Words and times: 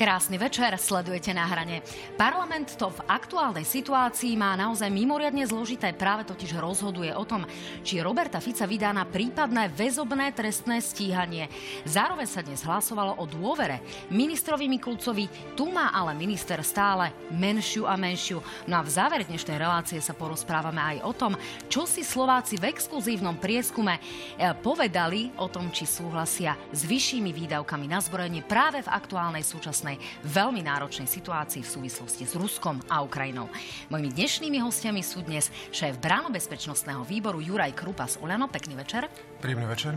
Krásny 0.00 0.40
večer, 0.40 0.72
sledujete 0.80 1.36
na 1.36 1.44
hrane. 1.44 1.84
Parlament 2.16 2.72
to 2.80 2.88
v 2.88 3.04
aktuálnej 3.04 3.68
situácii 3.68 4.32
má 4.32 4.56
naozaj 4.56 4.88
mimoriadne 4.88 5.44
zložité, 5.44 5.92
práve 5.92 6.24
totiž 6.24 6.56
rozhoduje 6.56 7.12
o 7.12 7.28
tom, 7.28 7.44
či 7.84 8.00
Roberta 8.00 8.40
Fica 8.40 8.64
vydá 8.64 8.96
na 8.96 9.04
prípadné 9.04 9.68
väzobné 9.68 10.32
trestné 10.32 10.80
stíhanie. 10.80 11.52
Zároveň 11.84 12.24
sa 12.24 12.40
dnes 12.40 12.64
hlasovalo 12.64 13.20
o 13.20 13.28
dôvere 13.28 13.84
ministrovi 14.08 14.72
Mikulcovi, 14.72 15.28
tu 15.52 15.68
má 15.68 15.92
ale 15.92 16.16
minister 16.16 16.64
stále 16.64 17.12
menšiu 17.36 17.84
a 17.84 17.92
menšiu. 18.00 18.40
No 18.72 18.80
a 18.80 18.86
v 18.88 18.96
závere 18.96 19.28
dnešnej 19.28 19.60
relácie 19.60 20.00
sa 20.00 20.16
porozprávame 20.16 20.80
aj 20.96 21.04
o 21.04 21.12
tom, 21.12 21.36
čo 21.68 21.84
si 21.84 22.08
Slováci 22.08 22.56
v 22.56 22.72
exkluzívnom 22.72 23.36
prieskume 23.36 24.00
eh, 24.00 24.56
povedali 24.64 25.28
o 25.36 25.52
tom, 25.52 25.68
či 25.68 25.84
súhlasia 25.84 26.56
s 26.72 26.88
vyššími 26.88 27.36
výdavkami 27.36 27.84
na 27.84 28.00
zbrojenie 28.00 28.40
práve 28.48 28.80
v 28.80 28.88
aktuálnej 28.88 29.44
súčasnej 29.44 29.89
súčasnej 29.90 29.98
veľmi 30.30 30.60
náročnej 30.62 31.08
situácii 31.08 31.62
v 31.64 31.68
súvislosti 31.68 32.22
s 32.26 32.34
Ruskom 32.38 32.78
a 32.86 33.02
Ukrajinou. 33.02 33.50
Mojimi 33.90 34.14
dnešnými 34.14 34.58
hostiami 34.62 35.02
sú 35.02 35.24
dnes 35.26 35.50
šéf 35.74 35.98
Bránobezpečnostného 35.98 37.02
výboru 37.02 37.42
Juraj 37.42 37.74
Krupa 37.74 38.06
z 38.06 38.20
Oľano. 38.22 38.46
Pekný 38.46 38.78
večer. 38.78 39.10
Príjemný 39.40 39.66
večer. 39.66 39.96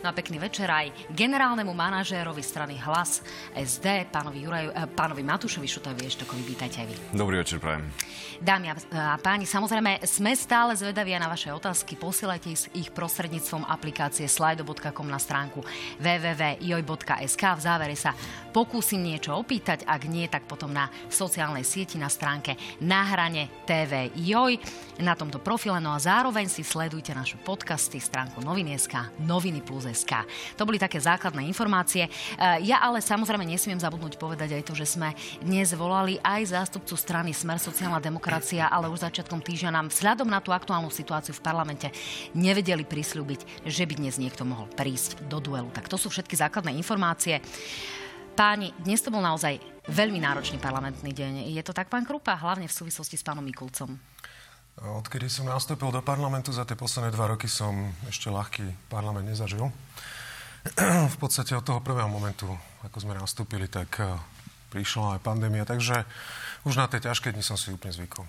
No 0.00 0.06
a 0.08 0.12
pekný 0.14 0.38
večer 0.38 0.70
aj 0.70 0.94
generálnemu 1.10 1.72
manažérovi 1.74 2.40
strany 2.40 2.78
Hlas 2.78 3.20
SD, 3.52 4.08
pánovi, 4.14 4.46
Juraj, 4.46 4.64
eh, 4.70 4.86
pánovi 4.94 5.26
Matúšovi 5.26 5.66
Šutovi 5.66 6.06
Eštokovi. 6.06 6.42
Vítajte 6.46 6.86
aj 6.86 6.86
vy. 6.86 6.94
Dobrý 7.12 7.42
večer, 7.42 7.58
prajem. 7.58 7.90
Dámy 8.36 8.68
a 8.68 9.16
páni, 9.16 9.48
samozrejme 9.48 10.04
sme 10.04 10.36
stále 10.36 10.76
zvedaví 10.76 11.16
na 11.16 11.24
vaše 11.24 11.48
otázky. 11.48 11.96
Posielajte 11.96 12.52
ich 12.76 12.92
prostredníctvom 12.92 13.64
aplikácie 13.64 14.28
slido.com 14.28 15.08
na 15.08 15.16
stránku 15.16 15.64
www.joj.sk. 15.96 17.42
V 17.56 17.60
závere 17.64 17.96
sa 17.96 18.12
pokúsim 18.52 19.00
niečo 19.00 19.25
niečo 19.26 19.42
opýtať, 19.42 19.82
ak 19.90 20.06
nie, 20.06 20.30
tak 20.30 20.46
potom 20.46 20.70
na 20.70 20.86
sociálnej 21.10 21.66
sieti 21.66 21.98
na 21.98 22.06
stránke 22.06 22.54
Na 22.78 23.02
hrane 23.10 23.50
TV 23.66 24.14
Joj 24.14 24.54
na 25.02 25.18
tomto 25.18 25.42
profile. 25.42 25.82
No 25.82 25.90
a 25.90 25.98
zároveň 25.98 26.46
si 26.46 26.62
sledujte 26.62 27.10
naše 27.10 27.34
podcasty, 27.42 27.98
stránku 27.98 28.38
noviny.sk, 28.38 29.18
noviny 29.26 29.66
plus.sk. 29.66 30.22
To 30.54 30.62
boli 30.62 30.78
také 30.78 31.02
základné 31.02 31.42
informácie. 31.42 32.06
E, 32.06 32.10
ja 32.70 32.78
ale 32.78 33.02
samozrejme 33.02 33.42
nesmiem 33.42 33.82
zabudnúť 33.82 34.14
povedať 34.14 34.54
aj 34.54 34.62
to, 34.62 34.78
že 34.78 34.94
sme 34.94 35.10
dnes 35.42 35.74
volali 35.74 36.22
aj 36.22 36.62
zástupcu 36.62 36.94
strany 36.94 37.34
Smer 37.34 37.58
sociálna 37.58 37.98
demokracia, 37.98 38.70
ale 38.70 38.86
už 38.86 39.10
začiatkom 39.10 39.42
týždňa 39.42 39.74
nám 39.74 39.90
vzhľadom 39.90 40.30
na 40.30 40.38
tú 40.38 40.54
aktuálnu 40.54 40.94
situáciu 40.94 41.34
v 41.34 41.42
parlamente 41.42 41.90
nevedeli 42.30 42.86
prislúbiť, 42.86 43.66
že 43.66 43.90
by 43.90 43.98
dnes 43.98 44.22
niekto 44.22 44.46
mohol 44.46 44.70
prísť 44.70 45.26
do 45.26 45.42
duelu. 45.42 45.66
Tak 45.74 45.90
to 45.90 45.98
sú 45.98 46.14
všetky 46.14 46.38
základné 46.38 46.78
informácie. 46.78 47.42
Páni, 48.36 48.68
dnes 48.84 49.00
to 49.00 49.08
bol 49.08 49.24
naozaj 49.24 49.56
veľmi 49.88 50.20
náročný 50.20 50.60
parlamentný 50.60 51.08
deň. 51.08 51.48
Je 51.56 51.62
to 51.64 51.72
tak, 51.72 51.88
pán 51.88 52.04
Krupa, 52.04 52.36
hlavne 52.36 52.68
v 52.68 52.76
súvislosti 52.76 53.16
s 53.16 53.24
pánom 53.24 53.40
Mikulcom? 53.40 53.96
Odkedy 54.76 55.24
som 55.32 55.48
nastúpil 55.48 55.88
do 55.88 56.04
parlamentu, 56.04 56.52
za 56.52 56.68
tie 56.68 56.76
posledné 56.76 57.16
dva 57.16 57.32
roky 57.32 57.48
som 57.48 57.72
ešte 58.04 58.28
ľahký 58.28 58.92
parlament 58.92 59.24
nezažil. 59.24 59.72
V 61.12 61.16
podstate 61.16 61.56
od 61.56 61.64
toho 61.64 61.80
prvého 61.80 62.12
momentu, 62.12 62.44
ako 62.84 63.08
sme 63.08 63.16
nastúpili, 63.16 63.72
tak 63.72 64.04
eh, 64.04 64.12
prišla 64.68 65.16
aj 65.16 65.24
pandémia, 65.24 65.64
takže 65.64 66.04
už 66.68 66.76
na 66.76 66.92
tie 66.92 67.00
ťažké 67.00 67.32
dni 67.32 67.40
som 67.40 67.56
si 67.56 67.72
úplne 67.72 67.96
zvykol. 67.96 68.28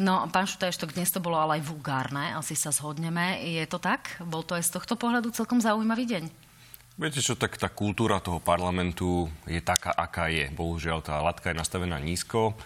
No, 0.00 0.24
pán 0.32 0.48
Šutajštok, 0.48 0.96
dnes 0.96 1.12
to 1.12 1.20
bolo 1.20 1.36
ale 1.36 1.60
aj 1.60 1.68
vulgárne, 1.68 2.32
asi 2.32 2.56
sa 2.56 2.72
zhodneme. 2.72 3.44
Je 3.44 3.68
to 3.68 3.76
tak? 3.76 4.16
Bol 4.24 4.48
to 4.48 4.56
aj 4.56 4.64
z 4.64 4.80
tohto 4.80 4.96
pohľadu 4.96 5.28
celkom 5.28 5.60
zaujímavý 5.60 6.08
deň? 6.08 6.45
Viete 6.96 7.20
čo, 7.20 7.36
tak 7.36 7.60
tá 7.60 7.68
kultúra 7.68 8.24
toho 8.24 8.40
parlamentu 8.40 9.28
je 9.44 9.60
taká, 9.60 9.92
aká 9.92 10.32
je. 10.32 10.48
Bohužiaľ, 10.56 11.04
tá 11.04 11.20
latka 11.20 11.52
je 11.52 11.60
nastavená 11.60 12.00
nízko. 12.00 12.56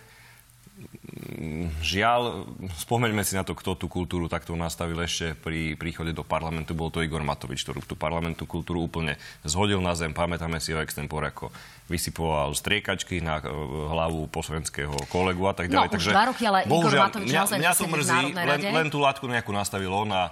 Žiaľ, 1.83 2.47
spomeňme 2.79 3.27
si 3.27 3.35
na 3.35 3.43
to, 3.43 3.59
kto 3.59 3.75
tú 3.75 3.91
kultúru 3.91 4.31
takto 4.31 4.55
nastavil 4.55 5.03
ešte 5.03 5.35
pri 5.35 5.75
príchode 5.75 6.15
do 6.15 6.23
parlamentu. 6.23 6.79
Bol 6.79 6.95
to 6.95 7.03
Igor 7.03 7.27
Matovič, 7.27 7.67
ktorý 7.67 7.83
tú 7.83 7.99
parlamentnú 7.99 8.47
kultúru 8.47 8.87
úplne 8.87 9.19
zhodil 9.43 9.83
na 9.83 9.99
zem. 9.99 10.15
Pamätáme 10.15 10.63
si 10.63 10.71
ho 10.71 10.79
extempore, 10.79 11.35
ako 11.35 11.51
vysypoval 11.91 12.55
striekačky 12.55 13.19
na 13.19 13.43
e, 13.43 13.51
hlavu 13.91 14.31
poslovenského 14.31 14.95
kolegu 15.11 15.43
a 15.51 15.59
tak 15.59 15.75
ďalej. 15.75 15.91
No, 15.91 15.93
už 15.93 15.95
Takže, 15.99 16.11
dva 16.15 16.27
roky, 16.31 16.43
ale 16.47 16.59
Igor 16.71 16.93
Matovič 16.95 17.29
mňa, 17.35 17.43
mňa 17.51 17.73
to 17.75 17.87
mrzí, 17.91 18.21
len, 18.31 18.61
len 18.63 18.87
tú 18.95 19.03
látku 19.03 19.27
nejakú 19.27 19.51
nastavil 19.51 19.91
on 19.91 20.15
a 20.15 20.31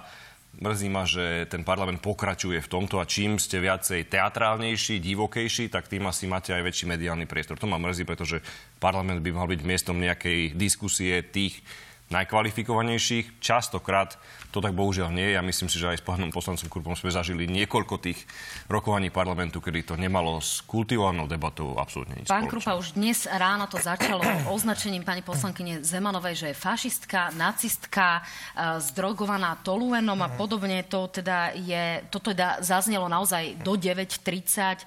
Mrzí 0.57 0.89
ma, 0.89 1.05
že 1.05 1.45
ten 1.45 1.61
parlament 1.61 2.01
pokračuje 2.01 2.57
v 2.57 2.71
tomto 2.71 2.97
a 2.97 3.05
čím 3.05 3.37
ste 3.37 3.61
viacej 3.61 4.09
teatrálnejší, 4.09 4.97
divokejší, 4.97 5.69
tak 5.69 5.85
tým 5.85 6.09
asi 6.09 6.25
máte 6.25 6.51
aj 6.51 6.65
väčší 6.65 6.89
mediálny 6.89 7.29
priestor. 7.29 7.61
To 7.61 7.69
ma 7.69 7.77
mrzí, 7.77 8.03
pretože 8.03 8.41
parlament 8.81 9.21
by 9.21 9.31
mal 9.31 9.47
byť 9.47 9.61
miestom 9.61 10.01
nejakej 10.01 10.57
diskusie 10.57 11.21
tých 11.21 11.61
najkvalifikovanejších. 12.09 13.39
Častokrát 13.39 14.17
to 14.49 14.59
tak 14.65 14.73
bohužiaľ 14.73 15.13
nie. 15.13 15.37
Ja 15.37 15.45
myslím 15.45 15.69
si, 15.69 15.77
že 15.77 15.93
aj 15.93 16.01
s 16.01 16.05
pánom 16.05 16.33
poslancom 16.33 16.65
Kurpom 16.65 16.97
sme 16.97 17.13
zažili 17.13 17.45
niekoľko 17.45 18.01
tých 18.01 18.25
rokovaní 18.65 19.13
parlamentu, 19.13 19.61
kedy 19.61 19.93
to 19.93 19.95
nemalo 19.95 20.41
s 20.41 20.65
kultivovanou 20.65 21.29
debatou 21.29 21.77
absolútne 21.77 22.17
nič 22.17 22.25
Pán 22.25 22.49
Krupa, 22.49 22.73
už 22.73 22.97
dnes 22.97 23.29
ráno 23.29 23.69
to 23.69 23.77
začalo 23.77 24.25
označením 24.55 25.05
pani 25.05 25.21
poslankyne 25.21 25.85
Zemanovej, 25.85 26.35
že 26.35 26.47
je 26.51 26.57
fašistka, 26.57 27.29
nacistka, 27.37 28.21
e, 28.57 28.81
zdrogovaná 28.81 29.61
toluenom 29.61 30.17
a 30.25 30.33
podobne. 30.33 30.81
To 30.89 31.05
teda 31.05 31.53
je, 31.53 32.01
to 32.09 32.17
teda 32.17 32.65
zaznelo 32.65 33.05
naozaj 33.05 33.61
do 33.61 33.77
9.30. 33.77 34.09
E, 34.09 34.85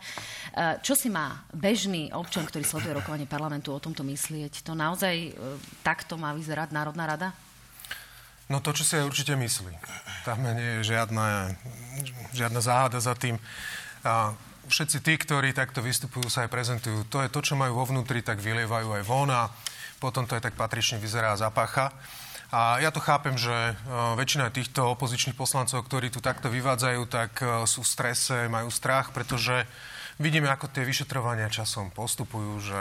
čo 0.82 0.98
si 0.98 1.06
má 1.06 1.46
bežný 1.54 2.10
občan, 2.10 2.42
ktorý 2.42 2.66
sleduje 2.66 2.98
rokovanie 2.98 3.30
parlamentu 3.30 3.70
o 3.70 3.78
tomto 3.78 4.02
myslieť? 4.02 4.66
To 4.66 4.74
naozaj 4.74 5.14
e, 5.14 5.30
takto 5.86 6.18
má 6.18 6.34
vyzerať 6.34 6.74
Národná 6.74 7.06
rada? 7.06 7.30
No 8.50 8.58
to, 8.58 8.74
čo 8.74 8.82
si 8.82 8.98
aj 8.98 9.06
určite 9.06 9.34
myslí. 9.38 9.74
Tam 10.26 10.42
nie 10.42 10.82
je 10.82 10.94
žiadna, 10.94 11.54
žiadna 12.34 12.60
záhada 12.62 12.98
za 12.98 13.14
tým. 13.14 13.38
A 14.02 14.34
všetci 14.66 14.98
tí, 15.02 15.14
ktorí 15.18 15.54
takto 15.54 15.82
vystupujú, 15.82 16.26
sa 16.26 16.46
aj 16.46 16.50
prezentujú. 16.50 17.06
To 17.10 17.22
je 17.22 17.30
to, 17.30 17.40
čo 17.42 17.54
majú 17.54 17.82
vo 17.82 17.88
vnútri, 17.88 18.22
tak 18.22 18.42
vylievajú 18.42 18.98
aj 18.98 19.02
von 19.06 19.30
a 19.30 19.50
potom 20.02 20.26
to 20.26 20.34
aj 20.34 20.50
tak 20.50 20.58
patrične 20.58 20.98
vyzerá 20.98 21.34
a 21.34 21.40
zapácha. 21.40 21.94
A 22.52 22.76
ja 22.84 22.92
to 22.92 23.00
chápem, 23.00 23.32
že 23.40 23.48
uh, 23.48 24.12
väčšina 24.12 24.52
týchto 24.52 24.92
opozičných 24.92 25.38
poslancov, 25.38 25.88
ktorí 25.88 26.12
tu 26.12 26.20
takto 26.20 26.52
vyvádzajú, 26.52 27.00
tak 27.08 27.32
uh, 27.40 27.64
sú 27.64 27.80
v 27.80 27.88
strese, 27.88 28.50
majú 28.52 28.68
strach, 28.68 29.08
pretože 29.16 29.64
vidíme, 30.20 30.48
ako 30.50 30.68
tie 30.68 30.84
vyšetrovania 30.84 31.48
časom 31.48 31.88
postupujú, 31.94 32.52
že 32.60 32.80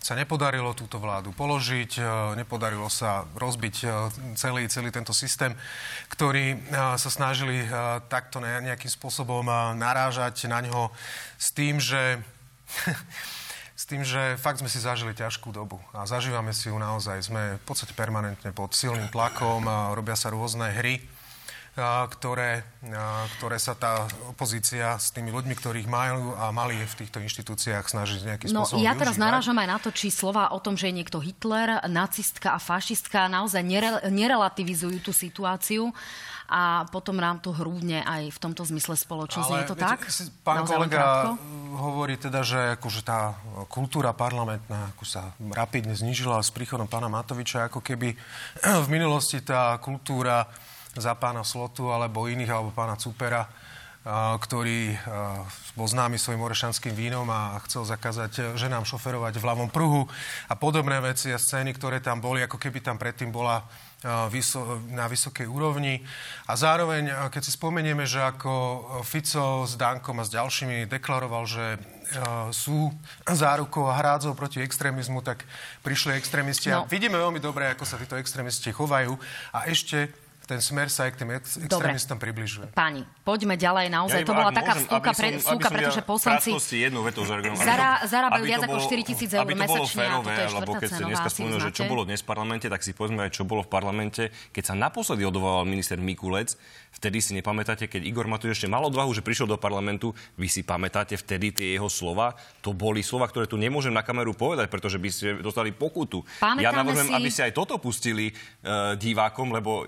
sa 0.00 0.16
nepodarilo 0.16 0.72
túto 0.72 0.96
vládu 0.96 1.36
položiť, 1.36 2.00
e, 2.00 2.02
nepodarilo 2.40 2.88
sa 2.88 3.28
rozbiť 3.36 3.76
e, 3.84 3.86
celý, 4.32 4.64
celý 4.72 4.88
tento 4.88 5.12
systém, 5.12 5.52
ktorý 6.08 6.56
e, 6.56 6.58
sa 6.96 7.10
snažili 7.12 7.68
takto 8.08 8.40
nejakým 8.40 8.88
spôsobom 8.88 9.44
narážať 9.76 10.48
na 10.48 10.64
ňo 10.64 10.88
s 11.36 11.52
tým, 11.52 11.76
že 11.76 12.16
s 13.80 13.84
tým, 13.84 14.04
že 14.04 14.36
fakt 14.40 14.60
sme 14.60 14.68
si 14.68 14.80
zažili 14.80 15.16
ťažkú 15.16 15.52
dobu 15.52 15.80
a 15.96 16.04
zažívame 16.04 16.52
si 16.52 16.68
ju 16.68 16.76
naozaj. 16.76 17.28
Sme 17.28 17.56
v 17.60 17.64
podstate 17.64 17.96
permanentne 17.96 18.52
pod 18.52 18.72
silným 18.72 19.08
tlakom, 19.08 19.64
a 19.68 19.92
robia 19.92 20.16
sa 20.16 20.32
rôzne 20.32 20.68
hry 20.72 21.00
ktoré, 21.78 22.66
ktoré 23.38 23.58
sa 23.62 23.78
tá 23.78 24.10
opozícia 24.26 24.98
s 24.98 25.14
tými 25.14 25.30
ľuďmi, 25.30 25.54
ktorých 25.54 25.86
majú 25.86 26.34
a 26.34 26.50
mali 26.50 26.74
v 26.74 26.94
týchto 26.98 27.22
inštitúciách 27.22 27.86
snažiť 27.86 28.20
nejakým 28.26 28.48
no, 28.50 28.66
spôsobom 28.66 28.82
Ja 28.82 28.98
teraz 28.98 29.14
narážam 29.14 29.54
aj 29.54 29.68
na 29.70 29.78
to, 29.78 29.94
či 29.94 30.10
slova 30.10 30.50
o 30.50 30.58
tom, 30.58 30.74
že 30.74 30.90
je 30.90 30.98
niekto 30.98 31.22
Hitler, 31.22 31.78
nacistka 31.86 32.52
a 32.52 32.58
fašistka 32.58 33.30
naozaj 33.30 33.62
nere, 33.62 33.90
nerelativizujú 34.10 34.98
tú 34.98 35.12
situáciu 35.14 35.94
a 36.50 36.82
potom 36.90 37.14
nám 37.14 37.38
to 37.38 37.54
hrúdne 37.54 38.02
aj 38.02 38.34
v 38.34 38.38
tomto 38.42 38.66
zmysle 38.66 38.98
spoločnosť. 38.98 39.50
Je 39.54 39.70
to 39.70 39.78
viete, 39.78 39.86
tak? 39.86 39.98
Pán 40.42 40.66
Naozaj 40.66 40.74
kolega 40.74 41.38
hovorí 41.78 42.18
teda, 42.18 42.42
že 42.42 42.74
akože 42.74 43.06
tá 43.06 43.38
kultúra 43.70 44.10
parlamentná 44.10 44.90
ako 44.90 45.06
sa 45.06 45.30
rapidne 45.54 45.94
znižila 45.94 46.42
s 46.42 46.50
príchodom 46.50 46.90
pána 46.90 47.06
Matoviča, 47.06 47.70
ako 47.70 47.78
keby 47.78 48.18
v 48.84 48.88
minulosti 48.90 49.38
tá 49.46 49.78
kultúra 49.78 50.50
za 50.96 51.12
pána 51.14 51.46
Slotu 51.46 51.92
alebo 51.94 52.26
iných, 52.26 52.50
alebo 52.50 52.74
pána 52.74 52.98
Cupera, 52.98 53.46
ktorý 54.40 54.96
bol 55.76 55.84
známy 55.84 56.16
svojim 56.16 56.40
orešanským 56.40 56.96
vínom 56.96 57.28
a 57.28 57.60
chcel 57.68 57.84
zakázať 57.84 58.56
ženám 58.56 58.88
šoferovať 58.88 59.36
v 59.36 59.44
ľavom 59.44 59.68
pruhu 59.68 60.08
a 60.48 60.56
podobné 60.56 60.96
veci 61.04 61.28
a 61.28 61.36
scény, 61.36 61.76
ktoré 61.76 62.00
tam 62.00 62.16
boli, 62.16 62.40
ako 62.40 62.56
keby 62.56 62.80
tam 62.80 62.96
predtým 62.96 63.28
bola 63.28 63.60
na 64.96 65.04
vysokej 65.04 65.44
úrovni. 65.44 66.00
A 66.48 66.56
zároveň, 66.56 67.12
keď 67.28 67.42
si 67.44 67.52
spomenieme, 67.52 68.08
že 68.08 68.24
ako 68.24 68.52
Fico 69.04 69.68
s 69.68 69.76
Dankom 69.76 70.16
a 70.16 70.24
s 70.24 70.32
ďalšími 70.32 70.88
deklaroval, 70.88 71.44
že 71.44 71.76
sú 72.56 72.88
zárukou 73.28 73.84
a 73.84 74.00
hrádzou 74.00 74.32
proti 74.32 74.64
extrémizmu, 74.64 75.20
tak 75.20 75.44
prišli 75.84 76.16
extrémisti 76.16 76.72
no. 76.72 76.82
a 76.82 76.88
vidíme 76.88 77.20
veľmi 77.20 77.36
dobre, 77.36 77.68
ako 77.68 77.84
sa 77.84 78.00
títo 78.00 78.16
extrémisti 78.16 78.72
chovajú. 78.72 79.20
A 79.52 79.68
ešte 79.68 80.08
ten 80.50 80.58
smer 80.58 80.90
sa 80.90 81.06
aj 81.06 81.14
k 81.14 81.16
tým 81.22 81.30
ex- 81.38 81.62
extrémistom 81.62 82.18
približuje. 82.18 82.74
Páni, 82.74 83.06
poďme 83.22 83.54
ďalej. 83.54 83.86
Naozaj 83.86 84.20
ja 84.22 84.26
to 84.26 84.34
bola 84.34 84.50
taká 84.50 84.74
vsúka, 84.82 85.10
pre, 85.14 85.28
vsúka 85.38 85.68
pretože 85.70 86.02
poslanci 86.02 86.50
jednu 86.82 87.06
vetu 87.06 87.22
Zara, 87.22 88.02
zarábajú 88.02 88.42
viac 88.42 88.66
ako 88.66 88.82
4 88.82 89.06
tisíc 89.06 89.30
eur 89.30 89.46
mesačne. 89.46 90.02
Férové, 90.02 90.34
lebo 90.50 90.72
keď 90.74 90.88
ste 90.90 91.04
dneska 91.06 91.30
spomenuli, 91.30 91.62
že 91.70 91.72
čo 91.78 91.84
bolo 91.86 92.02
dnes 92.02 92.26
v 92.26 92.26
parlamente, 92.26 92.66
tak 92.66 92.82
si 92.82 92.90
povedzme 92.90 93.30
aj, 93.30 93.30
čo 93.30 93.46
bolo 93.46 93.62
v 93.62 93.70
parlamente. 93.70 94.34
Keď 94.50 94.64
sa 94.66 94.74
naposledy 94.74 95.22
odvolal 95.22 95.62
minister 95.70 96.02
Mikulec, 96.02 96.58
vtedy 96.90 97.22
si 97.22 97.30
nepamätáte, 97.38 97.86
keď 97.86 98.02
Igor 98.02 98.26
Matovič 98.26 98.58
ešte 98.58 98.66
mal 98.66 98.82
odvahu, 98.82 99.14
že 99.14 99.22
prišiel 99.22 99.46
do 99.46 99.54
parlamentu, 99.54 100.10
vy 100.34 100.50
si 100.50 100.66
pamätáte 100.66 101.14
vtedy 101.14 101.54
tie 101.54 101.78
jeho 101.78 101.86
slova? 101.86 102.34
To 102.66 102.74
boli 102.74 103.06
slova, 103.06 103.30
ktoré 103.30 103.46
tu 103.46 103.54
nemôžem 103.54 103.94
na 103.94 104.02
kameru 104.02 104.34
povedať, 104.34 104.66
pretože 104.66 104.98
by 104.98 105.08
ste 105.14 105.26
dostali 105.38 105.70
pokutu. 105.70 106.26
Pamätáme 106.42 106.64
ja 106.66 106.74
navrhujem, 106.74 107.06
si... 107.06 107.14
aby 107.14 107.30
ste 107.30 107.42
aj 107.46 107.52
toto 107.54 107.78
pustili 107.78 108.34
uh, 108.34 108.98
divákom, 108.98 109.54
lebo 109.54 109.86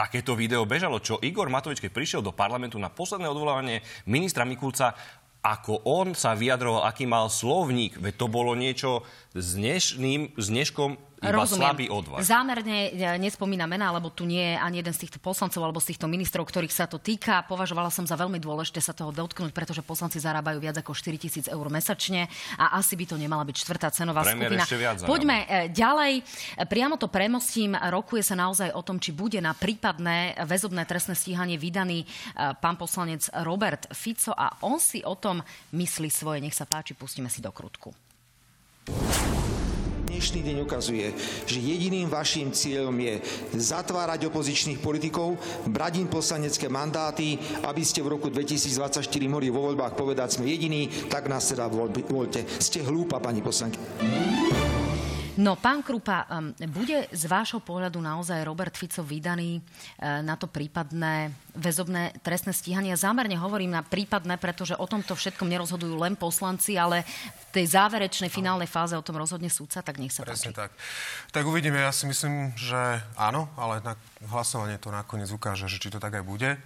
takéto 0.00 0.32
video 0.32 0.64
bežalo, 0.64 0.96
čo 1.04 1.20
Igor 1.20 1.52
Matovič, 1.52 1.76
keď 1.76 1.92
prišiel 1.92 2.22
do 2.24 2.32
parlamentu 2.32 2.80
na 2.80 2.88
posledné 2.88 3.28
odvolávanie 3.28 3.84
ministra 4.08 4.48
Mikulca, 4.48 4.96
ako 5.44 5.84
on 5.84 6.16
sa 6.16 6.32
vyjadroval, 6.32 6.88
aký 6.88 7.04
mal 7.04 7.28
slovník, 7.28 8.00
veď 8.00 8.14
to 8.16 8.26
bolo 8.32 8.56
niečo 8.56 9.04
s 9.36 9.60
dnešným, 9.60 10.40
s 10.40 10.46
dneškom 10.48 11.09
iba 11.20 11.44
Rozumiem. 11.44 11.68
slabý 11.68 11.86
odvar. 11.92 12.24
Zámerne 12.24 12.96
nespomína 13.20 13.68
mená, 13.68 13.92
lebo 13.92 14.08
tu 14.08 14.24
nie 14.24 14.40
je 14.40 14.56
ani 14.56 14.80
jeden 14.80 14.94
z 14.96 15.04
týchto 15.04 15.20
poslancov 15.20 15.60
alebo 15.60 15.76
z 15.76 15.92
týchto 15.92 16.08
ministrov, 16.08 16.48
ktorých 16.48 16.72
sa 16.72 16.88
to 16.88 16.96
týka. 16.96 17.44
Považovala 17.44 17.92
som 17.92 18.08
za 18.08 18.16
veľmi 18.16 18.40
dôležité 18.40 18.80
sa 18.80 18.96
toho 18.96 19.12
dotknúť, 19.12 19.52
pretože 19.52 19.84
poslanci 19.84 20.16
zarábajú 20.16 20.56
viac 20.64 20.80
ako 20.80 20.96
4 20.96 21.20
tisíc 21.20 21.44
eur 21.44 21.66
mesačne 21.68 22.24
a 22.56 22.80
asi 22.80 22.96
by 22.96 23.04
to 23.04 23.16
nemala 23.20 23.44
byť 23.44 23.56
štvrtá 23.60 23.92
cenová 23.92 24.24
Premiér 24.24 24.64
skupina. 24.64 24.64
Viac 24.80 24.96
Poďme 25.04 25.36
e, 25.44 25.46
ďalej. 25.68 26.12
Priamo 26.64 26.96
to 26.96 27.12
premostím. 27.12 27.76
Rokuje 27.76 28.24
sa 28.24 28.32
naozaj 28.32 28.72
o 28.72 28.80
tom, 28.80 28.96
či 28.96 29.12
bude 29.12 29.36
na 29.44 29.52
prípadné 29.52 30.40
väzobné 30.48 30.88
trestné 30.88 31.12
stíhanie 31.12 31.60
vydaný 31.60 32.02
e, 32.02 32.06
pán 32.56 32.80
poslanec 32.80 33.28
Robert 33.44 33.92
Fico 33.92 34.32
a 34.32 34.56
on 34.64 34.80
si 34.80 35.04
o 35.04 35.12
tom 35.20 35.44
myslí 35.76 36.08
svoje. 36.08 36.40
Nech 36.40 36.56
sa 36.56 36.64
páči, 36.64 36.96
pustíme 36.96 37.28
si 37.28 37.44
do 37.44 37.52
krutku 37.52 37.92
dnešný 40.20 40.52
deň 40.52 40.68
ukazuje, 40.68 41.16
že 41.48 41.64
jediným 41.64 42.12
vašim 42.12 42.52
cieľom 42.52 42.92
je 42.92 43.24
zatvárať 43.56 44.28
opozičných 44.28 44.76
politikov, 44.76 45.40
brať 45.64 46.04
im 46.04 46.12
poslanecké 46.12 46.68
mandáty, 46.68 47.40
aby 47.64 47.80
ste 47.80 48.04
v 48.04 48.20
roku 48.20 48.28
2024 48.28 49.00
mohli 49.24 49.48
vo 49.48 49.64
voľbách 49.64 49.96
povedať, 49.96 50.36
sme 50.36 50.52
jediní, 50.52 51.08
tak 51.08 51.24
nás 51.24 51.48
teda 51.48 51.72
voľte. 51.72 52.44
Ste 52.60 52.84
hlúpa, 52.84 53.16
pani 53.16 53.40
poslanky. 53.40 53.80
No, 55.40 55.56
pán 55.56 55.80
Krupa, 55.80 56.28
um, 56.28 56.52
bude 56.68 57.08
z 57.16 57.24
vášho 57.24 57.64
pohľadu 57.64 57.96
naozaj 57.96 58.44
Robert 58.44 58.76
Fico 58.76 59.00
vydaný 59.00 59.56
uh, 59.56 60.20
na 60.20 60.36
to 60.36 60.44
prípadné 60.44 61.32
väzobné 61.56 62.20
trestné 62.20 62.52
stíhanie? 62.52 62.92
Zámerne 62.92 63.40
hovorím 63.40 63.72
na 63.72 63.80
prípadné, 63.80 64.36
pretože 64.36 64.76
o 64.76 64.84
tomto 64.84 65.16
všetkom 65.16 65.48
nerozhodujú 65.48 65.96
len 65.96 66.12
poslanci, 66.12 66.76
ale 66.76 67.08
v 67.48 67.56
tej 67.56 67.72
záverečnej 67.72 68.28
finálnej 68.28 68.68
fáze 68.68 68.92
o 68.92 69.00
tom 69.00 69.16
rozhodne 69.16 69.48
súdca, 69.48 69.80
tak 69.80 69.96
nech 69.96 70.12
sa 70.12 70.28
Presne 70.28 70.52
páči. 70.52 70.60
tak. 70.60 70.70
Tak 71.32 71.44
uvidíme, 71.48 71.80
ja 71.80 71.88
si 71.88 72.04
myslím, 72.04 72.52
že 72.60 73.00
áno, 73.16 73.48
ale 73.56 73.80
na 73.80 73.96
hlasovanie 74.28 74.76
to 74.76 74.92
nakoniec 74.92 75.32
ukáže, 75.32 75.72
že 75.72 75.80
či 75.80 75.88
to 75.88 75.96
tak 75.96 76.20
aj 76.20 76.24
bude. 76.28 76.60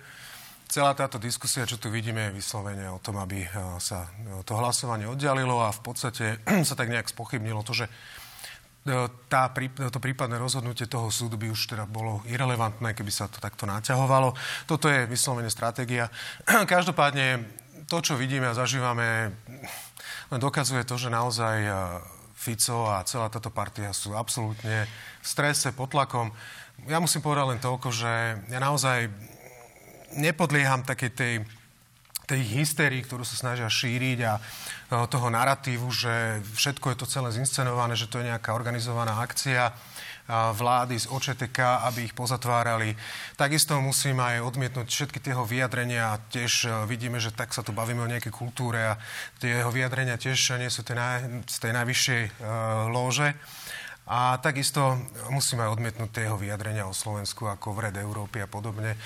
Celá 0.66 0.98
táto 0.98 1.22
diskusia, 1.22 1.62
čo 1.62 1.78
tu 1.78 1.94
vidíme, 1.94 2.26
je 2.26 2.42
vyslovene 2.42 2.90
o 2.90 2.98
tom, 2.98 3.22
aby 3.22 3.46
uh, 3.46 3.78
sa 3.78 4.10
to 4.42 4.58
hlasovanie 4.58 5.06
oddialilo 5.06 5.62
a 5.62 5.70
v 5.70 5.78
podstate 5.78 6.42
sa 6.68 6.74
tak 6.74 6.90
nejak 6.90 7.06
spochybnilo 7.06 7.62
to, 7.62 7.70
že 7.70 7.86
tá, 9.32 9.48
to 9.88 9.96
prípadné 9.96 10.36
rozhodnutie 10.36 10.84
toho 10.84 11.08
súdu 11.08 11.40
by 11.40 11.48
už 11.48 11.72
teda 11.72 11.88
bolo 11.88 12.20
irrelevantné, 12.28 12.92
keby 12.92 13.08
sa 13.08 13.32
to 13.32 13.40
takto 13.40 13.64
naťahovalo. 13.64 14.36
Toto 14.68 14.92
je 14.92 15.08
vyslovene 15.08 15.48
stratégia. 15.48 16.12
Každopádne 16.68 17.48
to, 17.88 18.04
čo 18.04 18.20
vidíme 18.20 18.52
a 18.52 18.56
zažívame, 18.56 19.32
dokazuje 20.28 20.84
to, 20.84 21.00
že 21.00 21.08
naozaj 21.08 21.56
e, 21.64 21.72
Fico 22.36 22.92
a 22.92 23.00
celá 23.08 23.32
táto 23.32 23.48
partia 23.48 23.88
sú 23.96 24.12
absolútne 24.12 24.84
v 25.20 25.26
strese, 25.26 25.72
pod 25.72 25.96
tlakom. 25.96 26.28
Ja 26.84 27.00
musím 27.00 27.24
povedať 27.24 27.56
len 27.56 27.60
toľko, 27.64 27.88
že 27.88 28.12
ja 28.52 28.60
naozaj 28.60 29.08
nepodlieham 30.20 30.84
takej 30.84 31.10
tej 31.16 31.34
tej 32.24 32.40
hystérii, 32.40 33.04
ktorú 33.04 33.22
sa 33.22 33.36
snažia 33.36 33.68
šíriť 33.68 34.18
a 34.24 34.40
toho 35.12 35.28
narratívu, 35.28 35.88
že 35.92 36.40
všetko 36.56 36.92
je 36.92 36.96
to 37.00 37.06
celé 37.10 37.28
zinscenované, 37.32 37.96
že 37.96 38.08
to 38.08 38.20
je 38.20 38.32
nejaká 38.32 38.56
organizovaná 38.56 39.20
akcia 39.20 39.76
vlády 40.28 40.96
z 40.96 41.06
OČTK, 41.12 41.84
aby 41.84 42.08
ich 42.08 42.16
pozatvárali. 42.16 42.96
Takisto 43.36 43.76
musím 43.84 44.24
aj 44.24 44.40
odmietnúť 44.40 44.88
všetky 44.88 45.20
tieho 45.20 45.44
vyjadrenia. 45.44 46.16
Tiež 46.32 46.52
e, 46.64 46.68
vidíme, 46.88 47.20
že 47.20 47.28
tak 47.28 47.52
sa 47.52 47.60
tu 47.60 47.76
bavíme 47.76 48.00
o 48.00 48.08
nejakej 48.08 48.32
kultúre 48.32 48.96
a 48.96 48.98
tie 49.36 49.60
jeho 49.60 49.68
vyjadrenia 49.68 50.16
tiež 50.16 50.56
nie 50.56 50.72
sú 50.72 50.80
tie 50.80 50.96
naj, 50.96 51.44
z 51.44 51.56
tej 51.60 51.72
najvyššej 51.76 52.22
uh, 52.24 52.88
lóže. 52.88 53.36
A 54.04 54.36
takisto 54.36 55.00
musíme 55.32 55.64
odmietnúť 55.64 56.10
tie 56.12 56.24
jeho 56.28 56.36
vyjadrenia 56.36 56.84
o 56.84 56.92
Slovensku 56.92 57.48
ako 57.48 57.72
vred 57.72 57.96
Európy 57.96 58.44
a 58.44 58.48
podobne. 58.48 59.00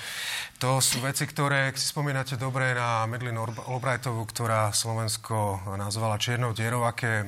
To 0.59 0.83
sú 0.83 0.99
veci, 0.99 1.23
ktoré, 1.23 1.71
ak 1.71 1.79
si 1.79 1.87
spomínate 1.87 2.35
dobre 2.35 2.75
na 2.75 3.07
Medlin 3.07 3.39
Albrightovú, 3.39 4.27
ktorá 4.27 4.75
Slovensko 4.75 5.63
nazvala 5.79 6.19
čiernou 6.19 6.51
dierou, 6.51 6.83
aké 6.83 7.23
e, 7.23 7.25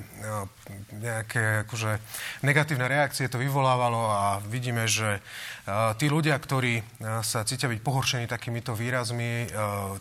nejaké 1.00 1.64
akože, 1.64 2.04
negatívne 2.44 2.92
reakcie 2.92 3.32
to 3.32 3.40
vyvolávalo 3.40 4.04
a 4.12 4.44
vidíme, 4.44 4.84
že 4.88 5.20
uh, 5.20 5.96
tí 5.96 6.12
ľudia, 6.12 6.36
ktorí 6.36 6.84
uh, 6.84 7.24
sa 7.24 7.48
cítia 7.48 7.72
byť 7.72 7.80
pohoršení 7.80 8.26
takýmito 8.28 8.76
výrazmi 8.76 9.52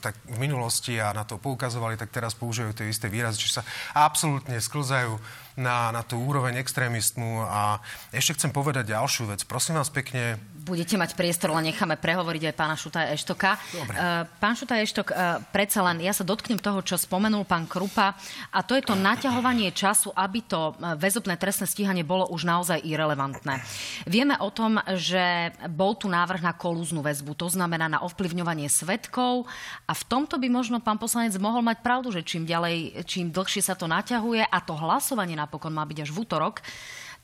tak 0.03 0.15
v 0.27 0.37
minulosti 0.39 0.99
a 0.99 1.15
na 1.15 1.23
to 1.27 1.39
poukazovali, 1.39 1.99
tak 1.99 2.11
teraz 2.11 2.35
používajú 2.35 2.75
tie 2.75 2.91
isté 2.91 3.07
výrazy, 3.07 3.41
čiže 3.41 3.63
sa 3.63 3.67
absolútne 3.95 4.59
sklzajú 4.59 5.19
na, 5.57 5.91
na 5.91 6.03
tú 6.05 6.21
úroveň 6.21 6.61
extrémistmu. 6.61 7.47
A 7.47 7.81
ešte 8.15 8.37
chcem 8.39 8.51
povedať 8.55 8.93
ďalšiu 8.95 9.31
vec. 9.31 9.43
Prosím 9.47 9.81
vás 9.81 9.91
pekne, 9.91 10.39
budete 10.71 10.95
mať 10.95 11.19
priestor, 11.19 11.51
len 11.51 11.75
necháme 11.75 11.99
prehovoriť 11.99 12.43
aj 12.47 12.55
pána 12.55 12.79
Šuta 12.79 13.11
Eštoka. 13.11 13.59
Dobre. 13.75 13.95
Uh, 13.99 14.23
pán 14.39 14.55
Šuta 14.55 14.79
Eštok, 14.79 15.11
uh, 15.11 15.43
predsa 15.51 15.83
len 15.83 15.99
ja 15.99 16.15
sa 16.15 16.23
dotknem 16.23 16.63
toho, 16.63 16.79
čo 16.87 16.95
spomenul 16.95 17.43
pán 17.43 17.67
Krupa 17.67 18.15
a 18.55 18.63
to 18.63 18.79
je 18.79 18.87
to 18.87 18.95
naťahovanie 18.95 19.75
času, 19.75 20.13
aby 20.13 20.45
to 20.45 20.77
e, 20.77 20.95
väzobné 21.01 21.41
trestné 21.41 21.65
stíhanie 21.65 22.05
bolo 22.05 22.29
už 22.29 22.45
naozaj 22.45 22.85
irrelevantné. 22.85 23.63
Vieme 24.05 24.37
o 24.39 24.53
tom, 24.53 24.79
že 24.95 25.55
bol 25.73 25.97
tu 25.97 26.07
návrh 26.07 26.45
na 26.45 26.53
kolúznu 26.53 27.01
väzbu, 27.01 27.33
to 27.35 27.49
znamená 27.49 27.89
na 27.89 28.03
ovplyvňovanie 28.05 28.69
svetkov 28.69 29.49
a 29.89 29.93
v 29.97 30.07
tomto 30.07 30.37
by 30.37 30.49
možno 30.53 30.79
pán 30.79 31.01
poslanec 31.01 31.35
mohol 31.41 31.65
mať 31.65 31.81
pravdu, 31.81 32.13
že 32.13 32.27
čím 32.27 32.45
ďalej, 32.45 33.07
čím 33.09 33.33
dlhšie 33.33 33.65
sa 33.65 33.75
to 33.75 33.89
naťahuje 33.89 34.45
a 34.45 34.59
to 34.61 34.77
hlasovanie 34.77 35.35
napokon 35.35 35.73
má 35.73 35.83
byť 35.87 36.07
až 36.07 36.11
v 36.13 36.21
útorok, 36.23 36.63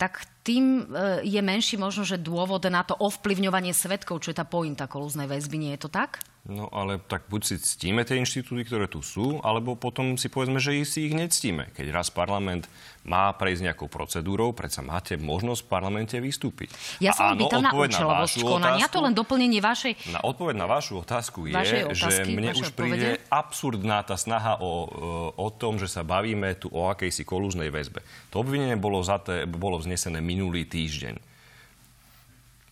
tak 0.00 0.24
tým 0.46 0.86
e, 0.86 1.26
je 1.26 1.42
menší 1.42 1.74
možno, 1.74 2.06
že 2.06 2.22
dôvod 2.22 2.62
na 2.70 2.86
to 2.86 2.94
ovplyvňovanie 2.94 3.74
svetkov, 3.74 4.22
čo 4.22 4.30
je 4.30 4.38
tá 4.38 4.46
pointa 4.46 4.86
kolúznej 4.86 5.26
väzby. 5.26 5.58
Nie 5.58 5.74
je 5.74 5.82
to 5.82 5.90
tak? 5.90 6.22
No 6.46 6.70
ale 6.70 7.02
tak 7.02 7.26
buď 7.26 7.42
si 7.42 7.54
ctíme 7.58 8.06
tie 8.06 8.22
inštitúty, 8.22 8.62
ktoré 8.62 8.86
tu 8.86 9.02
sú, 9.02 9.42
alebo 9.42 9.74
potom 9.74 10.14
si 10.14 10.30
povedzme, 10.30 10.62
že 10.62 10.78
si 10.86 11.10
ich 11.10 11.14
nectíme. 11.18 11.74
Keď 11.74 11.90
raz 11.90 12.06
parlament 12.14 12.70
má 13.02 13.34
prejsť 13.34 13.70
nejakou 13.70 13.90
procedúrou, 13.90 14.54
predsa 14.54 14.78
máte 14.78 15.18
možnosť 15.18 15.66
v 15.66 15.68
parlamente 15.70 16.14
vystúpiť. 16.22 16.70
Ja 17.02 17.10
som 17.10 17.34
pýtal 17.34 17.66
na 17.66 17.74
účelovosť 17.74 18.46
konania, 18.46 18.86
to 18.86 19.02
len 19.02 19.10
doplnenie 19.10 19.58
vašej... 19.58 20.14
Na 20.14 20.22
odpoveď 20.22 20.54
na 20.54 20.66
vašu 20.70 21.02
otázku 21.02 21.50
je, 21.50 21.54
otázky, 21.54 21.98
že 21.98 22.14
mne 22.30 22.54
už 22.54 22.70
príde 22.78 23.18
odpovede? 23.18 23.30
absurdná 23.30 23.98
tá 24.06 24.14
snaha 24.14 24.62
o, 24.62 24.86
o 25.34 25.48
tom, 25.50 25.82
že 25.82 25.90
sa 25.90 26.06
bavíme 26.06 26.54
tu 26.62 26.70
o 26.70 26.86
akejsi 26.86 27.26
kolúznej 27.26 27.74
väzbe. 27.74 28.06
To 28.30 28.46
obvinenie 28.46 28.78
bolo, 28.78 29.02
za 29.02 29.18
te, 29.18 29.50
bolo 29.50 29.82
vznesené 29.82 30.22
minulý 30.36 30.68
týždeň. 30.68 31.16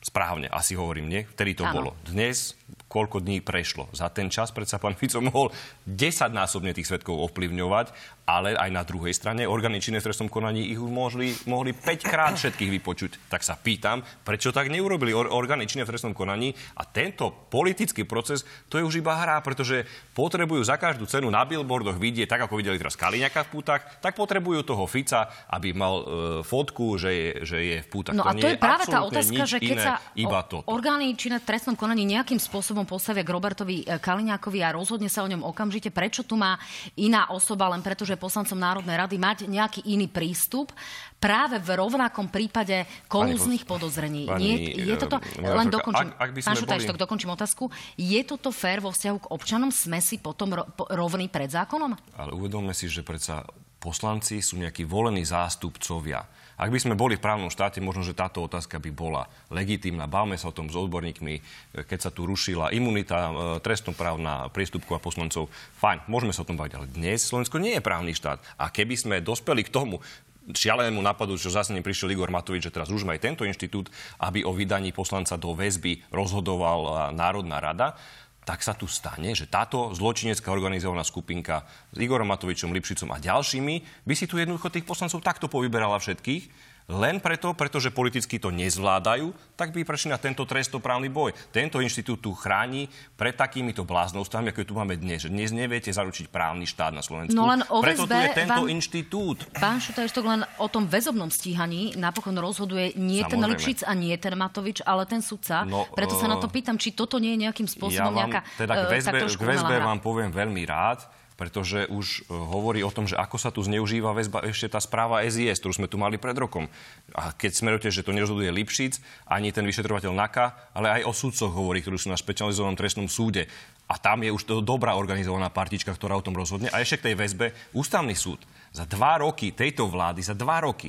Správne, 0.05 0.53
asi 0.53 0.77
hovorím, 0.77 1.09
nie? 1.09 1.25
Vtedy 1.25 1.57
to 1.57 1.65
ano. 1.65 1.73
bolo. 1.73 1.91
Dnes 2.05 2.53
koľko 2.89 3.21
dní 3.21 3.43
prešlo. 3.43 3.91
Za 3.93 4.09
ten 4.09 4.31
čas 4.33 4.55
predsa 4.55 4.81
pán 4.81 4.97
Fico 4.97 5.21
mohol 5.21 5.53
10-násobne 5.85 6.73
tých 6.73 6.89
svetkov 6.89 7.21
ovplyvňovať, 7.29 7.91
ale 8.25 8.57
aj 8.57 8.71
na 8.73 8.87
druhej 8.87 9.13
strane 9.13 9.45
orgány 9.45 9.85
činné 9.85 10.01
v 10.01 10.09
trestnom 10.09 10.33
konaní 10.33 10.73
ich 10.73 10.81
mohli, 10.81 11.37
mohli 11.45 11.77
5 11.77 12.09
krát 12.09 12.33
všetkých 12.39 12.71
vypočuť. 12.81 13.29
Tak 13.29 13.45
sa 13.45 13.59
pýtam, 13.59 14.01
prečo 14.25 14.49
tak 14.49 14.73
neurobili 14.73 15.13
or- 15.13 15.29
orgány 15.29 15.69
činné 15.69 15.85
v 15.85 15.93
trestnom 15.93 16.17
konaní 16.17 16.57
a 16.81 16.89
tento 16.89 17.29
politický 17.53 18.09
proces, 18.09 18.49
to 18.73 18.81
je 18.81 18.87
už 18.87 19.05
iba 19.05 19.13
hra, 19.13 19.45
pretože 19.45 19.85
potrebujú 20.17 20.65
za 20.65 20.81
každú 20.81 21.05
cenu 21.05 21.29
na 21.29 21.45
billboardoch 21.45 22.01
vidieť, 22.01 22.31
tak 22.31 22.49
ako 22.49 22.57
videli 22.57 22.81
teraz 22.81 22.97
Kaliňaka 22.97 23.45
v 23.45 23.53
pútach, 23.53 23.81
tak 24.01 24.17
potrebujú 24.17 24.65
toho 24.65 24.89
Fica, 24.89 25.29
aby 25.53 25.77
mal 25.77 25.95
e, 26.01 26.05
fotku, 26.41 26.97
že 26.97 27.11
je, 27.13 27.29
že 27.45 27.59
je 27.61 27.77
v 27.85 27.89
pútach. 27.93 28.17
No 28.17 28.25
to 28.25 28.31
a 28.31 28.33
to 28.33 28.49
je, 28.49 28.57
je 28.57 28.63
práve 28.63 28.85
tá 28.89 29.05
otázka, 29.05 29.43
že 29.45 29.59
keď 29.61 29.77
iné, 29.77 29.85
sa 29.85 29.95
iba 30.17 30.41
toto. 30.47 30.65
orgány 30.73 31.13
činné 31.13 31.43
v 31.43 31.45
trestnom 31.45 31.77
konaní 31.77 32.09
nejakým 32.09 32.41
spôsobom 32.41 32.54
spôsobom 32.55 32.87
postavia 32.87 33.27
k 33.27 33.35
Robertovi 33.35 33.83
e, 33.83 33.99
Kaliňákovi 33.99 34.63
a 34.63 34.71
rozhodne 34.71 35.11
sa 35.11 35.27
o 35.27 35.29
ňom 35.29 35.43
okamžite. 35.43 35.91
Prečo 35.91 36.23
tu 36.23 36.39
má 36.39 36.55
iná 36.95 37.27
osoba, 37.35 37.67
len 37.75 37.83
preto, 37.83 38.07
že 38.07 38.15
poslancom 38.15 38.55
Národnej 38.55 38.95
rady 38.95 39.19
mať 39.19 39.39
nejaký 39.51 39.83
iný 39.91 40.07
prístup 40.07 40.71
práve 41.19 41.59
v 41.59 41.75
rovnakom 41.75 42.31
prípade 42.31 42.87
kolúznych 43.11 43.67
podozrení. 43.67 44.31
Pani, 44.31 44.47
Nie, 44.47 44.87
je 44.87 44.95
toto, 45.03 45.19
e, 45.19 45.43
len 45.43 45.67
dokončím, 45.67 46.15
ak, 46.15 46.31
ak 46.31 46.47
pán 46.47 46.55
Šutajš, 46.55 46.85
boli... 46.87 47.03
dokončím 47.03 47.31
otázku, 47.35 47.65
je 47.99 48.21
toto 48.23 48.55
fér 48.55 48.79
vo 48.79 48.95
vzťahu 48.95 49.19
k 49.19 49.31
občanom? 49.35 49.75
Sme 49.75 49.99
si 49.99 50.23
potom 50.23 50.55
rovní 50.95 51.27
pred 51.27 51.51
zákonom? 51.51 51.99
Ale 52.15 52.31
uvedomme 52.39 52.71
si, 52.71 52.87
že 52.87 53.03
predsa 53.03 53.43
poslanci 53.85 54.41
sú 54.41 54.57
nejakí 54.57 54.89
volení 54.89 55.29
zástupcovia. 55.29 56.25
Ak 56.55 56.71
by 56.71 56.79
sme 56.79 56.95
boli 56.95 57.19
v 57.19 57.25
právnom 57.27 57.51
štáte, 57.51 57.83
možno, 57.83 58.07
že 58.07 58.15
táto 58.15 58.47
otázka 58.47 58.79
by 58.79 58.91
bola 58.95 59.27
legitímna. 59.51 60.07
Bávme 60.07 60.39
sa 60.39 60.49
o 60.49 60.57
tom 60.57 60.71
s 60.71 60.79
odborníkmi, 60.79 61.43
keď 61.85 61.99
sa 61.99 62.11
tu 62.15 62.31
rušila 62.31 62.71
imunita 62.71 63.19
e, 63.19 63.33
trestnoprávna 63.59 64.55
prístupku 64.55 64.95
a 64.95 65.03
poslancov. 65.03 65.51
Fajn, 65.83 66.07
môžeme 66.07 66.31
sa 66.31 66.47
o 66.47 66.49
tom 66.49 66.55
baviť, 66.55 66.75
ale 66.79 66.87
dnes 66.95 67.27
Slovensko 67.27 67.59
nie 67.59 67.75
je 67.75 67.83
právny 67.83 68.15
štát. 68.15 68.39
A 68.55 68.71
keby 68.71 68.95
sme 68.95 69.17
dospeli 69.19 69.67
k 69.67 69.75
tomu, 69.75 69.99
šialenému 70.45 71.01
napadu, 71.01 71.41
čo 71.41 71.49
zase 71.49 71.73
prišiel 71.73 72.13
Igor 72.13 72.29
Matovič, 72.29 72.69
že 72.69 72.75
teraz 72.75 72.93
už 72.93 73.09
aj 73.09 73.25
tento 73.25 73.49
inštitút, 73.49 73.89
aby 74.21 74.45
o 74.45 74.53
vydaní 74.53 74.93
poslanca 74.93 75.41
do 75.41 75.57
väzby 75.57 76.05
rozhodoval 76.13 77.11
Národná 77.17 77.65
rada, 77.65 77.97
tak 78.45 78.61
sa 78.61 78.77
tu 78.77 78.85
stane, 78.85 79.33
že 79.33 79.49
táto 79.49 79.91
zločinecká 79.97 80.53
organizovaná 80.53 81.01
skupinka 81.01 81.65
s 81.91 81.97
Igorom 81.97 82.29
Matovičom, 82.29 82.77
Lipšicom 82.77 83.09
a 83.11 83.19
ďalšími 83.19 84.05
by 84.05 84.15
si 84.15 84.29
tu 84.29 84.37
jednoducho 84.37 84.69
tých 84.69 84.85
poslancov 84.85 85.25
takto 85.25 85.49
povyberala 85.49 85.97
všetkých 85.97 86.74
len 86.85 87.17
preto, 87.17 87.57
pretože 87.57 87.89
politicky 87.89 88.37
to 88.37 88.53
nezvládajú, 88.53 89.33
tak 89.57 89.73
by 89.73 89.89
prešli 89.89 90.13
na 90.13 90.21
tento 90.21 90.45
trestoprávny 90.45 91.09
boj. 91.09 91.33
Tento 91.49 91.81
inštitút 91.81 92.21
tu 92.21 92.37
chráni 92.37 92.93
pred 93.17 93.33
takýmito 93.33 93.89
bláznostvami, 93.89 94.53
ako 94.53 94.69
tu 94.69 94.75
máme 94.77 95.01
dnes. 95.01 95.25
Dnes 95.25 95.49
neviete 95.49 95.89
zaručiť 95.89 96.29
právny 96.29 96.69
štát 96.69 96.93
na 96.93 97.01
Slovensku. 97.01 97.33
No 97.33 97.49
len 97.49 97.65
o 97.73 97.81
Preto 97.81 98.05
tu 98.05 98.13
je 98.13 98.29
tento 98.37 98.63
vám, 98.65 98.69
inštitút. 98.69 99.49
Pán 99.57 99.81
to 99.81 100.21
len 100.21 100.45
o 100.61 100.67
tom 100.69 100.85
väzobnom 100.85 101.33
stíhaní 101.33 101.97
napokon 101.97 102.37
rozhoduje 102.37 102.93
nie 103.01 103.25
Samozrejme. 103.25 103.33
ten 103.33 103.41
Lipšic 103.49 103.79
a 103.89 103.93
nie 103.97 104.15
ten 104.21 104.35
Matovič, 104.37 104.85
ale 104.85 105.09
ten 105.09 105.25
sudca. 105.25 105.65
No, 105.65 105.89
Preto 105.89 106.21
sa 106.21 106.29
na 106.29 106.37
to 106.37 106.53
pýtam, 106.53 106.77
či 106.77 106.93
toto 106.93 107.17
nie 107.17 107.33
je 107.33 107.49
nejakým 107.49 107.65
spôsobom 107.65 108.13
ja 108.13 108.13
vám, 108.13 108.29
nejaká... 108.29 108.41
Teda 108.61 108.73
k 108.77 108.85
väzbe, 108.93 109.19
k 109.25 109.43
väzbe 109.43 109.75
vám 109.81 109.99
poviem 110.05 110.29
veľmi 110.29 110.63
rád 110.69 111.24
pretože 111.45 111.85
už 111.93 112.25
e, 112.25 112.33
hovorí 112.33 112.81
o 112.81 112.89
tom, 112.89 113.05
že 113.05 113.21
ako 113.21 113.37
sa 113.37 113.53
tu 113.53 113.61
zneužíva 113.61 114.17
väzba 114.17 114.41
ešte 114.49 114.73
tá 114.73 114.81
správa 114.81 115.21
SIS, 115.29 115.61
ktorú 115.61 115.77
sme 115.77 115.93
tu 115.93 116.01
mali 116.01 116.17
pred 116.17 116.33
rokom. 116.33 116.73
A 117.13 117.37
keď 117.37 117.53
smerujete, 117.53 117.93
že 117.93 118.01
to 118.01 118.17
nerozhoduje 118.17 118.49
Lipšic, 118.49 119.05
ani 119.29 119.53
ten 119.53 119.69
vyšetrovateľ 119.69 120.17
NAKA, 120.17 120.73
ale 120.73 120.89
aj 121.01 121.03
o 121.05 121.13
sudcoch 121.13 121.53
hovorí, 121.53 121.85
ktorí 121.85 122.01
sú 122.01 122.09
na 122.09 122.17
špecializovanom 122.17 122.81
trestnom 122.81 123.13
súde. 123.13 123.45
A 123.85 124.01
tam 124.01 124.25
je 124.25 124.33
už 124.33 124.49
to 124.49 124.65
dobrá 124.65 124.97
organizovaná 124.97 125.53
partička, 125.53 125.93
ktorá 125.93 126.17
o 126.17 126.25
tom 126.25 126.33
rozhodne. 126.33 126.73
A 126.73 126.81
ešte 126.81 127.05
k 127.05 127.07
tej 127.13 127.15
väzbe 127.21 127.47
ústavný 127.77 128.17
súd. 128.17 128.41
Za 128.73 128.89
dva 128.89 129.21
roky 129.21 129.53
tejto 129.53 129.85
vlády, 129.85 130.25
za 130.25 130.33
dva 130.33 130.65
roky 130.65 130.89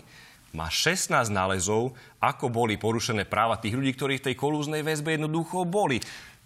má 0.55 0.71
16 0.71 1.11
nálezov, 1.27 1.91
ako 2.23 2.47
boli 2.47 2.79
porušené 2.79 3.27
práva 3.27 3.59
tých 3.59 3.75
ľudí, 3.75 3.91
ktorí 3.91 4.23
v 4.23 4.31
tej 4.31 4.35
kolúznej 4.39 4.87
väzbe 4.87 5.19
jednoducho 5.19 5.67
boli. 5.67 5.99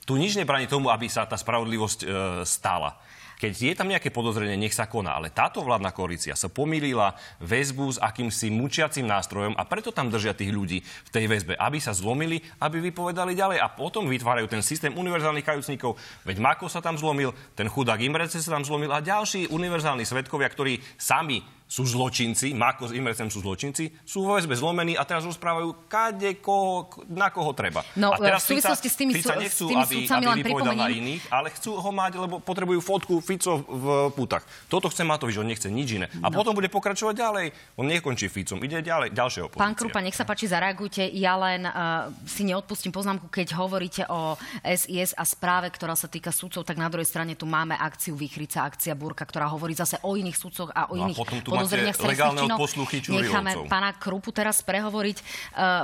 Tu 0.10 0.18
nič 0.18 0.34
nebráni 0.34 0.66
tomu, 0.66 0.90
aby 0.90 1.06
sa 1.06 1.30
tá 1.30 1.38
spravodlivosť 1.38 2.00
e, 2.02 2.08
stala. 2.42 2.98
Keď 3.40 3.54
je 3.56 3.72
tam 3.72 3.88
nejaké 3.88 4.12
podozrenie, 4.12 4.60
nech 4.60 4.76
sa 4.76 4.92
koná. 4.92 5.16
Ale 5.16 5.32
táto 5.32 5.64
vládna 5.64 5.96
koalícia 5.96 6.36
sa 6.36 6.52
pomýlila 6.52 7.16
väzbu 7.40 7.96
s 7.96 7.98
akýmsi 8.04 8.52
mučiacím 8.52 9.08
nástrojom 9.08 9.56
a 9.56 9.64
preto 9.64 9.96
tam 9.96 10.12
držia 10.12 10.36
tých 10.36 10.52
ľudí 10.52 10.84
v 10.84 11.10
tej 11.10 11.32
väzbe, 11.32 11.56
aby 11.56 11.80
sa 11.80 11.96
zlomili, 11.96 12.44
aby 12.60 12.84
vypovedali 12.84 13.40
ďalej 13.40 13.64
a 13.64 13.72
potom 13.72 14.12
vytvárajú 14.12 14.52
ten 14.52 14.60
systém 14.60 14.92
univerzálnych 14.92 15.48
kajúcnikov. 15.48 15.96
Veď 16.28 16.44
Mako 16.44 16.68
sa 16.68 16.84
tam 16.84 17.00
zlomil, 17.00 17.32
ten 17.56 17.72
chudák 17.72 18.04
Imrece 18.04 18.44
sa 18.44 18.60
tam 18.60 18.68
zlomil 18.68 18.92
a 18.92 19.00
ďalší 19.00 19.48
univerzálni 19.48 20.04
svetkovia, 20.04 20.52
ktorí 20.52 20.84
sami 21.00 21.40
sú 21.70 21.86
zločinci, 21.86 22.58
Mako 22.58 22.90
s 22.90 22.94
Imrecem 22.98 23.30
sú 23.30 23.46
zločinci, 23.46 23.94
sú 24.02 24.26
vo 24.26 24.34
väzbe 24.34 24.58
zlomení 24.58 24.98
a 24.98 25.06
teraz 25.06 25.22
rozprávajú, 25.22 25.86
kade, 25.86 26.42
koho, 26.42 26.90
na 27.14 27.30
koho 27.30 27.54
treba. 27.54 27.86
No, 27.94 28.10
a 28.10 28.18
teraz 28.18 28.50
v 28.50 28.58
súvislosti 28.58 28.90
Fica, 28.90 28.98
s 28.98 28.98
tými, 28.98 29.14
Fica 29.14 29.36
nechcú, 29.38 29.66
s 29.70 29.70
tými 29.70 30.08
aby, 30.10 30.42
aby 30.42 30.50
len 30.50 30.74
na 30.74 30.90
iných, 30.90 31.24
ale 31.30 31.54
chcú 31.54 31.78
ho 31.78 31.92
mať, 31.94 32.18
lebo 32.18 32.42
potrebujú 32.42 32.82
fotku 32.82 33.22
Fico 33.22 33.62
v 33.62 33.86
pútach. 34.18 34.42
Toto 34.66 34.90
chce 34.90 35.06
Matovič, 35.06 35.38
on 35.38 35.46
nechce 35.46 35.70
nič 35.70 36.02
iné. 36.02 36.10
A 36.26 36.34
no. 36.34 36.42
potom 36.42 36.58
bude 36.58 36.74
pokračovať 36.74 37.14
ďalej. 37.14 37.46
On 37.78 37.86
nekončí 37.86 38.34
Ficom, 38.34 38.58
ide 38.66 38.82
ďalej, 38.82 39.14
ďalšie 39.14 39.42
opozícia. 39.46 39.62
Pán 39.62 39.78
Krupa, 39.78 40.02
nech 40.02 40.18
sa 40.18 40.26
páči, 40.26 40.50
zareagujte. 40.50 41.06
Ja 41.14 41.38
len 41.38 41.70
uh, 41.70 42.10
si 42.26 42.50
neodpustím 42.50 42.90
poznámku, 42.90 43.30
keď 43.30 43.54
hovoríte 43.62 44.10
o 44.10 44.34
SIS 44.66 45.14
a 45.14 45.22
správe, 45.22 45.70
ktorá 45.70 45.94
sa 45.94 46.10
týka 46.10 46.34
sudcov, 46.34 46.66
tak 46.66 46.82
na 46.82 46.90
druhej 46.90 47.06
strane 47.06 47.38
tu 47.38 47.46
máme 47.46 47.78
akciu 47.78 48.18
Vychrica, 48.18 48.66
akcia 48.66 48.98
Burka, 48.98 49.22
ktorá 49.22 49.46
hovorí 49.54 49.78
zase 49.78 50.02
o 50.02 50.18
iných 50.18 50.38
sudcoch 50.38 50.74
a 50.74 50.90
o 50.90 50.98
no 50.98 51.06
iných 51.06 51.20
podozreniach 51.60 51.98
väčšinou 52.00 53.20
necháme 53.20 53.52
pána 53.68 53.92
Krupu 53.96 54.32
teraz 54.32 54.64
prehovoriť. 54.64 55.18
E, 55.20 55.24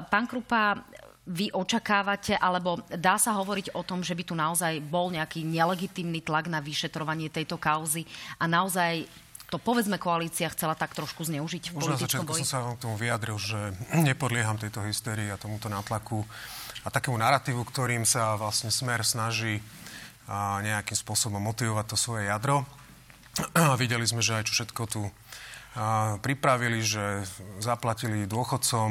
pán 0.08 0.26
Krupa, 0.26 0.80
vy 1.26 1.50
očakávate, 1.50 2.38
alebo 2.38 2.86
dá 2.94 3.18
sa 3.18 3.34
hovoriť 3.34 3.74
o 3.74 3.82
tom, 3.82 4.06
že 4.06 4.14
by 4.14 4.24
tu 4.24 4.38
naozaj 4.38 4.78
bol 4.78 5.10
nejaký 5.10 5.42
nelegitímny 5.42 6.22
tlak 6.22 6.46
na 6.46 6.62
vyšetrovanie 6.62 7.34
tejto 7.34 7.58
kauzy 7.58 8.06
a 8.38 8.46
naozaj 8.46 9.10
to 9.50 9.62
povedzme 9.62 10.02
koalícia 10.02 10.50
chcela 10.50 10.74
tak 10.74 10.98
trošku 10.98 11.22
zneužiť 11.26 11.74
v 11.74 11.74
Už 11.78 11.94
na 11.94 12.02
začiatku 12.02 12.34
boji? 12.34 12.42
som 12.46 12.50
sa 12.50 12.60
k 12.78 12.82
tomu 12.82 12.98
vyjadril, 12.98 13.38
že 13.38 13.74
nepodlieham 14.10 14.58
tejto 14.62 14.86
hysterii 14.86 15.30
a 15.34 15.38
tomuto 15.38 15.70
nátlaku 15.70 16.26
a 16.86 16.94
takému 16.94 17.18
narratívu, 17.18 17.62
ktorým 17.66 18.06
sa 18.06 18.38
vlastne 18.38 18.70
Smer 18.70 19.02
snaží 19.02 19.62
nejakým 20.66 20.98
spôsobom 20.98 21.38
motivovať 21.38 21.86
to 21.94 21.98
svoje 21.98 22.30
jadro. 22.30 22.66
Videli 23.82 24.06
sme, 24.06 24.26
že 24.26 24.42
aj 24.42 24.50
čo 24.50 24.54
všetko 24.62 24.82
tu 24.90 25.02
pripravili, 26.24 26.80
že 26.80 27.28
zaplatili 27.60 28.24
dôchodcom, 28.24 28.90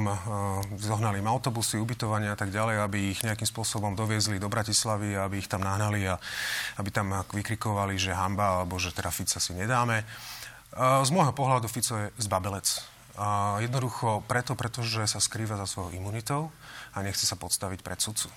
zohnali 0.76 1.24
im 1.24 1.28
autobusy, 1.32 1.80
ubytovanie 1.80 2.28
a 2.28 2.36
tak 2.36 2.52
ďalej, 2.52 2.76
aby 2.84 2.98
ich 3.16 3.24
nejakým 3.24 3.48
spôsobom 3.48 3.96
doviezli 3.96 4.36
do 4.36 4.52
Bratislavy, 4.52 5.16
aby 5.16 5.40
ich 5.40 5.48
tam 5.48 5.64
nahnali 5.64 6.04
a 6.04 6.20
aby 6.76 6.92
tam 6.92 7.24
vykrikovali, 7.32 7.96
že 7.96 8.12
hamba, 8.12 8.60
alebo 8.60 8.76
že 8.76 8.92
teda 8.92 9.08
Fica 9.08 9.40
si 9.40 9.56
nedáme. 9.56 10.04
Z 10.76 11.08
môjho 11.08 11.32
pohľadu 11.32 11.72
Fico 11.72 11.96
je 11.96 12.12
zbabelec. 12.20 12.66
Jednoducho 13.64 14.26
preto, 14.26 14.52
pretože 14.58 15.06
sa 15.06 15.22
skrýva 15.22 15.54
za 15.54 15.70
svojou 15.70 15.94
imunitou 15.94 16.52
a 16.92 17.00
nechce 17.00 17.24
sa 17.24 17.38
podstaviť 17.38 17.80
pred 17.80 18.02
sudcu. 18.02 18.28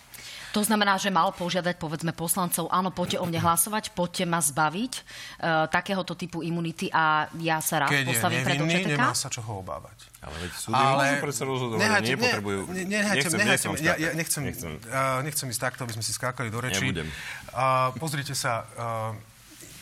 To 0.58 0.66
znamená, 0.66 0.98
že 0.98 1.14
mal 1.14 1.30
požiadať, 1.38 1.78
povedzme, 1.78 2.18
poslancov, 2.18 2.66
áno, 2.74 2.90
poďte 2.90 3.22
o 3.22 3.30
mne 3.30 3.38
hlasovať, 3.38 3.94
poďte 3.94 4.26
ma 4.26 4.42
zbaviť 4.42 4.94
uh, 4.98 5.70
takéhoto 5.70 6.18
typu 6.18 6.42
imunity 6.42 6.90
a 6.90 7.30
ja 7.38 7.62
sa 7.62 7.86
rád 7.86 7.94
Keď 7.94 8.10
postavím 8.10 8.42
pred 8.42 8.58
očeteka. 8.66 8.90
nemá 8.98 9.14
sa 9.14 9.30
čoho 9.30 9.62
obávať. 9.62 10.10
Ale 10.18 10.34
veď 10.42 10.52
súdy 10.58 10.74
Ale... 10.74 11.04
môžu 11.06 11.18
predsa 11.30 11.44
rozhodovať, 11.46 11.82
nehajte, 11.86 12.10
nepotrebujú... 12.10 12.60
Ne, 12.74 12.84
ne, 12.90 13.00
nechcem, 13.06 13.38
nechcem, 13.38 13.70
nechcem, 13.70 13.72
ja, 13.86 13.94
ja 14.02 14.10
nechcem, 14.18 14.42
nechcem. 14.50 14.72
Uh, 14.90 15.22
nechcem 15.22 15.46
ísť 15.46 15.62
takto, 15.62 15.86
aby 15.86 15.94
sme 15.94 16.02
si 16.02 16.12
skákali 16.18 16.50
do 16.50 16.58
rečí. 16.58 16.90
Nebudem. 16.90 17.06
Uh, 17.54 17.94
pozrite 18.02 18.34
sa, 18.34 18.66
uh, 18.66 19.14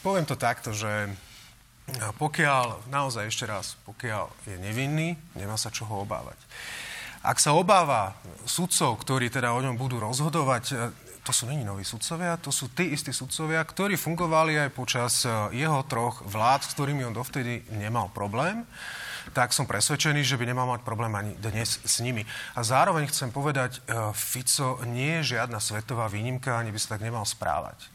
poviem 0.03 0.27
to 0.27 0.35
takto, 0.35 0.75
že 0.75 1.07
pokiaľ, 2.19 2.91
naozaj 2.91 3.31
ešte 3.31 3.47
raz, 3.47 3.79
pokiaľ 3.87 4.27
je 4.43 4.59
nevinný, 4.59 5.15
nemá 5.39 5.55
sa 5.55 5.71
čoho 5.71 6.03
obávať. 6.03 6.35
Ak 7.25 7.41
sa 7.41 7.57
obáva 7.57 8.13
sudcov, 8.45 9.01
ktorí 9.01 9.33
teda 9.33 9.49
o 9.57 9.59
ňom 9.59 9.75
budú 9.75 9.97
rozhodovať, 9.97 10.63
e, 10.69 10.73
to 11.25 11.33
sú 11.33 11.49
není 11.49 11.65
noví 11.65 11.81
sudcovia, 11.81 12.37
to 12.37 12.53
sú 12.53 12.69
tí 12.69 12.93
istí 12.93 13.09
sudcovia, 13.09 13.65
ktorí 13.65 13.97
fungovali 13.97 14.61
aj 14.61 14.69
počas 14.77 15.25
e, 15.25 15.57
jeho 15.57 15.81
troch 15.89 16.21
vlád, 16.29 16.69
s 16.69 16.73
ktorými 16.77 17.01
on 17.09 17.17
dovtedy 17.17 17.65
nemal 17.73 18.13
problém 18.13 18.61
tak 19.33 19.57
som 19.57 19.65
presvedčený, 19.65 20.21
že 20.21 20.37
by 20.37 20.45
nemal 20.45 20.69
mať 20.69 20.85
problém 20.85 21.09
ani 21.17 21.33
dnes 21.41 21.81
s 21.81 21.97
nimi. 22.03 22.21
A 22.53 22.61
zároveň 22.61 23.09
chcem 23.09 23.33
povedať, 23.33 23.81
e, 23.81 24.13
Fico 24.13 24.77
nie 24.85 25.17
je 25.21 25.37
žiadna 25.37 25.57
svetová 25.57 26.05
výnimka, 26.05 26.53
ani 26.53 26.69
by 26.69 26.77
sa 26.77 26.93
tak 26.97 27.01
nemal 27.01 27.25
správať. 27.25 27.89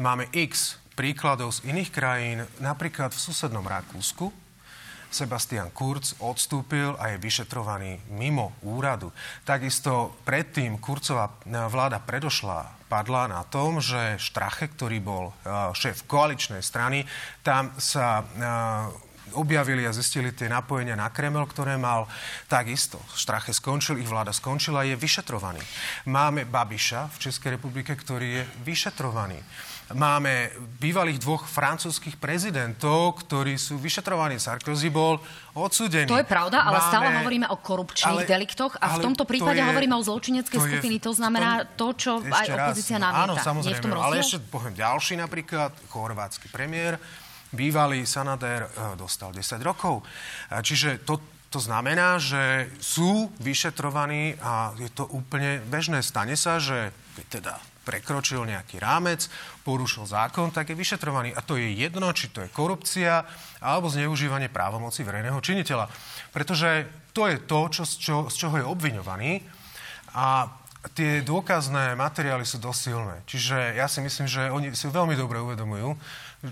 Máme 0.00 0.26
x 0.34 0.80
príkladov 0.98 1.54
z 1.54 1.70
iných 1.70 1.90
krajín, 1.94 2.38
napríklad 2.58 3.14
v 3.14 3.22
susednom 3.22 3.62
Rakúsku, 3.62 4.41
Sebastian 5.12 5.70
Kurz 5.70 6.16
odstúpil 6.18 6.96
a 6.96 7.12
je 7.12 7.20
vyšetrovaný 7.20 8.00
mimo 8.16 8.56
úradu. 8.64 9.12
Takisto 9.44 10.16
predtým 10.24 10.80
Kurcová 10.80 11.28
vláda 11.46 12.00
predošla 12.00 12.82
padla 12.92 13.24
na 13.24 13.40
tom, 13.48 13.80
že 13.80 14.20
Štrache, 14.20 14.68
ktorý 14.68 15.00
bol 15.00 15.32
e, 15.32 15.32
šéf 15.72 16.04
koaličnej 16.04 16.60
strany, 16.60 17.08
tam 17.40 17.72
sa 17.80 18.20
e, 18.20 18.24
objavili 19.32 19.88
a 19.88 19.96
zistili 19.96 20.32
tie 20.36 20.48
napojenia 20.52 20.92
na 20.92 21.08
Kreml, 21.08 21.48
ktoré 21.48 21.80
mal 21.80 22.04
takisto. 22.52 23.00
Štrache 23.16 23.56
skončil, 23.56 24.00
ich 24.00 24.08
vláda 24.08 24.32
skončila, 24.36 24.84
je 24.84 24.96
vyšetrovaný. 24.96 25.60
Máme 26.08 26.44
Babiša 26.44 27.08
v 27.16 27.20
Českej 27.28 27.56
republike, 27.56 27.96
ktorý 27.96 28.42
je 28.42 28.44
vyšetrovaný. 28.64 29.40
Máme 29.92 30.54
bývalých 30.80 31.20
dvoch 31.20 31.44
francúzských 31.44 32.16
prezidentov, 32.16 33.20
ktorí 33.26 33.58
sú 33.60 33.76
vyšetrovaní. 33.76 34.38
Sarkozy 34.40 34.88
bol 34.88 35.20
odsudený. 35.52 36.08
To 36.08 36.16
je 36.16 36.24
pravda, 36.24 36.64
ale 36.64 36.80
Máme... 36.80 36.88
stále 36.88 37.06
hovoríme 37.20 37.46
o 37.50 37.56
korupčných 37.60 38.24
ale, 38.24 38.30
deliktoch 38.30 38.78
a 38.80 38.96
v 38.96 39.04
tomto 39.04 39.28
prípade 39.28 39.60
to 39.60 39.66
je, 39.66 39.68
hovoríme 39.68 39.94
o 39.98 40.02
zločineckej 40.02 40.58
to 40.58 40.64
skupiny. 40.64 40.96
To 41.02 41.12
znamená 41.12 41.50
tom, 41.76 41.76
to, 41.76 41.86
čo 41.98 42.12
aj 42.24 42.46
opozícia 42.56 42.96
namieta. 42.96 43.26
Áno, 43.26 43.34
samozrejme. 43.36 43.82
v 43.82 43.84
tom 43.84 44.00
ale 44.00 44.14
ešte 44.22 44.38
poviem 44.48 44.74
ďalší 44.78 45.14
napríklad, 45.20 45.76
chorvátsky 45.92 46.48
premiér, 46.48 46.96
bývalý 47.52 48.08
Sanader, 48.08 48.64
eh, 48.64 48.96
dostal 48.96 49.34
10 49.34 49.60
rokov. 49.60 50.00
Čiže 50.48 51.04
to, 51.04 51.20
to 51.52 51.60
znamená, 51.60 52.16
že 52.16 52.72
sú 52.80 53.28
vyšetrovaní 53.44 54.40
a 54.40 54.72
je 54.80 54.88
to 54.88 55.04
úplne 55.12 55.60
bežné. 55.68 56.00
Stane 56.00 56.32
sa, 56.32 56.56
že 56.56 56.96
teda 57.28 57.60
prekročil 57.82 58.46
nejaký 58.46 58.78
rámec, 58.78 59.26
porušil 59.66 60.06
zákon, 60.06 60.54
tak 60.54 60.70
je 60.70 60.78
vyšetrovaný. 60.78 61.34
A 61.34 61.42
to 61.42 61.58
je 61.58 61.70
jedno, 61.74 62.08
či 62.14 62.30
to 62.30 62.46
je 62.46 62.54
korupcia 62.54 63.26
alebo 63.58 63.90
zneužívanie 63.90 64.48
právomoci 64.48 65.02
verejného 65.02 65.38
činiteľa. 65.42 65.90
Pretože 66.30 66.86
to 67.12 67.28
je 67.28 67.36
to, 67.42 67.60
čo, 67.68 67.82
čo, 67.84 68.16
z 68.30 68.34
čoho 68.38 68.56
je 68.58 68.66
obviňovaný. 68.66 69.42
A 70.16 70.48
tie 70.94 71.22
dôkazné 71.22 71.94
materiály 71.94 72.42
sú 72.42 72.58
dosť 72.58 72.80
silné. 72.80 73.16
Čiže 73.30 73.78
ja 73.78 73.86
si 73.86 74.02
myslím, 74.02 74.26
že 74.26 74.50
oni 74.50 74.74
si 74.74 74.90
veľmi 74.90 75.14
dobre 75.14 75.38
uvedomujú, 75.38 75.94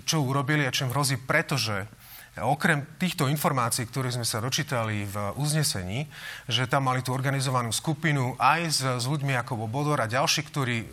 čo 0.07 0.23
urobili 0.23 0.63
a 0.63 0.71
čím 0.71 0.95
hrozí, 0.95 1.19
pretože 1.19 1.83
Okrem 2.31 2.87
týchto 2.95 3.27
informácií, 3.27 3.83
ktoré 3.91 4.07
sme 4.07 4.23
sa 4.23 4.39
dočítali 4.39 5.03
v 5.03 5.35
uznesení, 5.35 6.07
že 6.47 6.63
tam 6.63 6.87
mali 6.87 7.03
tú 7.03 7.11
organizovanú 7.11 7.75
skupinu 7.75 8.39
aj 8.39 8.61
s, 8.71 8.79
s 8.79 9.03
ľuďmi 9.03 9.35
ako 9.35 9.67
Bodor 9.67 9.99
a 9.99 10.07
ďalší, 10.07 10.47
ktorí 10.47 10.77
e, 10.79 10.85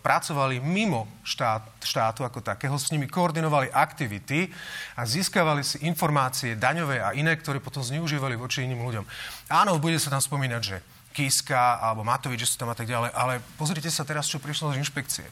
pracovali 0.00 0.56
mimo 0.64 1.04
štát, 1.20 1.84
štátu 1.84 2.24
ako 2.24 2.40
takého, 2.40 2.72
s 2.80 2.88
nimi 2.96 3.12
koordinovali 3.12 3.68
aktivity 3.76 4.48
a 4.96 5.04
získavali 5.04 5.60
si 5.60 5.84
informácie 5.84 6.56
daňové 6.56 7.04
a 7.04 7.12
iné, 7.12 7.36
ktoré 7.36 7.60
potom 7.60 7.84
zneužívali 7.84 8.32
voči 8.32 8.64
iným 8.64 8.80
ľuďom. 8.80 9.04
Áno, 9.52 9.76
bude 9.76 10.00
sa 10.00 10.08
tam 10.08 10.24
spomínať, 10.24 10.62
že 10.64 10.80
Kiska 11.12 11.76
alebo 11.76 12.08
Matovič, 12.08 12.40
že 12.40 12.50
sú 12.52 12.56
tam 12.56 12.72
a 12.72 12.76
tak 12.76 12.88
ďalej, 12.88 13.12
ale 13.12 13.44
pozrite 13.60 13.92
sa 13.92 14.08
teraz, 14.08 14.32
čo 14.32 14.40
prišlo 14.40 14.72
z 14.72 14.80
inšpekcie. 14.80 15.28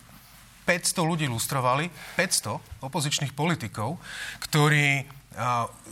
500 0.65 1.05
ľudí 1.05 1.25
lustrovali, 1.29 1.93
500 2.17 2.85
opozičných 2.85 3.37
politikov, 3.37 4.01
ktorí 4.49 5.05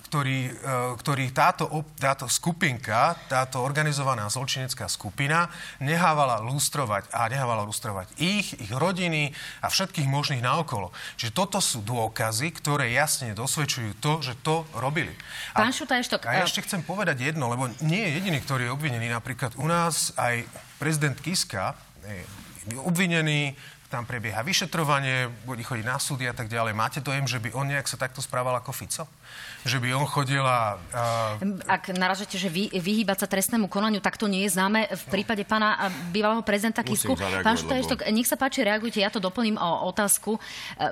ktorý, 0.09 0.39
e, 0.47 0.53
ktorý 1.03 1.35
táto, 1.35 1.67
táto 1.99 2.31
skupinka, 2.31 3.19
táto 3.27 3.59
organizovaná 3.59 4.31
zločinecká 4.31 4.87
skupina 4.87 5.51
nehávala 5.83 6.39
lustrovať 6.47 7.11
a 7.11 7.27
nehávala 7.27 7.67
lustrovať 7.67 8.15
ich, 8.23 8.55
ich 8.55 8.71
rodiny 8.71 9.35
a 9.59 9.67
všetkých 9.67 10.07
možných 10.07 10.47
naokolo. 10.47 10.95
Čiže 11.19 11.35
toto 11.35 11.59
sú 11.59 11.83
dôkazy, 11.83 12.55
ktoré 12.55 12.95
jasne 12.95 13.35
dosvedčujú 13.35 13.99
to, 13.99 14.23
že 14.23 14.39
to 14.47 14.63
robili. 14.79 15.13
A, 15.59 15.67
Pán 15.67 15.75
Šutajštok... 15.75 16.31
A 16.31 16.39
ja 16.39 16.47
ešte 16.47 16.63
chcem 16.63 16.87
povedať 16.87 17.35
jedno, 17.35 17.51
lebo 17.51 17.67
nie 17.83 18.03
je 18.07 18.23
jediný, 18.23 18.39
ktorý 18.39 18.71
je 18.71 18.75
obvinený. 18.79 19.11
Napríklad 19.11 19.59
u 19.59 19.67
nás 19.67 20.15
aj 20.15 20.47
prezident 20.79 21.19
Kiska 21.19 21.75
je 22.07 22.79
obvinený 22.79 23.59
tam 23.93 24.09
prebieha 24.09 24.41
vyšetrovanie, 24.41 25.29
bude 25.45 25.61
chodiť 25.61 25.85
na 25.85 26.01
súdy 26.01 26.25
a 26.25 26.33
tak 26.33 26.49
ďalej. 26.49 26.73
Máte 26.73 27.05
dojem, 27.05 27.29
že 27.29 27.37
by 27.37 27.53
on 27.53 27.69
nejak 27.69 27.85
sa 27.85 28.01
takto 28.01 28.25
správal 28.25 28.57
ako 28.57 28.73
Fico? 28.73 29.05
Že 29.63 29.79
by 29.79 29.95
on 29.95 30.07
chodil 30.11 30.43
a... 30.43 30.75
Ak 31.71 31.95
naražete, 31.95 32.35
že 32.35 32.51
vy, 32.51 32.67
vyhýbať 32.75 33.23
sa 33.23 33.31
trestnému 33.31 33.71
konaniu, 33.71 34.03
tak 34.03 34.19
to 34.19 34.27
nie 34.27 34.43
je 34.43 34.59
známe 34.59 34.91
v 34.91 35.05
prípade 35.07 35.47
pána 35.47 35.87
bývalého 36.11 36.43
prezidenta 36.43 36.83
Kisku. 36.83 37.15
Pán 37.15 37.55
Štajštok, 37.55 38.03
lebo... 38.03 38.11
nech 38.11 38.27
sa 38.27 38.35
páči, 38.35 38.67
reagujte, 38.67 38.99
ja 38.99 39.07
to 39.07 39.23
doplním 39.23 39.55
o 39.55 39.87
otázku. 39.87 40.35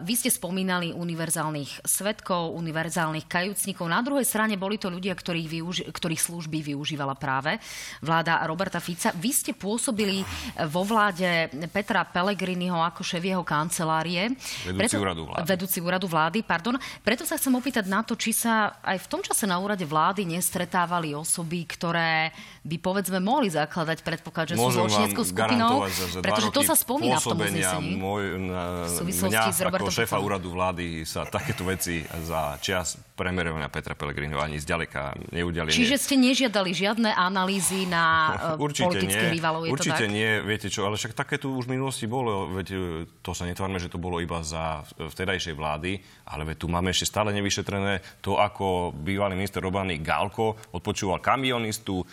Vy 0.06 0.14
ste 0.14 0.30
spomínali 0.30 0.94
univerzálnych 0.94 1.82
svetkov, 1.82 2.54
univerzálnych 2.54 3.26
kajúcnikov. 3.26 3.90
Na 3.90 4.06
druhej 4.06 4.22
strane 4.22 4.54
boli 4.54 4.78
to 4.78 4.86
ľudia, 4.86 5.18
ktorých, 5.18 5.48
využi- 5.50 5.86
ktorých 5.90 6.22
služby 6.22 6.62
využívala 6.70 7.18
práve 7.18 7.58
vláda 8.06 8.38
Roberta 8.46 8.78
Fica. 8.78 9.10
Vy 9.18 9.34
ste 9.34 9.52
pôsobili 9.52 10.22
vo 10.70 10.86
vláde 10.86 11.50
Petra 11.74 12.06
Pellegriniho 12.06 12.78
ako 12.78 13.02
šéf 13.02 13.26
jeho 13.26 13.42
kancelárie. 13.42 14.30
Vedúci 14.62 14.78
Preto, 14.78 15.02
úradu 15.02 15.22
vlády. 15.26 15.42
Vedúci 15.42 15.78
úradu 15.82 16.06
vlády, 16.06 16.38
pardon. 16.46 16.78
Preto 17.02 17.26
sa 17.26 17.34
chcem 17.34 17.50
opýtať 17.50 17.90
na 17.90 18.06
to, 18.06 18.14
či 18.14 18.29
sa 18.34 18.80
aj 18.82 18.98
v 19.02 19.06
tom 19.06 19.20
čase 19.22 19.44
na 19.46 19.60
úrade 19.60 19.84
vlády 19.86 20.26
nestretávali 20.26 21.14
osoby, 21.14 21.66
ktoré 21.66 22.30
by 22.60 22.76
povedzme 22.76 23.18
mohli 23.22 23.48
zakladať 23.48 24.04
predpoklad, 24.04 24.52
že 24.52 24.54
Môžem 24.58 24.68
sú 24.68 24.76
zločineckou 24.84 25.24
skupinou, 25.24 25.88
pretože 26.20 26.48
to 26.52 26.60
sa 26.60 26.76
spomína 26.76 27.16
v 27.16 27.26
tom 27.26 27.38
uznesení. 27.40 27.92
Môj, 27.96 28.22
na, 28.36 28.84
v 28.88 29.08
mňa 29.08 29.42
s 29.48 29.60
ako 29.64 29.88
šéfa 29.88 30.18
úradu 30.20 30.52
vlády 30.52 31.08
sa 31.08 31.24
takéto 31.24 31.64
veci 31.64 32.04
za 32.24 32.60
čas 32.60 33.00
premerovania 33.16 33.68
Petra 33.68 33.92
Pellegriniho 33.92 34.40
ani 34.40 34.56
zďaleka 34.56 35.12
neudiali. 35.32 35.68
Čiže 35.68 35.96
ste 36.00 36.16
nežiadali 36.16 36.72
žiadne 36.72 37.12
analýzy 37.12 37.84
na 37.84 38.04
uh, 38.56 38.60
politických 38.60 39.36
rivalov, 39.36 39.68
je 39.68 39.76
Určite 39.76 40.04
to 40.04 40.08
tak? 40.08 40.16
nie, 40.16 40.30
viete 40.40 40.68
čo, 40.72 40.88
ale 40.88 40.96
však 40.96 41.12
také 41.12 41.36
tu 41.36 41.52
už 41.52 41.68
v 41.68 41.76
minulosti 41.76 42.08
bolo, 42.08 42.48
veď 42.48 42.68
e, 42.72 42.78
to 43.20 43.36
sa 43.36 43.44
netvárme, 43.44 43.76
že 43.76 43.92
to 43.92 44.00
bolo 44.00 44.24
iba 44.24 44.40
za 44.40 44.84
vtedajšej 44.96 45.52
vlády, 45.52 46.00
ale 46.32 46.42
veď 46.48 46.56
tu 46.64 46.66
máme 46.72 46.88
ešte 46.88 47.12
stále 47.12 47.36
nevyšetrené 47.36 48.00
to, 48.20 48.36
ako 48.36 48.92
bývalý 48.92 49.34
minister 49.34 49.64
obrany 49.64 49.98
Galko 50.00 50.56
odpočúval 50.76 51.24
kamionistu, 51.24 52.00
e, 52.00 52.04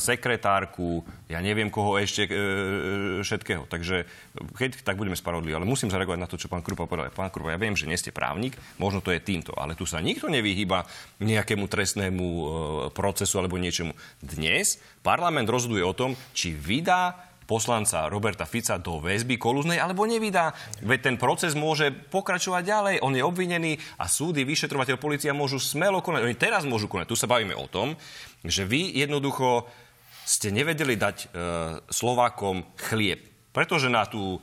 sekretárku, 0.00 1.04
ja 1.28 1.38
neviem 1.44 1.68
koho 1.68 2.00
ešte 2.00 2.24
e, 2.24 2.32
všetkého. 3.20 3.68
Takže 3.68 4.08
keď 4.56 4.80
tak 4.80 4.96
budeme 4.96 5.16
spravodliví, 5.16 5.52
ale 5.52 5.68
musím 5.68 5.92
zareagovať 5.92 6.20
na 6.20 6.28
to, 6.28 6.40
čo 6.40 6.48
pán 6.48 6.64
Krupa 6.64 6.88
povedal. 6.88 7.12
Pán 7.12 7.28
Krupa, 7.28 7.52
ja 7.52 7.60
viem, 7.60 7.76
že 7.76 7.88
nie 7.88 8.00
ste 8.00 8.14
právnik, 8.14 8.56
možno 8.80 9.04
to 9.04 9.12
je 9.12 9.20
týmto, 9.20 9.52
ale 9.56 9.76
tu 9.76 9.84
sa 9.84 10.00
nikto 10.00 10.32
nevyhýba 10.32 10.88
nejakému 11.20 11.68
trestnému 11.68 12.24
e, 12.24 12.44
procesu 12.96 13.36
alebo 13.36 13.60
niečomu. 13.60 13.92
Dnes 14.24 14.80
parlament 15.04 15.46
rozhoduje 15.46 15.84
o 15.84 15.96
tom, 15.96 16.16
či 16.32 16.56
vydá 16.56 17.25
poslanca 17.46 18.10
Roberta 18.10 18.44
Fica 18.44 18.76
do 18.76 18.98
väzby 18.98 19.38
kolúznej 19.38 19.78
alebo 19.78 20.04
nevydá. 20.04 20.52
Veď 20.82 21.00
ten 21.08 21.16
proces 21.16 21.54
môže 21.54 21.94
pokračovať 22.10 22.62
ďalej. 22.66 22.94
On 23.06 23.14
je 23.14 23.22
obvinený 23.22 23.78
a 23.96 24.10
súdy, 24.10 24.42
vyšetrovateľ, 24.42 24.98
policia 24.98 25.30
môžu 25.30 25.62
smelo 25.62 26.02
konať. 26.02 26.26
Oni 26.26 26.36
teraz 26.36 26.66
môžu 26.66 26.90
konať. 26.90 27.06
Tu 27.06 27.16
sa 27.16 27.30
bavíme 27.30 27.54
o 27.54 27.70
tom, 27.70 27.94
že 28.42 28.66
vy 28.66 28.98
jednoducho 28.98 29.64
ste 30.26 30.50
nevedeli 30.50 30.98
dať 30.98 31.16
e, 31.22 31.26
Slovákom 31.86 32.66
chlieb. 32.90 33.22
Pretože 33.54 33.86
na 33.86 34.02
tú 34.04 34.42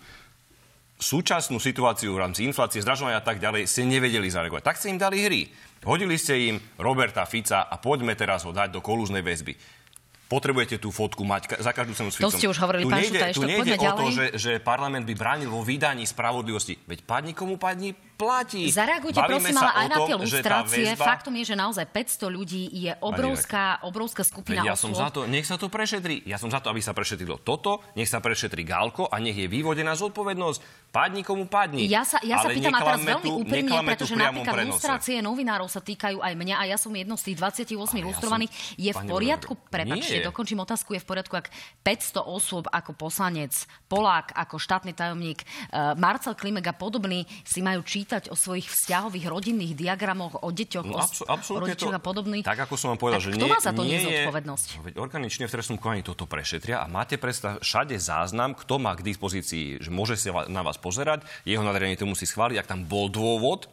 súčasnú 0.96 1.60
situáciu 1.60 2.16
v 2.16 2.24
rámci 2.24 2.48
inflácie, 2.48 2.80
zdražovania 2.80 3.20
a 3.20 3.28
tak 3.28 3.44
ďalej 3.44 3.68
ste 3.68 3.84
nevedeli 3.84 4.32
zareagovať. 4.32 4.64
Tak 4.64 4.80
ste 4.80 4.96
im 4.96 4.98
dali 4.98 5.28
hry. 5.28 5.52
Hodili 5.84 6.16
ste 6.16 6.56
im 6.56 6.56
Roberta 6.80 7.28
Fica 7.28 7.68
a 7.68 7.76
poďme 7.76 8.16
teraz 8.16 8.48
ho 8.48 8.56
dať 8.56 8.72
do 8.72 8.80
kolúznej 8.80 9.20
väzby 9.20 9.83
potrebujete 10.32 10.80
tú 10.82 10.90
fotku 10.90 11.22
mať 11.28 11.60
za 11.60 11.72
každú 11.76 11.94
cenu 11.94 12.10
s 12.10 12.18
To 12.18 12.32
ste 12.32 12.48
už 12.50 12.58
hovorili, 12.64 12.84
tu 12.88 12.92
pán 12.92 13.00
nejde, 13.04 13.20
Šutaj, 13.20 13.32
tu 13.36 13.42
nejde 13.44 13.74
o 13.78 13.92
to, 13.94 14.06
že, 14.10 14.26
že 14.40 14.52
parlament 14.64 15.06
by 15.06 15.16
bránil 15.16 15.50
vo 15.52 15.62
vydaní 15.62 16.08
spravodlivosti. 16.08 16.80
Veď 16.88 17.06
padni 17.06 17.34
komu 17.36 17.60
padni, 17.60 17.94
platí. 18.24 18.64
Zareagujte 18.68 19.20
Bavíme 19.22 19.38
prosím, 19.38 19.58
ale 19.60 19.72
aj 19.72 19.88
na 19.88 19.98
tie 20.04 20.16
lustrácie. 20.18 20.86
Väzba... 20.92 21.06
Faktom 21.06 21.34
je, 21.38 21.44
že 21.46 21.56
naozaj 21.56 21.86
500 21.88 22.32
ľudí 22.32 22.64
je 22.74 22.92
obrovská, 23.04 23.84
obrovská 23.86 24.24
skupina 24.26 24.64
ja 24.64 24.80
som 24.80 24.96
za 24.96 25.12
to, 25.12 25.28
nech 25.28 25.44
sa 25.44 25.60
to 25.60 25.68
prešetrí. 25.68 26.24
Ja 26.24 26.40
som 26.40 26.48
za 26.48 26.64
to, 26.64 26.72
aby 26.72 26.80
sa 26.80 26.96
prešetrilo 26.96 27.38
toto, 27.44 27.84
nech 28.00 28.08
sa 28.08 28.24
prešetrí 28.24 28.64
Galko 28.64 29.12
a 29.12 29.20
nech 29.20 29.36
je 29.36 29.52
vyvodená 29.52 29.94
zodpovednosť. 29.94 30.90
Padni 30.94 31.26
komu 31.26 31.50
padni. 31.50 31.90
Ja 31.90 32.06
sa, 32.06 32.22
ja 32.22 32.38
sa 32.38 32.54
pýtam 32.54 32.70
a 32.78 32.86
teraz 32.86 33.02
veľmi 33.02 33.30
úprimne, 33.34 33.82
pretože 33.82 34.14
napríklad 34.14 34.62
prenose. 34.62 34.78
lustrácie 34.78 35.18
novinárov 35.26 35.66
sa 35.66 35.82
týkajú 35.82 36.22
aj 36.22 36.34
mňa 36.38 36.56
a 36.62 36.64
ja 36.70 36.78
som 36.78 36.94
jednou 36.94 37.18
z 37.18 37.34
tých 37.34 37.38
28 37.42 37.74
ja 37.74 38.06
lustrovaných. 38.06 38.52
Som, 38.54 38.78
je 38.78 38.92
v 38.94 39.02
poriadku, 39.10 39.54
prepačte, 39.74 40.22
dokončím 40.22 40.62
otázku, 40.62 40.94
je 40.94 41.02
v 41.02 41.08
poriadku, 41.10 41.34
ak 41.34 41.50
500 41.82 42.22
osôb 42.22 42.70
ako 42.70 42.94
poslanec, 42.94 43.66
Polák, 43.90 44.38
ako 44.38 44.62
štátny 44.62 44.94
tajomník, 44.94 45.42
uh, 45.42 45.98
Marcel 45.98 46.38
Klimek 46.38 46.70
a 46.70 46.78
podobný 46.78 47.26
si 47.42 47.66
majú 47.66 47.82
čítať 47.82 48.13
o 48.30 48.36
svojich 48.38 48.70
vzťahových 48.70 49.26
rodinných 49.26 49.74
diagramoch, 49.74 50.46
o 50.46 50.50
deťoch, 50.54 50.86
no, 50.86 51.02
abso- 51.02 51.26
o 51.26 51.60
rodičoch 51.62 51.94
a 51.94 52.02
podobný. 52.02 52.46
Tak 52.46 52.70
ako 52.70 52.78
som 52.78 52.94
vám 52.94 53.00
povedal, 53.02 53.20
tak 53.22 53.26
že 53.28 53.32
kto 53.34 53.46
nie, 53.46 53.52
má 53.52 53.60
za 53.60 53.72
to 53.74 53.82
nie 53.82 53.98
je 53.98 54.06
zodpovednosť? 54.06 54.68
Veď 54.86 54.94
organične 55.02 55.46
v 55.50 55.52
trestnom 55.54 55.78
konaní 55.82 56.06
toto 56.06 56.30
prešetria 56.30 56.84
a 56.84 56.86
máte 56.86 57.18
predstav 57.18 57.58
všade 57.64 57.98
záznam, 57.98 58.54
kto 58.54 58.78
má 58.78 58.94
k 58.94 59.02
dispozícii, 59.02 59.82
že 59.82 59.90
môže 59.90 60.20
sa 60.20 60.46
na 60.46 60.62
vás 60.62 60.78
pozerať, 60.78 61.26
jeho 61.48 61.66
nadriadenie 61.66 61.98
to 61.98 62.06
musí 62.06 62.30
schváliť, 62.30 62.62
ak 62.62 62.70
tam 62.70 62.86
bol 62.86 63.10
dôvod, 63.10 63.66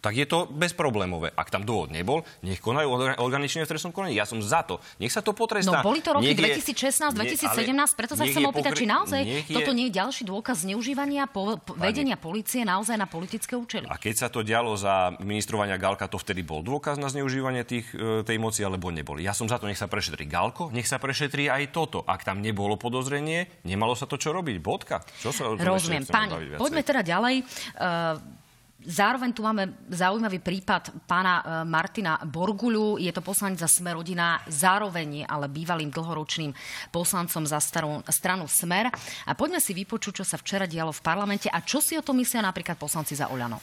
tak 0.00 0.16
je 0.16 0.26
to 0.26 0.48
bezproblémové. 0.48 1.30
Ak 1.36 1.52
tam 1.52 1.62
dôvod 1.62 1.92
nebol, 1.92 2.24
nech 2.40 2.58
konajú 2.58 3.16
organične 3.20 3.64
v 3.64 3.68
trestnom 3.68 3.92
konaní. 3.92 4.16
Ja 4.16 4.24
som 4.24 4.40
za 4.40 4.64
to. 4.64 4.80
Nech 4.96 5.12
sa 5.12 5.20
to 5.20 5.36
potrestá. 5.36 5.80
No 5.80 5.86
boli 5.86 6.00
to 6.00 6.16
roky 6.16 6.32
2016, 6.32 7.12
2017, 7.14 8.00
preto 8.00 8.16
sa 8.16 8.24
chcem 8.24 8.44
opýtať, 8.44 8.72
či 8.80 8.86
naozaj 8.88 9.20
je... 9.22 9.52
toto 9.52 9.70
nie 9.76 9.92
je 9.92 10.00
ďalší 10.00 10.22
dôkaz 10.24 10.64
zneužívania 10.64 11.28
po, 11.28 11.60
po, 11.60 11.76
vedenia 11.76 12.16
policie 12.16 12.64
naozaj 12.64 12.96
na 12.96 13.06
politické 13.06 13.54
účely. 13.54 13.86
A 13.86 14.00
keď 14.00 14.26
sa 14.26 14.28
to 14.32 14.40
dialo 14.40 14.72
za 14.74 15.14
ministrovania 15.20 15.76
Galka, 15.76 16.08
to 16.08 16.16
vtedy 16.16 16.40
bol 16.40 16.64
dôkaz 16.64 16.96
na 16.96 17.12
zneužívanie 17.12 17.62
tých, 17.68 17.92
e, 17.92 18.24
tej 18.24 18.40
moci, 18.40 18.64
alebo 18.64 18.88
neboli. 18.88 19.22
Ja 19.22 19.36
som 19.36 19.46
za 19.46 19.60
to, 19.60 19.68
nech 19.68 19.78
sa 19.78 19.86
prešetrí 19.86 20.24
Galko, 20.24 20.72
nech 20.72 20.88
sa 20.88 20.96
prešetrí 20.96 21.52
aj 21.52 21.76
toto. 21.76 22.02
Ak 22.08 22.24
tam 22.24 22.40
nebolo 22.40 22.80
podozrenie, 22.80 23.60
nemalo 23.68 23.92
sa 23.92 24.08
to 24.08 24.16
čo 24.16 24.32
robiť. 24.32 24.56
Bodka. 24.60 25.04
Čo 25.20 25.30
sa 25.30 25.42
Rozumiem. 25.52 26.04
Pani, 26.08 26.56
poďme 26.56 26.82
teda 26.82 27.02
ďalej. 27.04 27.44
Uh, 27.76 28.39
Zároveň 28.80 29.36
tu 29.36 29.44
máme 29.44 29.76
zaujímavý 29.92 30.40
prípad 30.40 31.04
pána 31.04 31.44
e, 31.44 31.68
Martina 31.68 32.16
Borguľu. 32.24 32.96
Je 32.96 33.12
to 33.12 33.20
poslanec 33.20 33.60
za 33.60 33.68
Smer 33.68 33.92
rodina, 33.92 34.40
zároveň 34.48 35.28
ale 35.28 35.52
bývalým 35.52 35.92
dlhoročným 35.92 36.56
poslancom 36.88 37.44
za 37.44 37.60
starú, 37.60 38.00
stranu 38.08 38.48
Smer. 38.48 38.88
A 39.28 39.32
poďme 39.36 39.60
si 39.60 39.76
vypočuť, 39.76 40.24
čo 40.24 40.24
sa 40.24 40.40
včera 40.40 40.64
dialo 40.64 40.96
v 40.96 41.04
parlamente 41.04 41.52
a 41.52 41.60
čo 41.60 41.84
si 41.84 41.92
o 42.00 42.04
tom 42.04 42.24
myslia 42.24 42.40
napríklad 42.40 42.80
poslanci 42.80 43.12
za 43.12 43.28
Oľano. 43.28 43.60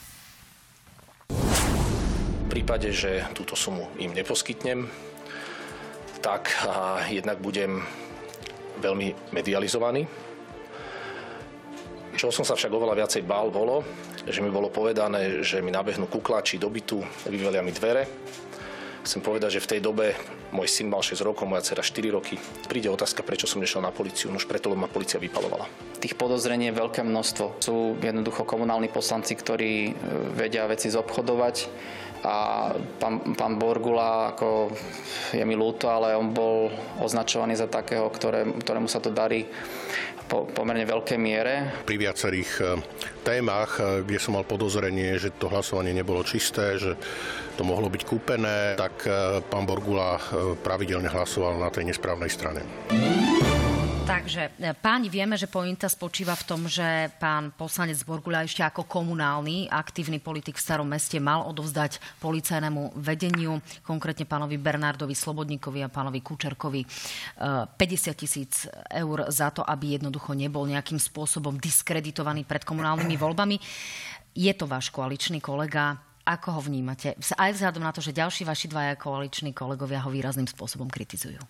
V 1.34 2.46
prípade, 2.46 2.94
že 2.94 3.26
túto 3.34 3.58
sumu 3.58 3.90
im 3.98 4.14
neposkytnem, 4.14 4.86
tak 6.22 6.54
jednak 7.10 7.42
budem 7.42 7.82
veľmi 8.78 9.34
medializovaný. 9.34 10.27
Čo 12.18 12.34
som 12.34 12.42
sa 12.42 12.58
však 12.58 12.74
oveľa 12.74 12.98
viacej 12.98 13.22
bál, 13.22 13.46
bolo, 13.54 13.86
že 14.26 14.42
mi 14.42 14.50
bolo 14.50 14.74
povedané, 14.74 15.38
že 15.46 15.62
mi 15.62 15.70
nabehnú 15.70 16.10
kuklači 16.10 16.58
do 16.58 16.66
bytu, 16.66 16.98
vyvelia 17.30 17.62
mi 17.62 17.70
dvere. 17.70 18.10
Chcem 19.06 19.22
povedať, 19.22 19.54
že 19.54 19.62
v 19.62 19.70
tej 19.70 19.80
dobe 19.86 20.18
môj 20.50 20.66
syn 20.66 20.90
mal 20.90 20.98
6 20.98 21.14
rokov, 21.22 21.46
moja 21.46 21.62
dcera 21.62 21.78
4 21.78 22.10
roky. 22.10 22.34
Príde 22.66 22.90
otázka, 22.90 23.22
prečo 23.22 23.46
som 23.46 23.62
nešiel 23.62 23.86
na 23.86 23.94
policiu, 23.94 24.34
už 24.34 24.50
preto, 24.50 24.66
lebo 24.66 24.82
ma 24.82 24.90
policia 24.90 25.22
vypalovala. 25.22 25.70
Tých 26.02 26.18
podozrení 26.18 26.74
je 26.74 26.80
veľké 26.82 27.06
množstvo. 27.06 27.62
Sú 27.62 27.94
jednoducho 28.02 28.42
komunálni 28.42 28.90
poslanci, 28.90 29.38
ktorí 29.38 29.72
e, 29.86 29.92
vedia 30.34 30.66
veci 30.66 30.90
zobchodovať 30.90 31.56
a 32.26 32.68
pán, 32.98 33.38
pán 33.38 33.62
Borgula, 33.62 34.34
ako 34.34 34.74
je 35.30 35.44
mi 35.46 35.54
ľúto, 35.54 35.86
ale 35.86 36.18
on 36.18 36.34
bol 36.34 36.66
označovaný 36.98 37.54
za 37.54 37.70
takého, 37.70 38.10
ktoré, 38.10 38.42
ktorému 38.58 38.90
sa 38.90 38.98
to 38.98 39.14
darí 39.14 39.46
po 40.28 40.44
pomerne 40.44 40.84
veľkej 40.84 41.18
miere. 41.18 41.52
Pri 41.88 41.96
viacerých 41.96 42.50
e, 42.60 42.64
témach, 43.24 43.80
e, 43.80 44.04
kde 44.04 44.20
som 44.20 44.36
mal 44.36 44.44
podozrenie, 44.44 45.16
že 45.16 45.32
to 45.34 45.48
hlasovanie 45.48 45.96
nebolo 45.96 46.20
čisté, 46.20 46.76
že 46.76 46.94
to 47.56 47.64
mohlo 47.64 47.88
byť 47.88 48.02
kúpené, 48.04 48.76
tak 48.76 49.08
e, 49.08 49.40
pán 49.48 49.64
Borgula 49.64 50.20
pravidelne 50.60 51.08
hlasoval 51.08 51.58
na 51.58 51.72
tej 51.72 51.88
nesprávnej 51.88 52.30
strane. 52.30 52.60
Takže 54.08 54.56
e, 54.56 54.72
páni, 54.72 55.12
vieme, 55.12 55.36
že 55.36 55.44
pointa 55.44 55.84
spočíva 55.84 56.32
v 56.32 56.46
tom, 56.48 56.64
že 56.64 57.12
pán 57.20 57.52
poslanec 57.52 58.00
Borguľa 58.08 58.48
ešte 58.48 58.64
ako 58.64 58.88
komunálny 58.88 59.68
aktívny 59.68 60.16
politik 60.16 60.56
v 60.56 60.64
starom 60.64 60.88
meste 60.88 61.20
mal 61.20 61.44
odovzdať 61.44 62.00
policajnému 62.16 62.96
vedeniu, 62.96 63.60
konkrétne 63.84 64.24
pánovi 64.24 64.56
Bernardovi 64.56 65.12
Slobodníkovi 65.12 65.84
a 65.84 65.92
pánovi 65.92 66.24
Kučerkovi 66.24 66.88
50 67.36 67.76
e, 67.76 68.16
tisíc 68.16 68.64
eur 68.88 69.28
za 69.28 69.52
to, 69.52 69.60
aby 69.60 70.00
jednoducho 70.00 70.32
nebol 70.32 70.64
nejakým 70.64 70.96
spôsobom 70.96 71.60
diskreditovaný 71.60 72.48
pred 72.48 72.64
komunálnymi 72.64 73.12
voľbami. 73.12 73.60
Je 74.32 74.52
to 74.56 74.64
váš 74.64 74.88
koaličný 74.88 75.44
kolega, 75.44 76.00
ako 76.24 76.56
ho 76.56 76.60
vnímate? 76.64 77.12
Aj 77.36 77.52
vzhľadom 77.52 77.84
na 77.84 77.92
to, 77.92 78.00
že 78.00 78.16
ďalší 78.16 78.48
vaši 78.48 78.72
dvaja 78.72 78.96
koaliční 78.96 79.52
kolegovia 79.52 80.00
ho 80.00 80.08
výrazným 80.08 80.48
spôsobom 80.48 80.88
kritizujú. 80.88 81.44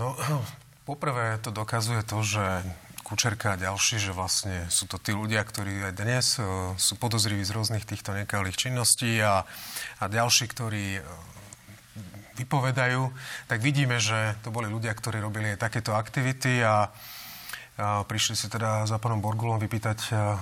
No, 0.00 0.16
Poprvé 0.88 1.36
to 1.44 1.52
dokazuje 1.52 2.00
to, 2.00 2.24
že 2.24 2.64
Kučerka 3.04 3.52
a 3.52 3.60
ďalší, 3.60 4.00
že 4.00 4.16
vlastne 4.16 4.64
sú 4.72 4.88
to 4.88 4.96
tí 4.96 5.12
ľudia, 5.12 5.44
ktorí 5.44 5.84
aj 5.84 5.92
dnes 5.92 6.40
uh, 6.40 6.72
sú 6.80 6.96
podozriví 6.96 7.44
z 7.44 7.52
rôznych 7.52 7.84
týchto 7.84 8.16
nekalých 8.16 8.56
činností 8.56 9.20
a, 9.20 9.44
a 10.00 10.04
ďalší, 10.08 10.48
ktorí 10.48 10.96
uh, 10.96 11.04
vypovedajú, 12.40 13.04
tak 13.52 13.60
vidíme, 13.60 14.00
že 14.00 14.32
to 14.40 14.48
boli 14.48 14.64
ľudia, 14.72 14.96
ktorí 14.96 15.20
robili 15.20 15.52
aj 15.52 15.68
takéto 15.68 15.92
aktivity 15.92 16.64
a, 16.64 16.88
a 17.76 18.00
prišli 18.08 18.32
si 18.32 18.48
teda 18.48 18.88
za 18.88 18.96
pánom 18.96 19.20
Borgulom 19.20 19.60
vypýtať 19.60 20.00
uh, 20.16 20.40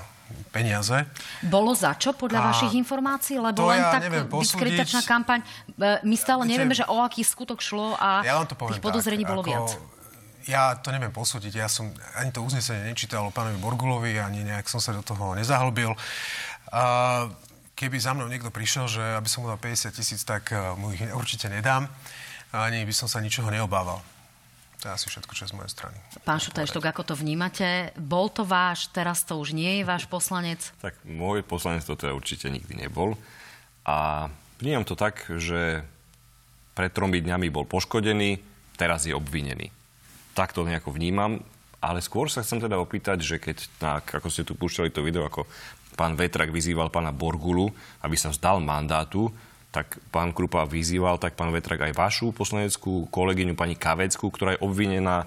peniaze. 0.55 1.11
Bolo 1.43 1.75
za 1.75 1.91
čo 1.99 2.15
podľa 2.15 2.39
a 2.39 2.47
vašich 2.55 2.75
informácií? 2.79 3.43
Lebo 3.43 3.67
len 3.67 3.83
ja 3.83 3.99
tak 3.99 4.31
diskreditačná 4.31 5.03
kampaň. 5.07 5.43
My 6.07 6.15
stále 6.15 6.47
nevieme, 6.47 6.75
že 6.75 6.87
o 6.87 7.03
aký 7.03 7.27
skutok 7.27 7.59
šlo 7.59 7.99
a 7.99 8.23
ja 8.23 8.43
tých 8.47 8.83
podozrení 8.83 9.27
tak, 9.27 9.31
bolo 9.35 9.43
ako, 9.43 9.51
viac 9.51 9.96
ja 10.47 10.79
to 10.79 10.95
neviem 10.95 11.11
posúdiť. 11.11 11.59
Ja 11.59 11.67
som 11.67 11.91
ani 12.15 12.31
to 12.31 12.41
uznesenie 12.47 12.87
nečítal 12.87 13.27
o 13.27 13.35
pánovi 13.35 13.59
Borgulovi, 13.59 14.15
ani 14.23 14.47
nejak 14.47 14.71
som 14.71 14.79
sa 14.79 14.95
do 14.95 15.03
toho 15.03 15.35
nezahlbil. 15.35 15.91
Keby 17.77 17.97
za 17.99 18.15
mnou 18.15 18.31
niekto 18.31 18.55
prišiel, 18.55 18.87
že 18.89 19.03
aby 19.19 19.29
som 19.29 19.45
mu 19.45 19.53
dal 19.53 19.61
50 19.61 19.93
tisíc, 19.93 20.25
tak 20.25 20.49
e, 20.49 20.57
mu 20.81 20.97
ich 20.97 21.05
určite 21.13 21.53
nedám. 21.53 21.85
Ani 22.49 22.81
by 22.89 22.95
som 22.97 23.05
sa 23.05 23.21
ničoho 23.21 23.53
neobával. 23.53 24.01
To 24.81 24.89
je 24.89 24.93
asi 24.97 25.07
všetko, 25.13 25.37
čo 25.37 25.45
je 25.45 25.53
z 25.53 25.57
mojej 25.61 25.73
strany. 25.77 25.99
Pán 26.25 26.41
Šutajštok, 26.41 26.89
ako 26.89 27.13
to 27.13 27.15
vnímate? 27.21 27.93
Bol 28.01 28.33
to 28.33 28.49
váš, 28.49 28.89
teraz 28.97 29.29
to 29.29 29.37
už 29.37 29.53
nie 29.53 29.83
je 29.83 29.85
váš 29.85 30.09
poslanec? 30.09 30.73
Tak 30.81 30.97
môj 31.05 31.45
poslanec 31.45 31.85
to 31.85 32.01
teda 32.01 32.17
určite 32.17 32.49
nikdy 32.49 32.81
nebol. 32.81 33.21
A 33.85 34.29
vnímam 34.57 34.89
to 34.89 34.97
tak, 34.97 35.29
že 35.37 35.85
pred 36.73 36.93
tromi 36.97 37.21
dňami 37.21 37.53
bol 37.53 37.69
poškodený, 37.69 38.41
teraz 38.81 39.05
je 39.05 39.13
obvinený 39.13 39.76
tak 40.37 40.53
to 40.53 40.69
nejako 40.69 40.93
vnímam. 40.93 41.41
Ale 41.81 42.05
skôr 42.05 42.29
sa 42.29 42.45
chcem 42.45 42.61
teda 42.61 42.77
opýtať, 42.77 43.25
že 43.25 43.37
keď, 43.41 43.57
tak, 43.81 44.05
ako 44.21 44.29
ste 44.29 44.45
tu 44.45 44.53
púšťali 44.53 44.93
to 44.93 45.01
video, 45.01 45.25
ako 45.25 45.49
pán 45.97 46.13
Vetrak 46.13 46.53
vyzýval 46.53 46.93
pána 46.93 47.17
Borgulu, 47.17 47.73
aby 48.05 48.17
sa 48.21 48.29
vzdal 48.29 48.61
mandátu, 48.61 49.33
tak 49.73 50.01
pán 50.13 50.33
Krupa 50.33 50.65
vyzýval, 50.69 51.17
tak 51.17 51.37
pán 51.37 51.53
Vetrak 51.53 51.85
aj 51.89 51.97
vašu 51.97 52.33
poslaneckú 52.33 53.09
kolegyňu, 53.09 53.57
pani 53.57 53.77
Kavecku, 53.77 54.29
ktorá 54.29 54.57
je 54.57 54.65
obvinená 54.65 55.25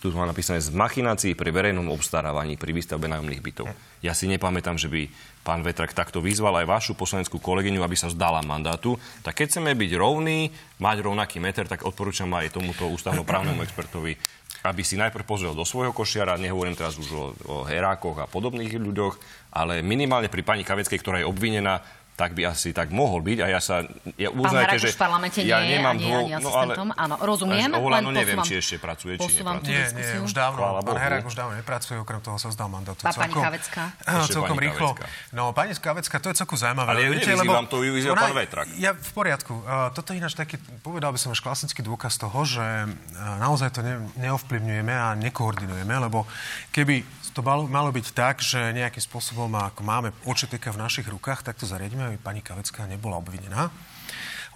tu 0.00 0.08
má 0.16 0.24
napísané 0.24 0.64
z 0.64 0.72
machinácií 0.72 1.36
pri 1.36 1.52
verejnom 1.52 1.92
obstarávaní 1.92 2.56
pri 2.56 2.72
výstavbe 2.72 3.04
nájomných 3.04 3.44
bytov. 3.44 3.68
Ja 4.00 4.16
si 4.16 4.24
nepamätám, 4.32 4.80
že 4.80 4.88
by 4.88 5.12
pán 5.44 5.60
Vetrak 5.60 5.92
takto 5.92 6.24
vyzval 6.24 6.64
aj 6.64 6.66
vašu 6.72 6.92
poslaneckú 6.96 7.36
kolegyňu, 7.36 7.84
aby 7.84 8.00
sa 8.00 8.08
zdala 8.08 8.40
mandátu. 8.40 8.96
Tak 9.20 9.36
keď 9.36 9.46
chceme 9.52 9.76
byť 9.76 9.92
rovní, 10.00 10.56
mať 10.80 11.04
rovnaký 11.04 11.36
meter, 11.36 11.68
tak 11.68 11.84
odporúčam 11.84 12.32
aj 12.32 12.56
tomuto 12.56 12.88
ústavnoprávnemu 12.88 13.60
expertovi 13.68 14.16
aby 14.60 14.82
si 14.84 15.00
najprv 15.00 15.24
pozrel 15.24 15.56
do 15.56 15.64
svojho 15.64 15.96
košiara, 15.96 16.36
nehovorím 16.36 16.76
teraz 16.76 17.00
už 17.00 17.08
o, 17.12 17.24
o 17.48 17.56
herákoch 17.64 18.20
a 18.20 18.28
podobných 18.28 18.76
ľuďoch, 18.76 19.14
ale 19.56 19.80
minimálne 19.80 20.28
pri 20.28 20.44
pani 20.44 20.62
Kaveckej, 20.62 21.00
ktorá 21.00 21.16
je 21.20 21.30
obvinená 21.30 21.80
tak 22.20 22.36
by 22.36 22.52
asi 22.52 22.76
tak 22.76 22.92
mohol 22.92 23.24
byť. 23.24 23.38
A 23.40 23.46
ja 23.48 23.60
sa... 23.64 23.80
Ja 24.20 24.28
uznajte, 24.28 24.76
že 24.76 24.92
v 24.92 25.00
parlamente 25.00 25.40
ja 25.40 25.64
nie 25.64 25.80
nemám 25.80 25.96
ani, 25.96 26.04
dvo... 26.04 26.18
ani. 26.20 26.32
No, 26.36 26.50
ale... 26.52 26.72
Áno, 26.76 27.14
rozumiem. 27.24 27.72
Len 27.72 28.02
no 28.04 28.12
neviem, 28.12 28.36
či 28.44 28.60
ešte 28.60 28.76
pracuje, 28.76 29.16
či 29.16 29.40
nepracuje. 29.40 29.72
Nie, 29.72 29.84
nie, 29.96 30.20
už 30.20 30.36
dávno. 30.36 30.84
Pán 30.84 31.00
Herák 31.00 31.24
už 31.24 31.32
dávno 31.32 31.56
nepracuje, 31.56 31.96
okrem 31.96 32.20
toho 32.20 32.36
sa 32.36 32.52
vzdal 32.52 32.68
mandátu. 32.68 33.00
A 33.08 33.16
pani 33.16 33.32
Kavecka? 33.32 33.82
celkom 34.36 34.60
pani 34.60 34.68
rýchlo. 34.68 34.92
Kavecka. 34.92 35.32
No, 35.32 35.56
pani 35.56 35.72
Kavecka, 35.72 36.16
to 36.20 36.28
je 36.28 36.36
celkom 36.36 36.60
zaujímavé. 36.60 36.88
Ale 36.92 37.00
ja 37.00 37.08
nevyzývam, 37.16 37.64
to 37.72 37.76
vyzýval 37.80 38.16
pán 38.20 38.36
Vetrak. 38.36 38.66
Ja 38.76 38.92
v 38.92 39.12
poriadku. 39.16 39.64
toto 39.96 40.12
je 40.12 40.20
ináč 40.20 40.36
taký, 40.36 40.60
povedal 40.84 41.16
by 41.16 41.18
som 41.18 41.32
až 41.32 41.40
klasický 41.40 41.80
dôkaz 41.80 42.20
toho, 42.20 42.44
že 42.44 42.64
naozaj 43.40 43.72
to 43.72 43.80
neovplyvňujeme 44.20 44.92
a 44.92 45.16
nekoordinujeme, 45.16 45.94
lebo 45.96 46.28
keby 46.68 47.00
to 47.30 47.46
malo, 47.46 47.64
malo 47.70 47.90
byť 47.94 48.06
tak, 48.10 48.42
že 48.42 48.74
nejakým 48.74 49.02
spôsobom, 49.02 49.48
ako 49.54 49.80
máme 49.86 50.10
očeteka 50.26 50.74
v 50.74 50.82
našich 50.82 51.06
rukách, 51.06 51.46
tak 51.46 51.56
to 51.56 51.66
zariadíme, 51.66 52.09
aby 52.10 52.18
pani 52.18 52.42
Kavecká 52.42 52.86
nebola 52.90 53.22
obvinená. 53.22 53.70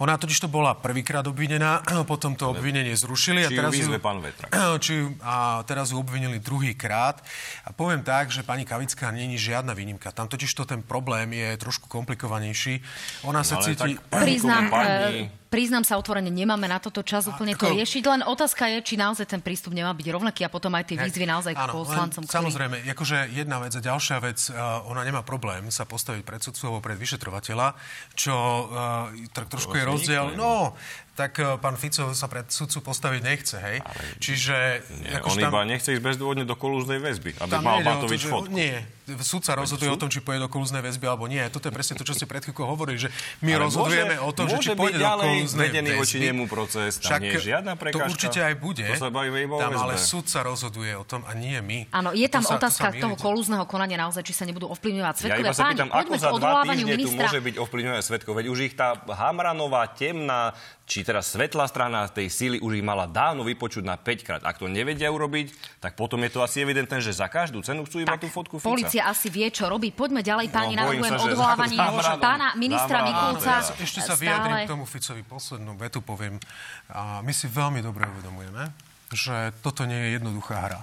Ona 0.03 0.19
totiž 0.19 0.43
to 0.43 0.51
bola 0.51 0.75
prvýkrát 0.75 1.23
obvinená, 1.23 1.79
potom 2.11 2.35
to 2.35 2.51
obvinenie 2.51 2.91
zrušili. 2.99 3.47
A 3.47 3.49
teraz 3.49 3.71
ju, 3.79 3.87
pán 4.03 4.19
Vetrak. 4.19 4.51
Či, 4.83 5.15
a 5.23 5.63
teraz 5.63 5.95
ju 5.95 5.99
obvinili 5.99 6.43
druhýkrát. 6.43 7.23
A 7.63 7.71
poviem 7.71 8.03
tak, 8.03 8.27
že 8.27 8.43
pani 8.43 8.67
Kavická 8.67 9.07
není 9.15 9.39
žiadna 9.39 9.71
výnimka. 9.71 10.11
Tam 10.11 10.27
totiž 10.27 10.51
to 10.51 10.67
ten 10.67 10.83
problém 10.83 11.31
je 11.31 11.55
trošku 11.55 11.87
komplikovanejší. 11.87 12.83
Ona 13.23 13.47
sa 13.47 13.55
no, 13.55 13.63
cíti... 13.63 13.95
Priznám, 14.11 14.67
pani 14.67 15.31
priznám 15.55 15.87
sa 15.87 15.95
otvorene, 15.95 16.27
nemáme 16.27 16.67
na 16.67 16.83
toto 16.83 16.99
čas 16.99 17.31
úplne 17.31 17.55
to 17.55 17.71
riešiť. 17.71 18.03
Len 18.03 18.21
otázka 18.27 18.67
je, 18.75 18.83
či 18.83 18.99
naozaj 18.99 19.23
ten 19.23 19.39
prístup 19.39 19.71
nemá 19.71 19.95
byť 19.95 20.07
rovnaký 20.11 20.43
a 20.43 20.51
potom 20.51 20.75
aj 20.75 20.91
tie 20.91 20.99
výzvy 20.99 21.23
naozaj 21.23 21.55
k 21.55 21.63
poslancom. 21.71 22.27
Ktorý... 22.27 22.35
Samozrejme, 22.43 22.75
akože 22.91 23.31
jedna 23.31 23.63
vec 23.63 23.71
a 23.71 23.79
ďalšia 23.79 24.17
vec, 24.19 24.39
uh, 24.51 24.83
ona 24.91 25.07
nemá 25.07 25.23
problém 25.23 25.71
sa 25.71 25.87
postaviť 25.87 26.27
pred 26.27 26.43
sudcu 26.43 26.61
alebo 26.67 26.83
pred 26.83 26.99
vyšetrovateľa, 26.99 27.71
čo 28.19 28.35
uh, 28.35 29.47
trošku 29.47 29.79
je 29.79 29.83
rozdiel. 29.87 30.25
No, 30.35 30.75
tak 31.15 31.39
uh, 31.39 31.55
pán 31.55 31.79
Fico 31.79 32.11
sa 32.11 32.27
pred 32.27 32.45
sudcu 32.51 32.91
postaviť 32.91 33.21
nechce, 33.23 33.55
hej? 33.55 33.79
Ale... 33.79 34.03
Čiže... 34.19 34.55
Nie, 34.99 35.23
on 35.23 35.39
tam... 35.39 35.47
iba 35.47 35.61
nechce 35.63 35.95
ísť 35.95 36.03
bezdôvodne 36.03 36.43
do 36.43 36.59
kolúznej 36.59 36.99
väzby, 36.99 37.39
aby 37.39 37.55
mal 37.63 37.79
Matovič 37.79 38.27
fotku. 38.27 38.51
Nie, 38.51 38.83
súd 39.23 39.47
sa 39.47 39.55
rozhoduje 39.55 39.87
o 39.87 39.95
tom, 39.95 40.11
či 40.11 40.19
pôjde 40.19 40.43
do 40.43 40.51
kolúznej 40.51 40.83
väzby 40.83 41.07
alebo 41.07 41.31
nie. 41.31 41.39
Toto 41.47 41.69
je 41.69 41.73
presne 41.73 41.95
to, 41.95 42.03
čo 42.03 42.11
ste 42.11 42.27
pred 42.27 42.43
chvíľkou 42.43 42.67
hovorili, 42.67 42.99
že 42.99 43.09
my 43.45 43.55
Ale 43.55 43.63
rozhodujeme 43.69 44.15
môže, 44.19 44.27
o 44.27 44.31
tom, 44.35 44.45
že 44.51 44.55
či 44.59 44.69
pôjde 44.75 44.99
do 44.99 45.07
kolúznej 45.07 45.69
vedený 45.71 45.89
väzby. 45.95 46.01
voči 46.03 46.17
nemu 46.19 46.43
proces, 46.51 46.91
tam 46.99 47.07
Však 47.07 47.19
nie 47.23 47.31
je 47.31 47.41
žiadna 47.47 47.73
prekážka. 47.79 48.03
To 48.03 48.11
určite 48.11 48.39
aj 48.43 48.55
bude. 48.59 48.83
To 48.83 48.95
sa 48.99 49.09
bavíme 49.13 49.39
iba 49.39 49.55
tam, 49.55 49.71
ale 49.77 49.95
súd 49.95 50.25
sa 50.27 50.43
rozhoduje 50.43 50.91
o 50.99 51.05
tom 51.07 51.23
a 51.23 51.31
nie 51.31 51.55
my. 51.63 51.95
Áno, 51.95 52.11
je 52.11 52.27
tam 52.27 52.43
to 52.43 52.59
otázka 52.59 52.91
to 52.91 52.99
toho 52.99 53.15
kolúzneho 53.15 53.63
konania 53.63 53.95
naozaj, 54.03 54.25
či 54.25 54.33
sa 54.35 54.43
nebudú 54.43 54.67
ovplyvňovať 54.73 55.13
svetkové. 55.15 55.39
Ja 55.39 55.47
iba 55.47 55.55
sa 55.55 55.71
pýtam, 55.71 55.89
ako 55.95 56.13
za 56.19 56.29
dva 56.35 56.61
týždne 56.67 56.95
tu 56.99 57.09
môže 57.15 57.39
byť 57.39 57.55
ovplyvňované 57.61 58.01
svetkov. 58.03 58.33
Veď 58.35 58.45
už 58.51 58.59
ich 58.67 58.73
tá 58.73 58.97
Hamranová 58.97 59.85
temná 59.93 60.57
či 60.85 61.04
teraz 61.05 61.29
svetlá 61.29 61.69
strana 61.69 62.09
tej 62.09 62.33
síly 62.33 62.57
už 62.57 62.81
ich 62.81 62.85
mala 62.85 63.05
dávno 63.05 63.45
vypočuť 63.45 63.85
na 63.85 63.93
5 63.95 64.25
krát. 64.25 64.41
Ak 64.41 64.57
to 64.57 64.65
nevedia 64.65 65.13
urobiť, 65.13 65.53
tak 65.77 65.93
potom 65.93 66.17
je 66.25 66.33
to 66.33 66.41
asi 66.41 66.65
evidentné, 66.65 66.97
že 66.97 67.13
za 67.13 67.29
každú 67.29 67.61
cenu 67.61 67.85
chcú 67.85 68.01
iba 68.01 68.17
tak, 68.17 68.25
tú 68.25 68.29
fotku 68.33 68.57
Fica. 68.57 68.65
Polícia 68.65 69.01
asi 69.05 69.29
vie, 69.29 69.45
čo 69.53 69.69
robí. 69.69 69.93
Poďme 69.93 70.25
ďalej, 70.25 70.49
páni, 70.49 70.73
no, 70.73 70.89
navrhujem 70.89 71.13
odvolávanie 71.29 71.77
pána 72.25 72.57
ministra 72.57 73.05
Mikulca. 73.05 73.61
Ešte 73.77 74.01
sa 74.01 74.17
vyjadrím 74.17 74.65
k 74.65 74.71
tomu 74.73 74.89
Ficovi 74.89 75.21
poslednú 75.21 75.77
vetu 75.77 76.01
poviem. 76.01 76.41
A 76.89 77.21
my 77.21 77.31
si 77.31 77.45
veľmi 77.45 77.85
dobre 77.85 78.09
uvedomujeme, 78.09 78.73
že 79.13 79.53
toto 79.61 79.85
nie 79.85 80.09
je 80.09 80.09
jednoduchá 80.17 80.57
hra. 80.57 80.81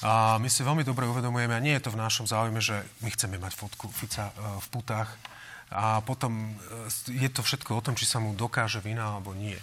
A 0.00 0.40
my 0.40 0.48
si 0.48 0.64
veľmi 0.64 0.80
dobre 0.80 1.04
uvedomujeme, 1.04 1.52
a 1.52 1.60
nie 1.60 1.76
je 1.76 1.84
to 1.84 1.92
v 1.92 2.00
našom 2.00 2.24
záujme, 2.24 2.56
že 2.64 2.80
my 3.04 3.12
chceme 3.12 3.36
mať 3.36 3.52
fotku 3.52 3.92
Fica 3.92 4.32
e, 4.32 4.56
v 4.64 4.66
putách 4.72 5.12
a 5.70 6.02
potom 6.02 6.50
e, 6.50 7.14
je 7.14 7.30
to 7.30 7.46
všetko 7.46 7.78
o 7.78 7.84
tom, 7.84 7.94
či 7.94 8.04
sa 8.04 8.18
mu 8.18 8.34
dokáže 8.34 8.82
vina 8.82 9.16
alebo 9.16 9.30
nie. 9.32 9.56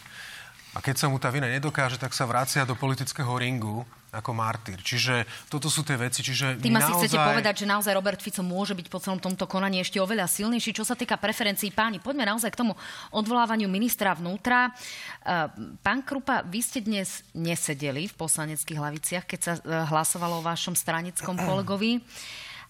A 0.75 0.83
keď 0.83 0.95
sa 0.95 1.07
mu 1.11 1.17
tá 1.17 1.33
vina 1.33 1.49
nedokáže, 1.49 1.97
tak 1.99 2.13
sa 2.13 2.29
vracia 2.29 2.67
do 2.67 2.77
politického 2.77 3.33
ringu 3.35 3.81
ako 4.13 4.31
martýr. 4.31 4.79
Čiže 4.79 5.27
toto 5.51 5.67
sú 5.67 5.83
tie 5.83 5.99
veci. 5.99 6.23
Čiže 6.23 6.63
Tým 6.63 6.71
naozaj... 6.71 6.85
asi 6.85 6.99
chcete 7.01 7.19
povedať, 7.19 7.55
že 7.63 7.65
naozaj 7.67 7.93
Robert 7.97 8.21
Fico 8.23 8.39
môže 8.39 8.71
byť 8.71 8.87
po 8.87 9.01
celom 9.03 9.19
tomto 9.19 9.49
konaní 9.49 9.83
ešte 9.83 9.99
oveľa 9.99 10.31
silnejší. 10.31 10.71
Čo 10.71 10.87
sa 10.87 10.95
týka 10.95 11.19
preferencií 11.19 11.75
páni, 11.75 11.99
poďme 11.99 12.29
naozaj 12.29 12.53
k 12.55 12.59
tomu 12.63 12.73
odvolávaniu 13.11 13.67
ministra 13.67 14.15
vnútra. 14.15 14.69
E, 14.69 15.51
pán 15.83 16.05
Krupa, 16.07 16.45
vy 16.47 16.59
ste 16.63 16.79
dnes 16.79 17.25
nesedeli 17.35 18.07
v 18.07 18.15
poslaneckých 18.15 18.79
hlaviciach, 18.79 19.25
keď 19.27 19.39
sa 19.43 19.53
e, 19.57 19.61
hlasovalo 19.91 20.39
o 20.39 20.45
vašom 20.45 20.77
stranickom 20.77 21.35
kolegovi. 21.35 21.99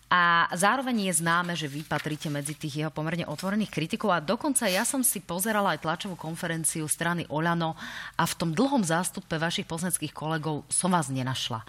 A 0.08 0.48
zároveň 0.56 1.12
je 1.12 1.20
známe, 1.20 1.52
že 1.52 1.67
vy 1.67 1.84
patríte 1.84 2.32
medzi 2.32 2.56
tých 2.56 2.80
jeho 2.80 2.91
pomerne 2.96 3.28
otvorených 3.28 3.67
kritikov 3.67 4.15
a 4.15 4.24
dokonca 4.24 4.63
ja 4.72 4.88
som 4.88 5.04
si 5.04 5.20
pozerala 5.20 5.76
aj 5.76 5.84
tlačovú 5.84 6.15
konferenciu 6.15 6.88
strany 6.88 7.28
Olano 7.28 7.76
a 8.15 8.24
v 8.24 8.38
tom 8.39 8.56
dlhom 8.56 8.88
zástupe 8.88 9.36
vašich 9.36 9.67
poslaneckých 9.67 10.15
kolegov 10.15 10.63
som 10.72 10.96
vás 10.96 11.12
nenašla. 11.12 11.60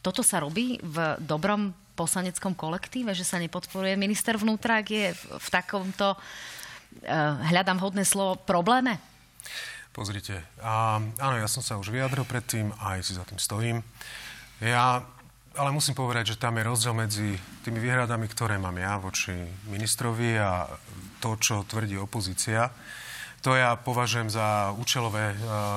Toto 0.00 0.24
sa 0.24 0.40
robí 0.40 0.80
v 0.80 1.20
dobrom 1.20 1.76
poslaneckom 1.92 2.56
kolektíve, 2.56 3.12
že 3.12 3.28
sa 3.28 3.36
nepodporuje 3.36 3.92
minister 4.00 4.40
vnútra, 4.40 4.80
ak 4.80 4.88
je 4.88 5.06
v 5.16 5.48
takomto, 5.52 6.16
uh, 6.16 6.20
hľadám 7.52 7.76
hodné 7.80 8.08
slovo, 8.08 8.40
probléme? 8.40 8.96
Pozrite, 9.92 10.44
a, 10.60 11.00
áno, 11.00 11.36
ja 11.40 11.48
som 11.48 11.64
sa 11.64 11.80
už 11.80 11.92
vyjadril 11.92 12.24
predtým, 12.28 12.72
aj 12.80 13.04
si 13.04 13.12
za 13.16 13.24
tým 13.24 13.40
stojím. 13.40 13.80
Ja 14.60 15.04
ale 15.56 15.72
musím 15.72 15.96
povedať, 15.96 16.36
že 16.36 16.40
tam 16.40 16.60
je 16.60 16.68
rozdiel 16.68 16.94
medzi 16.94 17.34
tými 17.64 17.80
výhradami, 17.80 18.28
ktoré 18.28 18.60
mám 18.60 18.76
ja 18.76 19.00
voči 19.00 19.32
ministrovi 19.72 20.36
a 20.36 20.68
to, 21.18 21.34
čo 21.40 21.64
tvrdí 21.64 21.96
opozícia. 21.96 22.70
To 23.44 23.54
ja 23.54 23.78
považujem 23.78 24.26
za 24.26 24.74
účelové 24.74 25.32
e, 25.32 25.36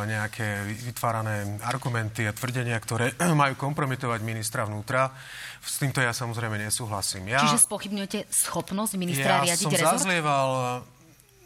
nejaké 0.09 0.65
vytvárané 0.89 1.61
argumenty 1.61 2.25
a 2.25 2.33
tvrdenia, 2.33 2.79
ktoré 2.81 3.13
majú 3.41 3.55
kompromitovať 3.55 4.19
ministra 4.25 4.65
vnútra. 4.65 5.13
S 5.59 5.77
týmto 5.77 5.99
ja 5.99 6.15
samozrejme 6.15 6.57
nesúhlasím. 6.57 7.29
Ja, 7.29 7.45
Čiže 7.45 7.67
spochybňujete 7.67 8.19
schopnosť 8.31 8.93
ministra 8.95 9.43
ja 9.43 9.53
riadiť 9.53 9.65
som 9.69 9.75
rezort? 9.75 10.01
zazlieval 10.01 10.49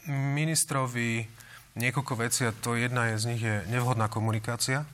ministrovi 0.10 1.28
niekoľko 1.74 2.13
vecí 2.22 2.46
a 2.46 2.54
to 2.54 2.78
jedna 2.78 3.13
je 3.13 3.15
z 3.17 3.26
nich 3.34 3.41
je 3.41 3.65
nevhodná 3.67 4.06
komunikácia. 4.08 4.86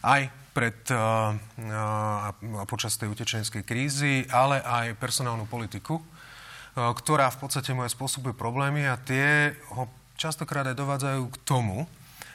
Aj 0.00 0.26
pred 0.54 0.78
a, 0.94 1.34
a 1.74 2.64
počas 2.70 2.94
tej 2.94 3.10
utečenskej 3.10 3.66
krízy, 3.66 4.22
ale 4.30 4.62
aj 4.62 4.94
personálnu 5.02 5.50
politiku, 5.50 5.98
a, 5.98 6.94
ktorá 6.94 7.28
v 7.34 7.38
podstate 7.42 7.74
moje 7.74 7.90
spôsobuje 7.90 8.32
problémy 8.38 8.86
a 8.86 8.94
tie 8.94 9.58
ho 9.74 9.90
častokrát 10.14 10.62
aj 10.70 10.78
dovádzajú 10.78 11.22
k 11.26 11.36
tomu, 11.42 11.90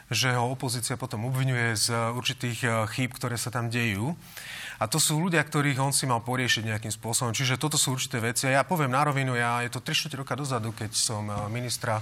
že 0.09 0.33
ho 0.33 0.51
opozícia 0.51 0.97
potom 0.97 1.29
obvinuje 1.29 1.77
z 1.77 1.93
určitých 1.93 2.89
chýb, 2.97 3.13
ktoré 3.13 3.37
sa 3.37 3.53
tam 3.53 3.69
dejú. 3.69 4.17
A 4.81 4.89
to 4.89 4.97
sú 4.97 5.21
ľudia, 5.21 5.45
ktorých 5.45 5.77
on 5.77 5.93
si 5.93 6.09
mal 6.09 6.25
poriešiť 6.25 6.65
nejakým 6.65 6.89
spôsobom. 6.89 7.29
Čiže 7.29 7.61
toto 7.61 7.77
sú 7.77 7.93
určité 7.93 8.17
veci. 8.17 8.49
A 8.49 8.57
ja 8.57 8.63
poviem 8.65 8.89
na 8.89 9.05
rovinu, 9.05 9.37
ja 9.37 9.61
je 9.61 9.69
to 9.69 9.85
3 9.85 10.09
roka 10.17 10.33
dozadu, 10.33 10.73
keď 10.73 10.97
som 10.97 11.29
ministra 11.53 12.01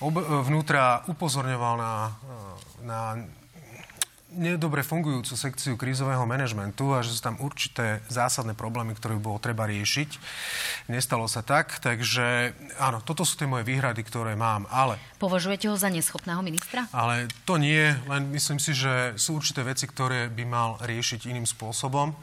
vnútra 0.00 1.04
upozorňoval 1.06 1.74
na, 1.76 1.92
na 2.82 3.00
nedobre 4.30 4.86
fungujúcu 4.86 5.34
sekciu 5.34 5.74
krízového 5.74 6.22
manažmentu 6.22 6.94
a 6.94 7.02
že 7.02 7.14
sú 7.14 7.20
tam 7.20 7.36
určité 7.42 8.02
zásadné 8.06 8.54
problémy, 8.54 8.94
ktoré 8.94 9.18
by 9.18 9.22
bolo 9.22 9.38
treba 9.42 9.66
riešiť. 9.66 10.10
Nestalo 10.90 11.26
sa 11.26 11.42
tak, 11.42 11.82
takže 11.82 12.54
áno, 12.78 13.02
toto 13.02 13.26
sú 13.26 13.34
tie 13.34 13.50
moje 13.50 13.66
výhrady, 13.66 14.06
ktoré 14.06 14.38
mám, 14.38 14.70
ale... 14.70 14.98
Považujete 15.18 15.66
ho 15.66 15.76
za 15.76 15.90
neschopného 15.90 16.40
ministra? 16.46 16.86
Ale 16.94 17.26
to 17.42 17.58
nie, 17.58 17.90
len 18.06 18.30
myslím 18.30 18.62
si, 18.62 18.72
že 18.72 19.18
sú 19.18 19.42
určité 19.42 19.66
veci, 19.66 19.90
ktoré 19.90 20.30
by 20.30 20.44
mal 20.46 20.70
riešiť 20.78 21.26
iným 21.26 21.44
spôsobom. 21.44 22.14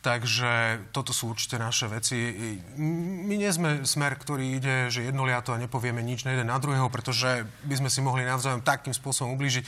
Takže 0.00 0.80
toto 0.96 1.12
sú 1.12 1.36
určite 1.36 1.60
naše 1.60 1.84
veci. 1.84 2.16
My 2.80 3.36
nie 3.36 3.52
sme 3.52 3.84
smer, 3.84 4.16
ktorý 4.16 4.56
ide, 4.56 4.76
že 4.88 5.04
jednoliato 5.04 5.52
a 5.52 5.60
nepovieme 5.60 6.00
nič 6.00 6.24
na 6.24 6.32
jeden 6.32 6.48
na 6.48 6.56
druhého, 6.56 6.88
pretože 6.88 7.44
by 7.68 7.74
sme 7.76 7.92
si 7.92 8.00
mohli 8.00 8.24
navzájom 8.24 8.64
takým 8.64 8.96
spôsobom 8.96 9.36
ublížiť. 9.36 9.60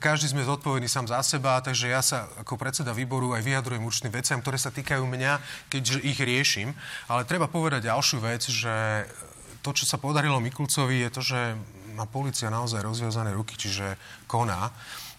Každý 0.00 0.32
sme 0.32 0.48
zodpovedný 0.48 0.88
sám 0.88 1.12
za 1.12 1.20
seba, 1.20 1.60
takže 1.60 1.92
ja 1.92 2.00
sa 2.00 2.32
ako 2.40 2.56
predseda 2.56 2.96
výboru 2.96 3.36
aj 3.36 3.44
vyjadrujem 3.44 3.84
určitým 3.84 4.16
veciam, 4.16 4.40
ktoré 4.40 4.56
sa 4.56 4.72
týkajú 4.72 5.04
mňa, 5.04 5.68
keďže 5.68 6.00
ich 6.00 6.16
riešim. 6.16 6.72
Ale 7.12 7.28
treba 7.28 7.44
povedať 7.44 7.84
ďalšiu 7.84 8.24
vec, 8.24 8.40
že 8.48 9.04
to, 9.60 9.76
čo 9.76 9.84
sa 9.84 10.00
podarilo 10.00 10.40
Mikulcovi, 10.40 11.04
je 11.04 11.10
to, 11.12 11.20
že 11.20 11.40
má 11.92 12.08
policia 12.08 12.48
naozaj 12.48 12.80
rozviazané 12.80 13.36
ruky, 13.36 13.54
čiže 13.60 14.00
koná. 14.24 14.72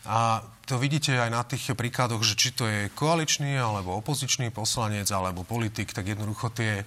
A 0.05 0.45
to 0.65 0.81
vidíte 0.81 1.13
aj 1.13 1.29
na 1.29 1.41
tých 1.45 1.73
príkladoch, 1.73 2.21
že 2.25 2.37
či 2.37 2.49
to 2.53 2.65
je 2.65 2.89
koaličný 2.93 3.57
alebo 3.57 3.97
opozičný 4.01 4.49
poslanec 4.49 5.09
alebo 5.13 5.45
politik, 5.45 5.93
tak 5.93 6.09
jednoducho 6.09 6.49
tie 6.53 6.85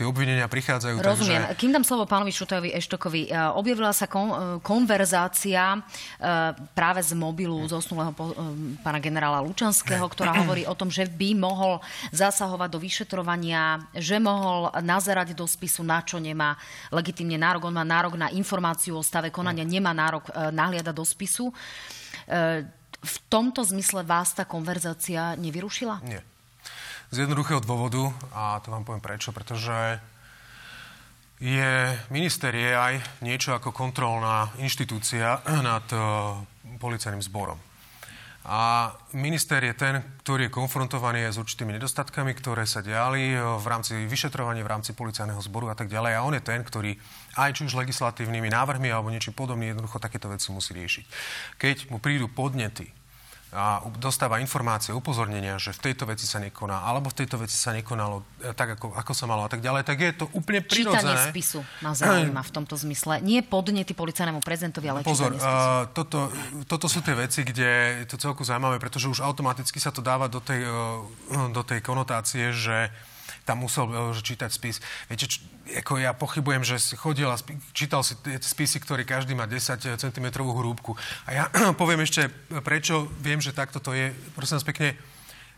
tie 0.00 0.08
obvinenia 0.08 0.48
prichádzajú. 0.48 0.96
Rozumiem. 1.04 1.42
Takže... 1.44 1.58
Kým 1.60 1.76
dám 1.76 1.84
slovo 1.84 2.08
pánovi 2.08 2.32
Šutojovi 2.32 2.72
Eštokovi, 2.72 3.28
e, 3.28 3.36
objavila 3.52 3.92
sa 3.92 4.08
kon, 4.08 4.32
e, 4.32 4.36
konverzácia 4.64 5.76
e, 5.76 5.80
práve 6.72 7.04
z 7.04 7.12
mobilu 7.12 7.60
zosnulého 7.68 8.16
pána 8.80 8.96
generála 8.96 9.44
Lučanského, 9.44 10.00
ktorá 10.08 10.40
hovorí 10.40 10.64
o 10.64 10.72
tom, 10.72 10.88
že 10.88 11.04
by 11.04 11.36
mohol 11.36 11.84
zasahovať 12.16 12.68
do 12.72 12.80
vyšetrovania, 12.80 13.84
že 13.92 14.16
mohol 14.16 14.72
nazerať 14.80 15.36
do 15.36 15.44
spisu, 15.44 15.84
na 15.84 16.00
čo 16.00 16.16
nemá 16.16 16.56
legitimne 16.88 17.36
nárok. 17.36 17.68
On 17.68 17.76
má 17.76 17.84
nárok 17.84 18.16
na 18.16 18.32
informáciu 18.32 18.96
o 18.96 19.04
stave 19.04 19.28
konania, 19.28 19.68
nemá 19.68 19.92
nárok 19.92 20.32
nahliadať 20.32 20.96
do 20.96 21.04
spisu. 21.04 21.52
V 23.00 23.16
tomto 23.32 23.64
zmysle 23.66 24.06
vás 24.06 24.36
tá 24.36 24.46
konverzácia 24.46 25.34
nevyrušila? 25.34 26.04
Nie. 26.06 26.22
Z 27.10 27.26
jednoduchého 27.26 27.58
dôvodu, 27.58 28.12
a 28.30 28.62
to 28.62 28.70
vám 28.70 28.86
poviem 28.86 29.02
prečo, 29.02 29.34
pretože 29.34 29.98
je, 31.40 31.96
minister 32.12 32.52
je 32.54 32.70
aj 32.70 33.24
niečo 33.24 33.56
ako 33.56 33.72
kontrolná 33.72 34.52
inštitúcia 34.60 35.40
nad 35.64 35.86
uh, 35.90 36.38
policajným 36.78 37.24
zborom. 37.24 37.58
A 38.40 38.96
minister 39.12 39.60
je 39.60 39.76
ten, 39.76 40.00
ktorý 40.24 40.48
je 40.48 40.56
konfrontovaný 40.56 41.28
s 41.28 41.36
určitými 41.36 41.76
nedostatkami, 41.76 42.32
ktoré 42.32 42.64
sa 42.64 42.80
diali 42.80 43.36
v 43.36 43.66
rámci 43.68 44.08
vyšetrovania, 44.08 44.64
v 44.64 44.72
rámci 44.72 44.96
policajného 44.96 45.40
zboru 45.44 45.68
a 45.68 45.76
tak 45.76 45.92
ďalej. 45.92 46.12
A 46.16 46.24
on 46.24 46.32
je 46.32 46.40
ten, 46.40 46.64
ktorý 46.64 46.96
aj 47.36 47.60
či 47.60 47.68
už 47.68 47.76
legislatívnymi 47.76 48.48
návrhmi 48.48 48.88
alebo 48.88 49.12
niečím 49.12 49.36
podobným 49.36 49.76
jednoducho 49.76 50.00
takéto 50.00 50.32
veci 50.32 50.48
musí 50.56 50.72
riešiť. 50.72 51.04
Keď 51.60 51.76
mu 51.92 52.00
prídu 52.00 52.32
podnety 52.32 52.99
a 53.50 53.82
dostáva 53.98 54.38
informácie, 54.38 54.94
upozornenia, 54.94 55.58
že 55.58 55.74
v 55.74 55.90
tejto 55.90 56.06
veci 56.06 56.22
sa 56.22 56.38
nekoná, 56.38 56.86
alebo 56.86 57.10
v 57.10 57.18
tejto 57.18 57.34
veci 57.42 57.58
sa 57.58 57.74
nekonalo 57.74 58.22
e, 58.46 58.54
tak, 58.54 58.78
ako, 58.78 58.94
ako 58.94 59.10
sa 59.10 59.26
malo 59.26 59.42
a 59.42 59.50
tak 59.50 59.58
ďalej, 59.58 59.82
tak 59.82 59.98
je 59.98 60.12
to 60.14 60.30
úplne 60.38 60.62
prirodzené. 60.62 61.18
Čítanie 61.18 61.34
spisu 61.34 61.60
ma 61.82 61.90
zaujíma 61.90 62.42
v 62.46 62.52
tomto 62.54 62.78
zmysle. 62.78 63.18
Nie 63.18 63.42
podnety 63.42 63.90
policajnému 63.90 64.38
prezidentovi, 64.38 64.86
ale 64.86 65.02
Pozor, 65.02 65.34
čítanie 65.34 65.42
spisu. 65.42 65.66
Uh, 65.66 65.82
toto, 65.90 66.18
toto 66.70 66.86
sú 66.86 67.02
tie 67.02 67.18
veci, 67.18 67.42
kde 67.42 68.06
je 68.06 68.06
to 68.06 68.22
celku 68.22 68.46
zaujímavé, 68.46 68.78
pretože 68.78 69.10
už 69.10 69.18
automaticky 69.18 69.82
sa 69.82 69.90
to 69.90 69.98
dáva 69.98 70.30
do 70.30 70.38
tej, 70.38 70.62
uh, 70.62 71.50
do 71.50 71.66
tej 71.66 71.82
konotácie, 71.82 72.54
že 72.54 72.94
tam 73.44 73.64
musel 73.64 73.90
že 74.12 74.22
čítať 74.22 74.50
spis. 74.50 74.78
Viete, 75.10 75.26
č- 75.26 75.42
ako 75.70 76.02
ja 76.02 76.10
pochybujem, 76.16 76.66
že 76.66 76.82
si 76.82 76.94
chodil 76.98 77.30
a 77.30 77.38
spi- 77.38 77.58
čítal 77.74 78.02
si 78.02 78.18
tie 78.20 78.38
spisy, 78.40 78.82
ktorý 78.82 79.06
každý 79.06 79.38
má 79.38 79.46
10 79.46 80.00
cm 80.00 80.26
hrúbku. 80.34 80.98
A 81.24 81.30
ja 81.30 81.44
poviem 81.80 82.02
ešte, 82.02 82.28
prečo 82.62 83.06
viem, 83.22 83.38
že 83.38 83.54
takto 83.54 83.78
to 83.78 83.94
je. 83.94 84.10
Prosím 84.34 84.58
vás 84.58 84.66
pekne, 84.66 84.98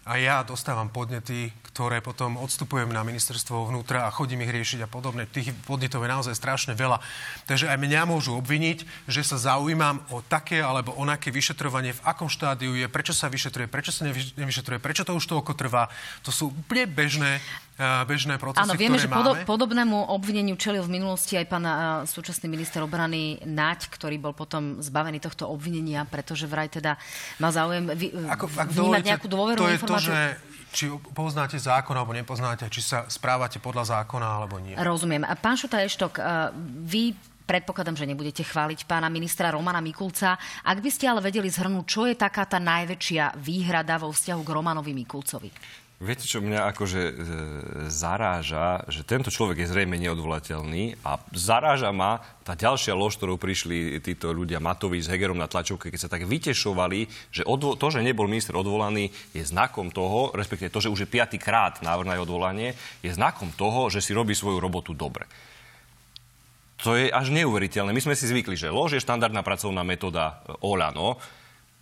a 0.03 0.19
ja 0.19 0.43
dostávam 0.43 0.91
podnety, 0.91 1.55
ktoré 1.71 2.03
potom 2.03 2.35
odstupujem 2.35 2.91
na 2.91 3.07
ministerstvo 3.07 3.71
vnútra 3.71 4.03
a 4.03 4.11
chodím 4.11 4.43
ich 4.43 4.51
riešiť 4.51 4.83
a 4.83 4.91
podobne. 4.91 5.31
Tých 5.31 5.55
podnetov 5.63 6.03
je 6.03 6.11
naozaj 6.11 6.35
strašne 6.35 6.75
veľa. 6.75 6.99
Takže 7.47 7.71
aj 7.71 7.79
mňa 7.79 8.03
môžu 8.11 8.35
obviniť, 8.35 8.83
že 9.07 9.23
sa 9.23 9.39
zaujímam 9.39 10.03
o 10.11 10.19
také 10.19 10.59
alebo 10.59 10.91
onaké 10.99 11.31
vyšetrovanie, 11.31 11.95
v 11.95 12.03
akom 12.03 12.27
štádiu 12.27 12.75
je, 12.75 12.91
prečo 12.91 13.15
sa 13.15 13.31
vyšetruje, 13.31 13.71
prečo 13.71 13.95
sa 13.95 14.11
nevyšetruje, 14.11 14.83
prečo 14.83 15.07
to 15.07 15.15
už 15.15 15.31
toľko 15.31 15.55
trvá. 15.55 15.87
To 16.27 16.35
sú 16.35 16.51
úplne 16.51 16.91
bežné 16.91 17.39
bežné 18.07 18.39
procesy, 18.39 18.63
Áno, 18.63 18.79
vieme, 18.79 18.99
že 19.01 19.11
máme. 19.11 19.43
podobnému 19.43 20.15
obvineniu 20.15 20.55
čelil 20.55 20.87
v 20.87 20.99
minulosti 21.01 21.35
aj 21.39 21.47
pán 21.51 21.65
súčasný 22.07 22.47
minister 22.47 22.81
obrany 22.83 23.43
Naď, 23.43 23.91
ktorý 23.91 24.17
bol 24.23 24.35
potom 24.35 24.79
zbavený 24.79 25.19
tohto 25.19 25.51
obvinenia, 25.51 26.07
pretože 26.07 26.47
vraj 26.47 26.71
teda 26.71 26.95
má 27.43 27.51
záujem 27.51 27.91
vy, 27.93 28.15
Ako, 28.31 28.47
ak 28.47 28.69
vnímať 28.71 29.03
nejakú 29.03 29.27
dôvernú 29.27 29.63
to 29.63 29.71
je 29.71 29.77
informáciu. 29.77 30.11
To, 30.11 30.15
že 30.15 30.21
či 30.73 30.85
poznáte 31.13 31.61
zákon 31.61 31.93
alebo 31.93 32.17
nepoznáte, 32.17 32.65
či 32.73 32.81
sa 32.81 33.05
správate 33.05 33.61
podľa 33.61 34.01
zákona 34.01 34.25
alebo 34.25 34.57
nie. 34.57 34.73
Rozumiem. 34.73 35.29
Pán 35.37 35.61
Šuta 35.61 35.85
Eštok, 35.85 36.17
vy 36.89 37.13
predpokladám, 37.45 37.99
že 37.99 38.09
nebudete 38.09 38.41
chváliť 38.41 38.89
pána 38.89 39.13
ministra 39.13 39.53
Romana 39.53 39.85
Mikulca. 39.85 40.41
Ak 40.65 40.79
by 40.81 40.89
ste 40.89 41.11
ale 41.11 41.21
vedeli 41.21 41.53
zhrnúť, 41.53 41.85
čo 41.85 42.09
je 42.09 42.17
taká 42.17 42.49
tá 42.49 42.57
najväčšia 42.57 43.37
výhrada 43.37 44.01
vo 44.01 44.09
vzťahu 44.15 44.41
k 44.41 44.55
Romanovi 44.55 44.97
Mikulcovi? 44.97 45.51
Viete, 46.03 46.27
čo 46.27 46.43
mňa 46.43 46.75
akože 46.75 47.03
e, 47.07 47.15
zaráža, 47.87 48.83
že 48.91 49.07
tento 49.07 49.31
človek 49.31 49.63
je 49.63 49.71
zrejme 49.71 49.95
neodvolateľný 50.03 50.99
a 51.07 51.23
zaráža 51.31 51.95
ma 51.95 52.19
tá 52.43 52.59
ďalšia 52.59 52.91
lož, 52.91 53.23
ktorou 53.23 53.39
prišli 53.39 54.03
títo 54.03 54.35
ľudia 54.35 54.59
Matovi 54.59 54.99
s 54.99 55.07
Hegerom 55.07 55.39
na 55.39 55.47
tlačovke, 55.47 55.95
keď 55.95 56.01
sa 56.03 56.11
tak 56.11 56.27
vytešovali, 56.27 57.07
že 57.31 57.47
odvo- 57.47 57.79
to, 57.79 57.87
že 57.95 58.03
nebol 58.03 58.27
minister 58.27 58.59
odvolaný, 58.59 59.15
je 59.31 59.47
znakom 59.47 59.95
toho, 59.95 60.35
respektíve 60.35 60.75
to, 60.75 60.83
že 60.83 60.91
už 60.91 61.07
je 61.07 61.13
piatýkrát 61.15 61.87
návrh 61.87 62.11
na 62.11 62.19
odvolanie, 62.19 62.75
je 62.99 63.15
znakom 63.15 63.55
toho, 63.55 63.87
že 63.87 64.03
si 64.03 64.11
robí 64.11 64.35
svoju 64.35 64.59
robotu 64.59 64.99
dobre. 64.99 65.31
To 66.83 66.99
je 66.99 67.15
až 67.15 67.31
neuveriteľné. 67.31 67.95
My 67.95 68.03
sme 68.03 68.19
si 68.19 68.27
zvykli, 68.27 68.59
že 68.59 68.75
lož 68.75 68.99
je 68.99 69.05
štandardná 69.07 69.47
pracovná 69.47 69.87
metóda 69.87 70.43
Olano, 70.67 71.23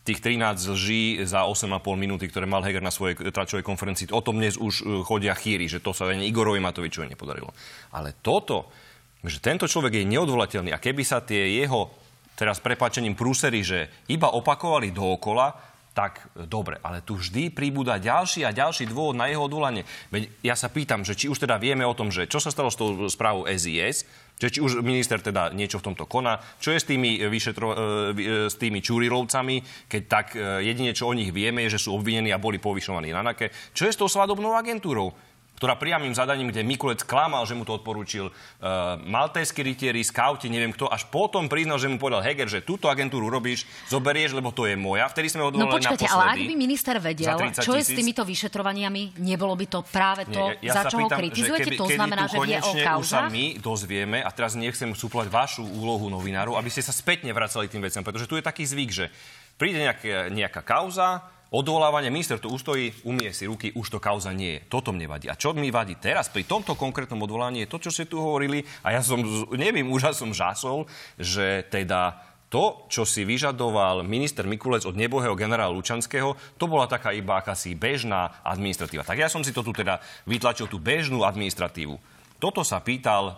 tých 0.01 0.25
13 0.25 0.57
lží 0.73 1.21
za 1.29 1.45
8,5 1.45 1.77
minúty, 2.01 2.25
ktoré 2.27 2.49
mal 2.49 2.65
Heger 2.65 2.81
na 2.81 2.93
svojej 2.93 3.21
tračovej 3.31 3.65
konferencii, 3.65 4.09
o 4.11 4.25
tom 4.25 4.41
dnes 4.41 4.57
už 4.57 4.75
e, 4.81 4.85
chodia 5.05 5.37
chýry, 5.37 5.69
že 5.69 5.85
to 5.85 5.93
sa 5.93 6.09
ani 6.09 6.25
Igorovi 6.25 6.57
Matovičovi 6.57 7.13
nepodarilo. 7.13 7.53
Ale 7.93 8.17
toto, 8.25 8.73
že 9.21 9.45
tento 9.45 9.69
človek 9.69 10.01
je 10.01 10.09
neodvolateľný 10.09 10.73
a 10.73 10.81
keby 10.81 11.05
sa 11.05 11.21
tie 11.21 11.61
jeho, 11.61 11.93
teraz 12.33 12.65
prepáčením 12.65 13.13
prúsery, 13.13 13.61
že 13.61 13.93
iba 14.09 14.33
opakovali 14.33 14.89
dookola, 14.89 15.71
tak 15.91 16.33
dobre, 16.49 16.79
ale 16.81 17.03
tu 17.03 17.19
vždy 17.19 17.51
príbuda 17.51 18.01
ďalší 18.01 18.47
a 18.47 18.55
ďalší 18.55 18.89
dôvod 18.89 19.19
na 19.19 19.27
jeho 19.29 19.45
odvolanie. 19.45 19.85
Veď 20.09 20.31
ja 20.41 20.55
sa 20.55 20.71
pýtam, 20.71 21.03
že 21.03 21.19
či 21.19 21.27
už 21.27 21.43
teda 21.43 21.59
vieme 21.61 21.83
o 21.85 21.93
tom, 21.99 22.15
že 22.15 22.31
čo 22.31 22.39
sa 22.39 22.49
stalo 22.49 22.71
s 22.71 22.79
tou 22.79 23.11
správou 23.11 23.45
SIS, 23.51 24.07
že 24.41 24.49
či 24.49 24.65
už 24.65 24.81
minister 24.81 25.21
teda 25.21 25.53
niečo 25.53 25.77
v 25.85 25.93
tomto 25.93 26.09
koná, 26.09 26.41
čo 26.57 26.73
je 26.73 26.81
s 26.81 26.89
tými, 26.89 27.21
vyšetro, 27.29 27.69
e, 27.69 27.77
e, 27.77 27.83
s 28.49 28.57
tými 28.57 28.81
Čurilovcami, 28.81 29.85
keď 29.85 30.03
tak 30.09 30.27
e, 30.33 30.65
jedine, 30.65 30.97
čo 30.97 31.13
o 31.13 31.17
nich 31.17 31.29
vieme, 31.29 31.69
je, 31.69 31.77
že 31.77 31.85
sú 31.85 31.93
obvinení 31.93 32.33
a 32.33 32.41
boli 32.41 32.57
povyšovaní 32.57 33.13
na 33.13 33.21
NAKE. 33.21 33.77
Čo 33.77 33.85
je 33.85 33.93
s 33.93 34.01
tou 34.01 34.09
svadobnou 34.09 34.57
agentúrou? 34.57 35.13
Ktorá 35.61 35.77
priamým 35.77 36.17
zadaním, 36.17 36.49
kde 36.49 36.65
Mikulec 36.65 37.05
klamal, 37.05 37.45
že 37.45 37.53
mu 37.53 37.69
to 37.69 37.77
odporúčil 37.77 38.33
uh, 38.33 38.97
maltérsky 39.05 39.61
rytieri, 39.61 40.01
skauti, 40.01 40.49
neviem 40.49 40.73
kto, 40.73 40.89
až 40.89 41.05
potom 41.13 41.53
priznal, 41.53 41.77
že 41.77 41.85
mu 41.85 42.01
povedal 42.01 42.25
Heger, 42.25 42.49
že 42.49 42.65
túto 42.65 42.89
agentúru 42.89 43.29
robíš, 43.29 43.69
zoberieš, 43.93 44.33
lebo 44.33 44.57
to 44.57 44.65
je 44.65 44.73
moja. 44.81 45.05
Vtedy 45.13 45.29
sme 45.29 45.45
odvolali 45.45 45.69
No 45.69 45.77
počkajte, 45.77 46.09
ale 46.09 46.25
ak 46.33 46.41
by 46.49 46.57
minister 46.57 46.97
vedel, 46.97 47.37
čo 47.61 47.77
je 47.77 47.85
s 47.85 47.93
týmito 47.93 48.25
vyšetrovaniami, 48.25 49.21
nebolo 49.21 49.53
by 49.53 49.67
to 49.69 49.85
práve 49.85 50.25
to, 50.33 50.57
Nie, 50.57 50.65
ja, 50.65 50.73
ja 50.73 50.75
za 50.81 50.83
čo 50.89 50.97
ho 50.97 51.13
kritizujete? 51.13 51.77
Keby, 51.77 51.77
to 51.77 51.87
znamená, 51.93 52.25
že 52.25 52.37
vie 52.41 52.57
o 52.57 52.73
kauzách? 52.81 53.29
sa 53.29 53.29
my 53.29 53.45
dozvieme, 53.61 54.25
a 54.25 54.31
teraz 54.33 54.57
nechcem 54.57 54.89
súplať 54.97 55.29
vašu 55.29 55.61
úlohu 55.61 56.09
novinárov, 56.09 56.57
aby 56.57 56.73
ste 56.73 56.81
sa 56.81 56.97
spätne 56.97 57.37
vracali 57.37 57.69
tým 57.69 57.85
veciam, 57.85 58.01
pretože 58.01 58.25
tu 58.25 58.41
je 58.41 58.45
taký 58.49 58.65
zvyk, 58.65 58.91
že 58.97 59.13
príde 59.61 59.85
nejaká, 59.85 60.33
nejaká 60.33 60.65
kauza, 60.65 61.21
Odvolávanie, 61.51 62.15
minister 62.15 62.39
tu 62.39 62.47
ustojí, 62.47 62.95
umie 63.03 63.35
si 63.35 63.43
ruky, 63.51 63.75
už 63.75 63.91
to 63.91 63.99
kauza 63.99 64.31
nie 64.31 64.63
je. 64.63 64.71
Toto 64.71 64.95
mne 64.95 65.11
vadí. 65.11 65.27
A 65.27 65.35
čo 65.35 65.51
mi 65.51 65.75
vadí 65.75 65.99
teraz 65.99 66.31
pri 66.31 66.47
tomto 66.47 66.79
konkrétnom 66.79 67.19
odvolaní 67.27 67.67
je 67.67 67.71
to, 67.75 67.83
čo 67.83 67.91
ste 67.91 68.07
tu 68.07 68.23
hovorili, 68.23 68.63
a 68.87 68.95
ja 68.95 69.03
som, 69.03 69.19
neviem, 69.59 69.91
už 69.91 70.15
som 70.15 70.31
žasol, 70.31 70.87
že 71.19 71.67
teda 71.67 72.23
to, 72.47 72.87
čo 72.87 73.03
si 73.03 73.27
vyžadoval 73.27 74.07
minister 74.07 74.47
Mikulec 74.47 74.87
od 74.87 74.95
nebohého 74.95 75.35
generála 75.35 75.75
Lučanského, 75.75 76.39
to 76.55 76.71
bola 76.71 76.87
taká 76.87 77.11
iba 77.11 77.43
akási 77.43 77.75
bežná 77.75 78.31
administratíva. 78.47 79.03
Tak 79.03 79.19
ja 79.19 79.27
som 79.27 79.43
si 79.43 79.51
to 79.51 79.67
tu 79.67 79.75
teda 79.75 79.99
vytlačil, 80.31 80.71
tú 80.71 80.79
bežnú 80.79 81.27
administratívu. 81.27 81.99
Toto 82.41 82.65
sa 82.65 82.81
pýtal 82.81 83.25
uh, 83.29 83.35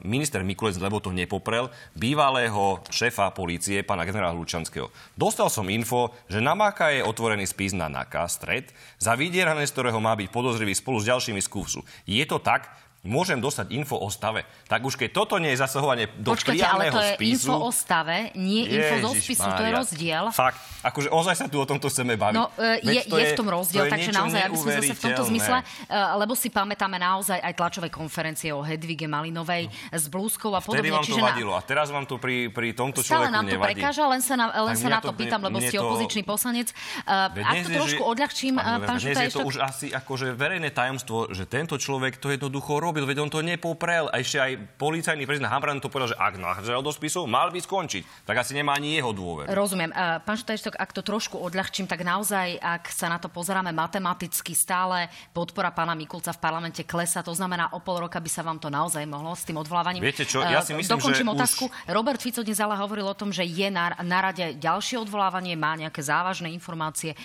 minister 0.00 0.40
Mikulec, 0.40 0.80
lebo 0.80 0.96
to 0.96 1.12
nepoprel, 1.12 1.68
bývalého 1.92 2.80
šéfa 2.88 3.36
polície, 3.36 3.84
pána 3.84 4.08
generála 4.08 4.32
Lučanského. 4.32 4.88
Dostal 5.12 5.52
som 5.52 5.68
info, 5.68 6.16
že 6.24 6.40
na 6.40 6.56
Maka 6.56 6.88
je 6.88 7.04
otvorený 7.04 7.44
spis 7.44 7.76
na 7.76 7.92
NAKA, 7.92 8.24
stred, 8.32 8.72
za 8.96 9.12
vydierané, 9.12 9.68
z 9.68 9.74
ktorého 9.76 10.00
má 10.00 10.16
byť 10.16 10.32
podozrivý 10.32 10.72
spolu 10.72 11.04
s 11.04 11.12
ďalšími 11.12 11.40
skúsu. 11.44 11.84
Je 12.08 12.24
to 12.24 12.40
tak, 12.40 12.72
môžem 13.00 13.40
dostať 13.40 13.72
info 13.72 13.96
o 13.96 14.12
stave, 14.12 14.44
tak 14.68 14.84
už 14.84 15.00
keď 15.00 15.08
toto 15.16 15.40
nie 15.40 15.56
je 15.56 15.58
zasahovanie 15.64 16.12
do 16.20 16.36
Počkajte, 16.36 16.64
ale 16.68 16.92
to 16.92 17.00
je 17.00 17.12
spisu, 17.16 17.48
info 17.48 17.56
o 17.56 17.70
stave, 17.72 18.28
nie 18.36 18.68
Ježiš 18.68 18.76
info 18.76 18.96
zo 19.00 19.10
spisu, 19.16 19.48
Mária. 19.48 19.56
to 19.56 19.62
je 19.64 19.72
rozdiel. 19.72 20.24
Fakt, 20.36 20.60
akože 20.84 21.08
ozaj 21.08 21.34
sa 21.40 21.46
tu 21.48 21.56
o 21.56 21.64
tomto 21.64 21.88
chceme 21.88 22.20
baviť. 22.20 22.36
No, 22.36 22.52
e, 22.60 22.84
je, 22.84 23.00
je, 23.08 23.16
je 23.16 23.26
v 23.32 23.38
tom 23.40 23.48
rozdiel, 23.48 23.88
takže 23.88 24.12
naozaj, 24.12 24.40
aby 24.44 24.56
sme 24.60 24.72
zase 24.84 24.92
v 24.92 25.00
tomto 25.00 25.22
zmysle, 25.32 25.58
uh, 25.64 26.20
lebo 26.20 26.32
si 26.36 26.52
pamätáme 26.52 27.00
naozaj 27.00 27.40
aj 27.40 27.52
tlačové 27.56 27.88
konferencie 27.88 28.52
o 28.52 28.60
Hedvige 28.60 29.08
Malinovej 29.08 29.72
no. 29.72 29.96
s 29.96 30.04
blúzkou 30.12 30.52
a 30.52 30.60
podobne. 30.60 30.84
Vtedy 30.84 30.92
vám 30.92 31.04
to 31.04 31.16
Čiže 31.16 31.22
vadilo 31.24 31.52
a 31.56 31.60
teraz 31.64 31.88
vám 31.88 32.04
to 32.04 32.20
pri, 32.20 32.52
pri 32.52 32.76
tomto 32.76 33.00
človeku 33.00 33.32
nám 33.32 33.48
to 33.48 33.56
nevadí. 33.56 33.80
prekáža, 33.80 34.04
len 34.12 34.20
sa 34.20 34.36
na, 34.36 34.52
len 34.52 34.76
sa 34.76 34.88
na 34.92 35.00
to 35.00 35.16
pýtam, 35.16 35.40
lebo 35.40 35.56
ste 35.64 35.80
opozičný 35.80 36.20
poslanec. 36.28 36.68
Uh, 37.08 37.32
ak 37.32 37.64
to 37.64 37.70
trošku 37.72 38.02
odľahčím, 38.04 38.60
pán 38.60 39.00
Šutaj, 39.00 39.24
je 39.24 39.40
to 39.40 39.48
už 39.48 39.56
asi 39.64 39.88
akože 39.88 40.36
verejné 40.36 40.68
tajomstvo, 40.68 41.32
že 41.32 41.48
tento 41.48 41.80
človek 41.80 42.20
to 42.20 42.28
jednoducho 42.28 42.89
robil, 42.90 43.06
veď 43.06 43.24
on 43.24 43.30
to 43.30 43.40
nepo 43.40 43.70
poprel 43.70 44.10
a 44.10 44.18
ešte 44.18 44.42
aj 44.42 44.52
policajný 44.74 45.22
prezident 45.30 45.46
Hambran 45.46 45.78
to 45.78 45.86
povedal, 45.86 46.10
že 46.10 46.18
ak 46.18 46.42
nachádzajú 46.42 46.82
do 46.82 46.90
spisu, 46.90 47.22
mal 47.30 47.54
by 47.54 47.62
skončiť. 47.62 48.26
Tak 48.26 48.42
asi 48.42 48.58
nemá 48.58 48.74
ani 48.74 48.98
jeho 48.98 49.14
dôver. 49.14 49.46
Rozumiem. 49.46 49.94
Pán 50.26 50.34
Štajštok, 50.34 50.74
ak 50.74 50.90
to 50.90 51.06
trošku 51.06 51.38
odľahčím, 51.38 51.86
tak 51.86 52.02
naozaj, 52.02 52.58
ak 52.58 52.90
sa 52.90 53.06
na 53.06 53.22
to 53.22 53.30
pozeráme 53.30 53.70
matematicky, 53.70 54.58
stále 54.58 55.06
podpora 55.30 55.70
pána 55.70 55.94
Mikulca 55.94 56.34
v 56.34 56.42
parlamente 56.42 56.82
klesa. 56.82 57.22
To 57.22 57.30
znamená, 57.30 57.70
o 57.72 57.80
pol 57.80 58.02
roka 58.02 58.18
by 58.18 58.26
sa 58.26 58.42
vám 58.42 58.58
to 58.58 58.66
naozaj 58.66 59.06
mohlo 59.06 59.30
s 59.38 59.46
tým 59.46 59.62
odvolávaním. 59.62 60.02
Viete 60.02 60.26
čo, 60.26 60.42
ja 60.42 60.66
si 60.66 60.74
myslím, 60.74 60.98
Dokončím 60.98 61.30
že 61.30 61.34
otázku. 61.38 61.64
Už... 61.70 61.94
Robert 61.94 62.18
Fico 62.18 62.42
dnes 62.42 62.58
ale 62.58 62.74
hovoril 62.74 63.06
o 63.06 63.14
tom, 63.14 63.30
že 63.30 63.46
je 63.46 63.70
na, 63.70 63.94
na 64.02 64.18
rade 64.18 64.58
ďalšie 64.58 64.98
odvolávanie, 64.98 65.54
má 65.54 65.78
nejaké 65.78 66.02
závažné 66.02 66.50
informácie, 66.50 67.14
e, 67.14 67.16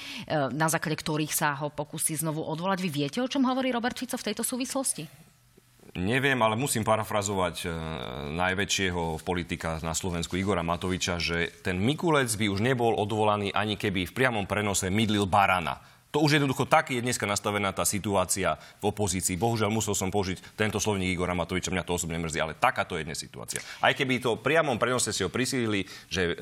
na 0.53 0.69
základe 0.69 1.01
ktorých 1.01 1.33
sa 1.33 1.57
ho 1.57 1.73
pokusí 1.73 2.21
znovu 2.21 2.45
odvolať. 2.45 2.85
Vy 2.85 2.89
viete, 2.93 3.17
o 3.17 3.31
čom 3.31 3.41
hovorí 3.49 3.73
Robert 3.73 3.97
Fico 3.97 4.13
v 4.13 4.27
tejto 4.29 4.45
súvislosti? 4.45 5.24
Neviem, 5.95 6.35
ale 6.43 6.59
musím 6.59 6.83
parafrazovať 6.83 7.55
e, 7.63 7.67
najväčšieho 8.35 9.23
politika 9.23 9.79
na 9.79 9.95
Slovensku 9.95 10.35
Igora 10.35 10.59
Matoviča, 10.59 11.23
že 11.23 11.47
ten 11.63 11.79
Mikulec 11.79 12.27
by 12.35 12.51
už 12.51 12.59
nebol 12.59 12.99
odvolaný 12.99 13.55
ani 13.55 13.79
keby 13.79 14.03
v 14.03 14.11
priamom 14.11 14.43
prenose 14.43 14.91
mydlil 14.91 15.23
barana. 15.23 15.79
To 16.11 16.19
už 16.19 16.35
jednoducho 16.35 16.67
tak 16.67 16.91
je 16.91 16.99
dneska 16.99 17.23
nastavená 17.23 17.71
tá 17.71 17.87
situácia 17.87 18.59
v 18.83 18.91
opozícii. 18.91 19.39
Bohužiaľ 19.39 19.71
musel 19.71 19.95
som 19.95 20.11
použiť 20.11 20.59
tento 20.59 20.83
slovník 20.83 21.15
Igora 21.15 21.31
Matoviča, 21.31 21.71
mňa 21.71 21.87
to 21.87 21.95
osobne 21.95 22.19
mrzí, 22.19 22.43
ale 22.43 22.59
takáto 22.59 22.99
je 22.99 23.07
dnes 23.07 23.15
situácia. 23.15 23.63
Aj 23.79 23.95
keby 23.95 24.19
to 24.19 24.35
priamom 24.35 24.75
prenose 24.75 25.15
si 25.15 25.23
ho 25.23 25.31
prisílili, 25.31 25.87
že 26.11 26.21
e, 26.27 26.33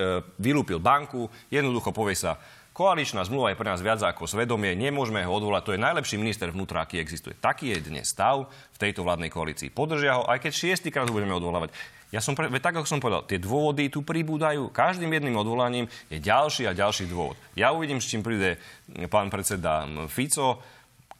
vylúpil 0.41 0.81
banku, 0.81 1.29
jednoducho 1.53 1.93
povie 1.93 2.17
sa, 2.17 2.41
Koaličná 2.73 3.21
zmluva 3.21 3.53
je 3.53 3.59
pre 3.61 3.69
nás 3.69 3.85
viac 3.85 4.01
ako 4.01 4.25
svedomie, 4.25 4.73
nemôžeme 4.73 5.21
ho 5.21 5.29
odvolať. 5.29 5.61
To 5.69 5.73
je 5.77 5.85
najlepší 5.85 6.17
minister 6.17 6.49
vnútra, 6.49 6.81
aký 6.81 6.97
existuje. 6.97 7.37
Taký 7.37 7.69
je 7.69 7.93
dnes 7.93 8.09
stav 8.09 8.49
v 8.49 8.77
tejto 8.81 9.05
vládnej 9.05 9.29
koalícii. 9.29 9.69
Podržia 9.69 10.17
ho, 10.17 10.25
aj 10.25 10.41
keď 10.41 10.51
šiestýkrát 10.57 11.05
ho 11.05 11.13
budeme 11.13 11.37
odvolávať. 11.37 11.69
Ja 12.09 12.17
som, 12.17 12.33
pre, 12.33 12.49
tak 12.49 12.73
ako 12.73 12.89
som 12.89 12.97
povedal, 12.97 13.29
tie 13.29 13.37
dôvody 13.37 13.93
tu 13.93 14.01
pribúdajú. 14.01 14.73
Každým 14.73 15.05
jedným 15.05 15.37
odvolaním 15.37 15.85
je 16.09 16.17
ďalší 16.17 16.65
a 16.65 16.73
ďalší 16.73 17.05
dôvod. 17.05 17.37
Ja 17.53 17.77
uvidím, 17.77 18.01
s 18.01 18.09
čím 18.09 18.25
príde 18.25 18.57
pán 19.05 19.29
predseda 19.29 19.85
Fico 20.09 20.57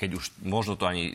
keď 0.04 0.20
už 0.20 0.26
možno 0.44 0.76
to 0.76 0.84
ani 0.84 1.08
e, 1.08 1.12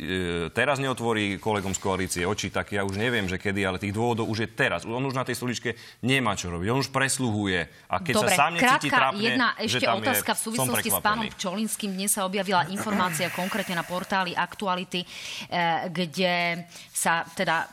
teraz 0.49 0.81
neotvorí 0.81 1.37
kolegom 1.37 1.77
z 1.77 1.81
koalície 1.85 2.23
oči, 2.25 2.49
tak 2.49 2.73
ja 2.73 2.89
už 2.89 2.97
neviem, 2.97 3.29
že 3.29 3.37
kedy, 3.37 3.61
ale 3.69 3.77
tých 3.77 3.93
dôvodov 3.93 4.25
už 4.33 4.49
je 4.49 4.49
teraz. 4.49 4.89
On 4.89 5.05
už 5.05 5.13
na 5.13 5.29
tej 5.29 5.37
stoličke 5.37 5.77
nemá 6.01 6.33
čo 6.33 6.49
robiť. 6.49 6.73
On 6.73 6.81
už 6.81 6.89
presluhuje. 6.89 7.69
A 7.93 8.01
keď 8.01 8.15
Dobre, 8.17 8.33
sa 8.33 8.49
sám 8.49 8.53
necíti 8.57 8.89
krátka, 8.89 8.97
trápne, 8.97 9.21
jedna 9.21 9.49
ešte 9.61 9.85
otázka 9.85 10.33
je, 10.33 10.37
v 10.37 10.41
súvislosti 10.41 10.89
s 10.89 11.01
pánom 11.05 11.27
Pčolinským. 11.29 11.91
Dnes 11.93 12.17
sa 12.17 12.25
objavila 12.25 12.65
informácia 12.73 13.29
konkrétne 13.45 13.77
na 13.77 13.85
portáli 13.85 14.33
Aktuality, 14.33 15.05
eh, 15.05 15.93
kde 15.93 16.65
sa 16.89 17.29
teda 17.37 17.69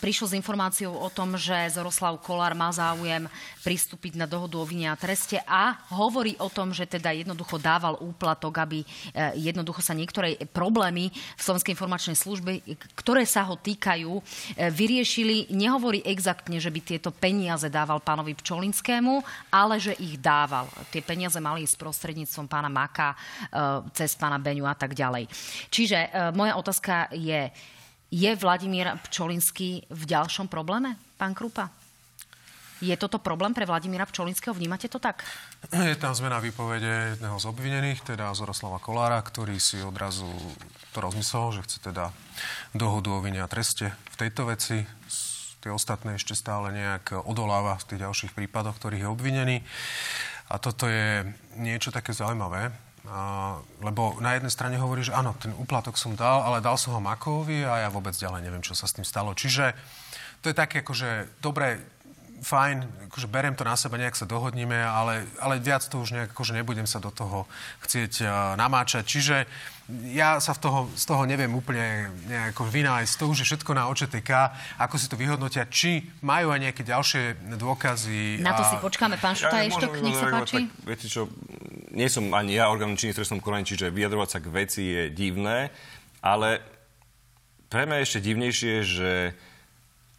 prišlo 0.00 0.32
s 0.32 0.34
informáciou 0.34 0.96
o 0.96 1.08
tom, 1.12 1.36
že 1.36 1.68
Zoroslav 1.76 2.16
Kolár 2.24 2.56
má 2.56 2.72
záujem 2.72 3.28
pristúpiť 3.64 4.20
na 4.20 4.28
dohodu 4.28 4.60
o 4.60 4.68
vine 4.68 4.92
a 4.92 5.00
treste 5.00 5.40
a 5.48 5.80
hovorí 5.96 6.36
o 6.36 6.52
tom, 6.52 6.76
že 6.76 6.84
teda 6.84 7.16
jednoducho 7.16 7.56
dával 7.56 7.96
úplatok, 8.04 8.60
aby 8.60 8.84
eh, 8.84 9.32
jednoducho 9.40 9.80
sa 9.80 9.96
niektoré 9.96 10.36
problémy 10.52 11.08
v 11.10 11.40
Slovenskej 11.40 11.72
informačnej 11.72 12.14
službe, 12.14 12.60
ktoré 12.94 13.24
sa 13.24 13.48
ho 13.48 13.56
týkajú, 13.56 14.12
e, 14.18 14.22
vyriešili. 14.70 15.50
Nehovorí 15.52 16.04
exaktne, 16.04 16.60
že 16.60 16.68
by 16.68 16.80
tieto 16.84 17.10
peniaze 17.10 17.66
dával 17.72 18.00
pánovi 18.00 18.36
Pčolinskému, 18.36 19.20
ale 19.50 19.80
že 19.80 19.96
ich 19.98 20.20
dával. 20.20 20.68
Tie 20.92 21.00
peniaze 21.00 21.36
mali 21.40 21.64
ísť 21.64 21.80
prostredníctvom 21.80 22.46
pána 22.46 22.68
Maka, 22.68 23.12
e, 23.12 23.16
cez 23.96 24.14
pána 24.18 24.38
Beňu 24.38 24.68
a 24.68 24.76
tak 24.76 24.92
ďalej. 24.92 25.28
Čiže 25.68 25.98
e, 25.98 26.08
moja 26.36 26.54
otázka 26.58 27.12
je, 27.14 27.48
je 28.12 28.30
Vladimír 28.36 28.90
Pčolinský 29.08 29.84
v 29.88 30.02
ďalšom 30.04 30.46
probléme, 30.46 30.96
pán 31.18 31.32
Krupa? 31.32 31.83
Je 32.82 32.94
toto 32.98 33.22
problém 33.22 33.54
pre 33.54 33.62
Vladimíra 33.62 34.02
Pčolinského? 34.02 34.50
Vnímate 34.50 34.90
to 34.90 34.98
tak? 34.98 35.22
Je 35.70 35.94
tam 35.94 36.10
zmena 36.10 36.42
výpovede 36.42 37.18
jedného 37.18 37.38
z 37.38 37.46
obvinených, 37.46 38.02
teda 38.02 38.34
Zoroslava 38.34 38.82
Kolára, 38.82 39.22
ktorý 39.22 39.62
si 39.62 39.78
odrazu 39.78 40.26
to 40.90 40.98
rozmyslel, 40.98 41.54
že 41.54 41.64
chce 41.66 41.78
teda 41.90 42.10
dohodu 42.74 43.14
o 43.14 43.22
vine 43.22 43.42
a 43.42 43.50
treste 43.50 43.94
v 44.10 44.16
tejto 44.18 44.50
veci. 44.50 44.82
Tie 45.62 45.70
ostatné 45.70 46.18
ešte 46.18 46.34
stále 46.34 46.74
nejak 46.74 47.24
odoláva 47.24 47.78
v 47.78 47.94
tých 47.94 48.02
ďalších 48.04 48.32
prípadoch, 48.36 48.76
ktorých 48.76 49.06
je 49.06 49.12
obvinený. 49.12 49.56
A 50.52 50.60
toto 50.60 50.90
je 50.90 51.24
niečo 51.56 51.88
také 51.88 52.12
zaujímavé, 52.12 52.68
a, 53.08 53.56
lebo 53.80 54.20
na 54.20 54.36
jednej 54.36 54.52
strane 54.52 54.76
hovorí, 54.76 55.00
že 55.00 55.16
áno, 55.16 55.32
ten 55.40 55.56
úplatok 55.56 55.96
som 55.96 56.12
dal, 56.12 56.44
ale 56.44 56.60
dal 56.60 56.76
som 56.76 56.96
ho 56.96 57.00
Makovi 57.00 57.64
a 57.64 57.84
ja 57.84 57.88
vôbec 57.88 58.12
ďalej 58.12 58.44
neviem, 58.44 58.60
čo 58.60 58.76
sa 58.76 58.84
s 58.84 58.96
tým 58.96 59.08
stalo. 59.08 59.32
Čiže 59.32 59.72
to 60.44 60.52
je 60.52 60.56
také, 60.56 60.84
akože, 60.84 61.40
dobre, 61.40 61.80
fajn, 62.42 63.08
akože 63.10 63.28
beriem 63.30 63.54
to 63.54 63.62
na 63.62 63.78
seba, 63.78 64.00
nejak 64.00 64.18
sa 64.18 64.26
dohodníme, 64.26 64.74
ale, 64.74 65.28
ale 65.38 65.62
viac 65.62 65.86
to 65.86 66.02
už 66.02 66.16
nejak, 66.16 66.30
akože 66.34 66.56
nebudem 66.56 66.88
sa 66.88 66.98
do 66.98 67.12
toho 67.14 67.44
chcieť 67.84 68.12
uh, 68.24 68.28
namáčať. 68.58 69.04
Čiže 69.06 69.36
ja 70.16 70.40
sa 70.40 70.56
v 70.56 70.60
toho, 70.64 70.80
z 70.96 71.04
toho 71.04 71.28
neviem 71.28 71.52
úplne 71.52 72.08
nejako 72.24 72.64
vynájsť. 72.72 73.12
To 73.20 73.24
už 73.28 73.44
je 73.44 73.48
všetko 73.52 73.70
na 73.76 73.84
OČTK, 73.92 74.30
ako 74.80 74.94
si 74.96 75.06
to 75.12 75.20
vyhodnotia, 75.20 75.68
či 75.68 76.08
majú 76.24 76.56
aj 76.56 76.60
nejaké 76.70 76.82
ďalšie 76.88 77.52
dôkazy. 77.60 78.40
Na 78.40 78.56
to 78.56 78.64
a... 78.64 78.68
si 78.72 78.76
počkáme. 78.80 79.20
Pán 79.20 79.36
Šuta, 79.36 79.60
ja, 79.60 79.68
ešte 79.68 79.84
nech 80.00 80.16
sa 80.16 80.32
páči. 80.32 80.64
Tak, 80.64 80.88
viete 80.88 81.06
čo, 81.12 81.28
nie 81.92 82.08
som 82.08 82.32
ani 82.32 82.56
ja 82.56 82.72
orgánom 82.72 82.96
činný 82.96 83.12
v 83.12 83.20
trestnom 83.20 83.44
konaní, 83.44 83.68
čiže 83.68 83.92
vyjadrovať 83.92 84.28
sa 84.32 84.38
k 84.40 84.46
veci 84.48 84.82
je 84.88 85.02
divné, 85.12 85.68
ale 86.24 86.64
pre 87.68 87.84
mňa 87.84 88.00
ešte 88.00 88.24
divnejšie, 88.24 88.74
že 88.86 89.10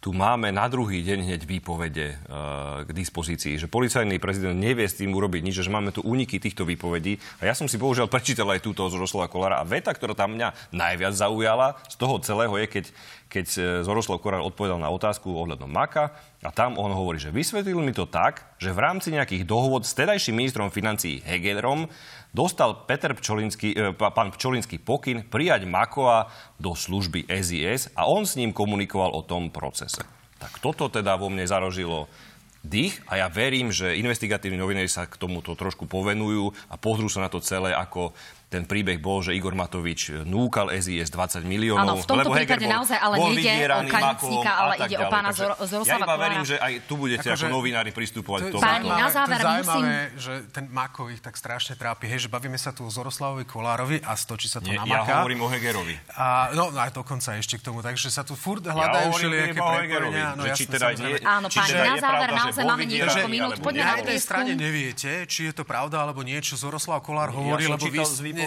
tu 0.06 0.14
máme 0.14 0.54
na 0.54 0.70
druhý 0.70 1.02
deň 1.02 1.26
hneď 1.26 1.42
výpovede 1.50 2.14
uh, 2.14 2.86
k 2.86 2.94
dispozícii, 2.94 3.58
že 3.58 3.66
policajný 3.66 4.22
prezident 4.22 4.54
nevie 4.54 4.86
s 4.86 5.02
tým 5.02 5.10
urobiť 5.10 5.42
nič, 5.42 5.58
že 5.58 5.66
máme 5.66 5.90
tu 5.90 5.98
úniky 6.06 6.38
týchto 6.38 6.62
výpovedí. 6.62 7.18
A 7.42 7.50
ja 7.50 7.58
som 7.58 7.66
si 7.66 7.74
bohužiaľ 7.74 8.06
prečítal 8.06 8.46
aj 8.54 8.62
túto 8.62 8.86
z 8.86 8.94
Roslova 8.94 9.26
Kolára 9.26 9.58
a 9.58 9.66
veta, 9.66 9.90
ktorá 9.90 10.14
tam 10.14 10.38
mňa 10.38 10.70
najviac 10.70 11.10
zaujala 11.10 11.74
z 11.90 11.98
toho 11.98 12.22
celého 12.22 12.54
je, 12.54 12.66
keď, 12.70 12.84
keď 13.26 13.46
e, 13.58 13.60
Zoroslav 13.82 14.22
Kolár 14.22 14.46
odpovedal 14.46 14.78
na 14.78 14.94
otázku 14.94 15.26
ohľadom 15.26 15.66
Maka 15.66 16.14
a 16.38 16.54
tam 16.54 16.78
on 16.78 16.94
hovorí, 16.94 17.18
že 17.18 17.34
vysvetlil 17.34 17.82
mi 17.82 17.90
to 17.90 18.06
tak, 18.06 18.46
že 18.62 18.70
v 18.70 18.78
rámci 18.78 19.10
nejakých 19.10 19.42
dohôd 19.42 19.82
s 19.82 19.98
tedajším 19.98 20.38
ministrom 20.38 20.70
financií 20.70 21.18
Hegerom 21.26 21.90
dostal 22.36 22.84
Peter 22.84 23.16
Pčolinský, 23.16 23.72
e, 23.72 23.96
pán 23.96 24.28
Pčolinský 24.36 24.76
pokyn 24.76 25.24
prijať 25.24 25.64
Makoa 25.64 26.28
do 26.60 26.76
služby 26.76 27.24
SIS 27.32 27.88
a 27.96 28.04
on 28.04 28.28
s 28.28 28.36
ním 28.36 28.52
komunikoval 28.52 29.16
o 29.16 29.24
tom 29.24 29.48
procese. 29.48 30.04
Tak 30.36 30.60
toto 30.60 30.92
teda 30.92 31.16
vo 31.16 31.32
mne 31.32 31.48
zarožilo 31.48 32.12
dých 32.60 33.00
a 33.08 33.24
ja 33.24 33.26
verím, 33.32 33.72
že 33.72 33.96
investigatívni 33.96 34.60
novinári 34.60 34.90
sa 34.90 35.08
k 35.08 35.16
tomuto 35.16 35.56
trošku 35.56 35.88
povenujú 35.88 36.52
a 36.68 36.74
pozrú 36.76 37.08
sa 37.08 37.24
na 37.24 37.32
to 37.32 37.40
celé 37.40 37.72
ako 37.72 38.12
ten 38.46 38.62
príbeh 38.62 39.02
bol, 39.02 39.26
že 39.26 39.34
Igor 39.34 39.58
Matovič 39.58 40.22
núkal 40.22 40.70
SIS 40.70 41.10
20 41.10 41.42
miliónov. 41.42 41.82
Áno, 41.82 41.94
v 41.98 42.06
tomto 42.06 42.30
prípade 42.30 42.62
bol, 42.62 42.78
naozaj 42.78 42.98
ale 43.02 43.14
nejde 43.18 43.50
o 43.66 43.80
Kanicíka, 43.90 44.52
ale 44.54 44.72
ide 44.86 44.96
o 45.02 45.04
pána 45.10 45.30
Zor- 45.34 45.58
Zoroslava 45.66 45.98
Ja 45.98 46.06
iba 46.06 46.14
verím, 46.14 46.44
že 46.46 46.56
aj 46.62 46.72
tu 46.86 46.94
budete 46.94 47.26
ako, 47.26 47.42
ako 47.42 47.46
novinári 47.50 47.90
pristupovať 47.90 48.40
k 48.46 48.48
tomu. 48.54 48.62
Páni, 48.62 48.86
na 48.86 49.08
záver 49.10 49.38
to 49.42 49.50
musím... 49.50 49.84
že 50.14 50.32
ten 50.54 50.64
Mako 50.70 51.10
ich 51.10 51.18
tak 51.18 51.34
strašne 51.34 51.74
trápi. 51.74 52.06
Hej, 52.06 52.26
že 52.26 52.28
bavíme 52.30 52.54
sa 52.54 52.70
tu 52.70 52.86
o 52.86 52.90
Zoroslavovi 52.90 53.42
Kolárovi 53.42 53.98
a 54.06 54.14
stočí 54.14 54.46
sa 54.46 54.62
to 54.62 54.70
Nie, 54.70 54.78
na 54.78 54.86
Maka. 54.86 55.10
Ja 55.10 55.14
hovorím 55.26 55.42
o 55.42 55.48
Hegerovi. 55.50 55.98
A, 56.14 56.54
no, 56.54 56.70
aj 56.70 56.94
dokonca 56.94 57.34
ešte 57.34 57.58
k 57.58 57.66
tomu. 57.66 57.82
Takže 57.82 58.14
sa 58.14 58.22
tu 58.22 58.38
furt 58.38 58.62
hľadajú 58.62 59.10
ja 59.10 59.16
všelijaké 59.18 59.58
prepojenia. 59.58 60.26
No, 60.38 60.42
či 60.54 60.64
teda 60.70 60.94
nie, 60.94 61.18
Áno, 61.26 61.50
páni, 61.50 61.72
na 61.82 61.96
záver 61.98 62.30
naozaj 62.30 62.62
máme 62.62 62.84
niekoľko 62.86 63.26
minút. 63.26 63.58
Poďme 63.58 63.82
na 63.82 63.94
jednej 63.98 64.20
strane 64.22 64.50
neviete, 64.54 65.26
či 65.26 65.50
je 65.50 65.52
to 65.52 65.66
pravda 65.66 65.98
alebo 66.06 66.22
nie, 66.22 66.38
čo 66.38 66.54
Zoroslav 66.54 67.02
Kolár 67.02 67.34
hovorí, 67.34 67.66
lebo 67.66 67.82
vy... 67.90 67.98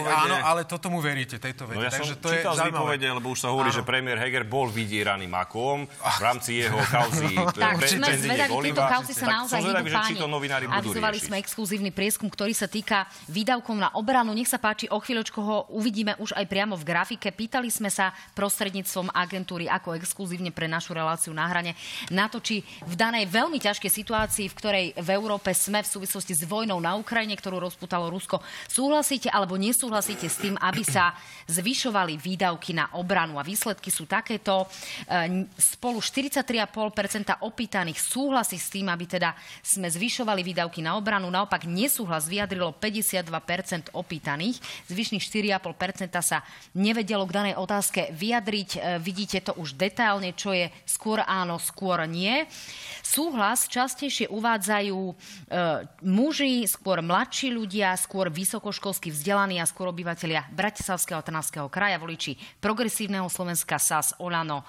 Áno, 0.06 0.36
ale 0.40 0.64
to 0.64 0.76
tomu 0.80 1.02
veríte, 1.02 1.36
tejto 1.36 1.68
vede. 1.68 1.80
No 1.80 1.84
ja 1.84 1.92
Takže 1.92 2.14
to 2.20 2.28
čítal 2.32 2.54
je 2.54 2.58
z 2.58 2.60
výpovede, 2.70 3.06
lebo 3.10 3.28
už 3.32 3.38
sa 3.44 3.48
hovorí, 3.52 3.68
Áno. 3.72 3.78
že 3.78 3.82
premiér 3.84 4.18
Heger 4.20 4.44
bol 4.48 4.70
vydieraný 4.70 5.26
makom 5.28 5.84
v 5.88 6.20
rámci 6.22 6.64
jeho 6.64 6.78
kauzy. 6.88 7.34
tak, 7.56 7.80
sme 7.84 8.08
zvedaví, 8.16 8.52
tieto 8.70 8.82
kauzy 8.84 9.12
sa 9.12 9.26
naozaj 9.28 9.60
hýbu 9.60 9.86
páni. 9.90 10.18
Avizovali 10.70 11.18
sme 11.18 11.36
exkluzívny 11.40 11.90
prieskum, 11.90 12.28
ktorý 12.30 12.52
sa 12.54 12.70
týka 12.70 13.08
výdavkov 13.28 13.76
na 13.76 13.90
obranu. 13.96 14.32
Nech 14.32 14.48
sa 14.48 14.62
páči, 14.62 14.86
o 14.88 14.98
chvíľočku 15.00 15.38
ho 15.40 15.56
uvidíme 15.74 16.16
už 16.22 16.36
aj 16.36 16.46
priamo 16.46 16.74
v 16.78 16.84
grafike. 16.86 17.28
Pýtali 17.34 17.68
sme 17.72 17.88
sa 17.88 18.12
prostredníctvom 18.36 19.12
agentúry 19.12 19.66
ako 19.66 19.96
exkluzívne 19.96 20.54
pre 20.54 20.70
našu 20.70 20.94
reláciu 20.94 21.34
na 21.34 21.48
hrane 21.50 21.74
na 22.12 22.30
to, 22.30 22.38
či 22.40 22.62
v 22.86 22.94
danej 22.94 23.28
veľmi 23.28 23.58
ťažkej 23.60 23.90
situácii, 23.90 24.46
v 24.48 24.56
ktorej 24.56 24.86
v 24.96 25.08
Európe 25.14 25.52
sme 25.52 25.82
v 25.82 25.88
súvislosti 25.88 26.32
s 26.36 26.42
vojnou 26.46 26.78
na 26.78 26.94
Ukrajine, 26.96 27.34
ktorú 27.34 27.58
rozputalo 27.60 28.12
Rusko, 28.12 28.42
súhlasíte 28.68 29.28
alebo 29.32 29.56
nesúhlasíte 29.56 29.79
s 30.28 30.36
tým, 30.36 30.58
aby 30.60 30.82
sa 30.84 31.16
zvyšovali 31.48 32.20
výdavky 32.20 32.76
na 32.76 32.92
obranu. 32.98 33.40
A 33.40 33.46
výsledky 33.46 33.88
sú 33.88 34.04
takéto. 34.04 34.68
E, 35.08 35.46
spolu 35.56 36.02
43,5% 36.02 37.40
opýtaných 37.40 37.98
súhlasí 37.98 38.60
s 38.60 38.68
tým, 38.68 38.92
aby 38.92 39.06
teda 39.06 39.32
sme 39.64 39.88
zvyšovali 39.88 40.44
výdavky 40.44 40.84
na 40.84 40.98
obranu. 40.98 41.30
Naopak 41.32 41.64
nesúhlas 41.64 42.28
vyjadrilo 42.28 42.76
52% 42.76 43.96
opýtaných. 43.96 44.60
Zvyšných 44.90 45.22
4,5% 45.22 46.12
sa 46.20 46.44
nevedelo 46.76 47.24
k 47.24 47.34
danej 47.34 47.54
otázke 47.56 48.10
vyjadriť. 48.12 48.70
E, 48.76 48.78
vidíte 48.98 49.40
to 49.40 49.52
už 49.56 49.78
detailne, 49.78 50.34
čo 50.34 50.52
je 50.52 50.68
skôr 50.84 51.22
áno, 51.24 51.56
skôr 51.56 52.02
nie. 52.04 52.44
Súhlas 53.06 53.66
častejšie 53.66 54.30
uvádzajú 54.30 54.98
e, 54.98 55.14
muži, 56.02 56.66
skôr 56.66 57.02
mladší 57.02 57.54
ľudia, 57.54 57.94
skôr 57.98 58.30
vysokoškolsky 58.30 59.10
vzdelaní 59.14 59.62
a 59.62 59.69
skôr 59.70 59.86
obyvateľia 59.94 60.50
Bratislavského 60.50 61.22
a 61.22 61.26
Trnavského 61.26 61.70
kraja, 61.70 62.02
voliči 62.02 62.34
Progresívneho 62.58 63.30
Slovenska, 63.30 63.78
SAS, 63.78 64.18
Olano 64.18 64.66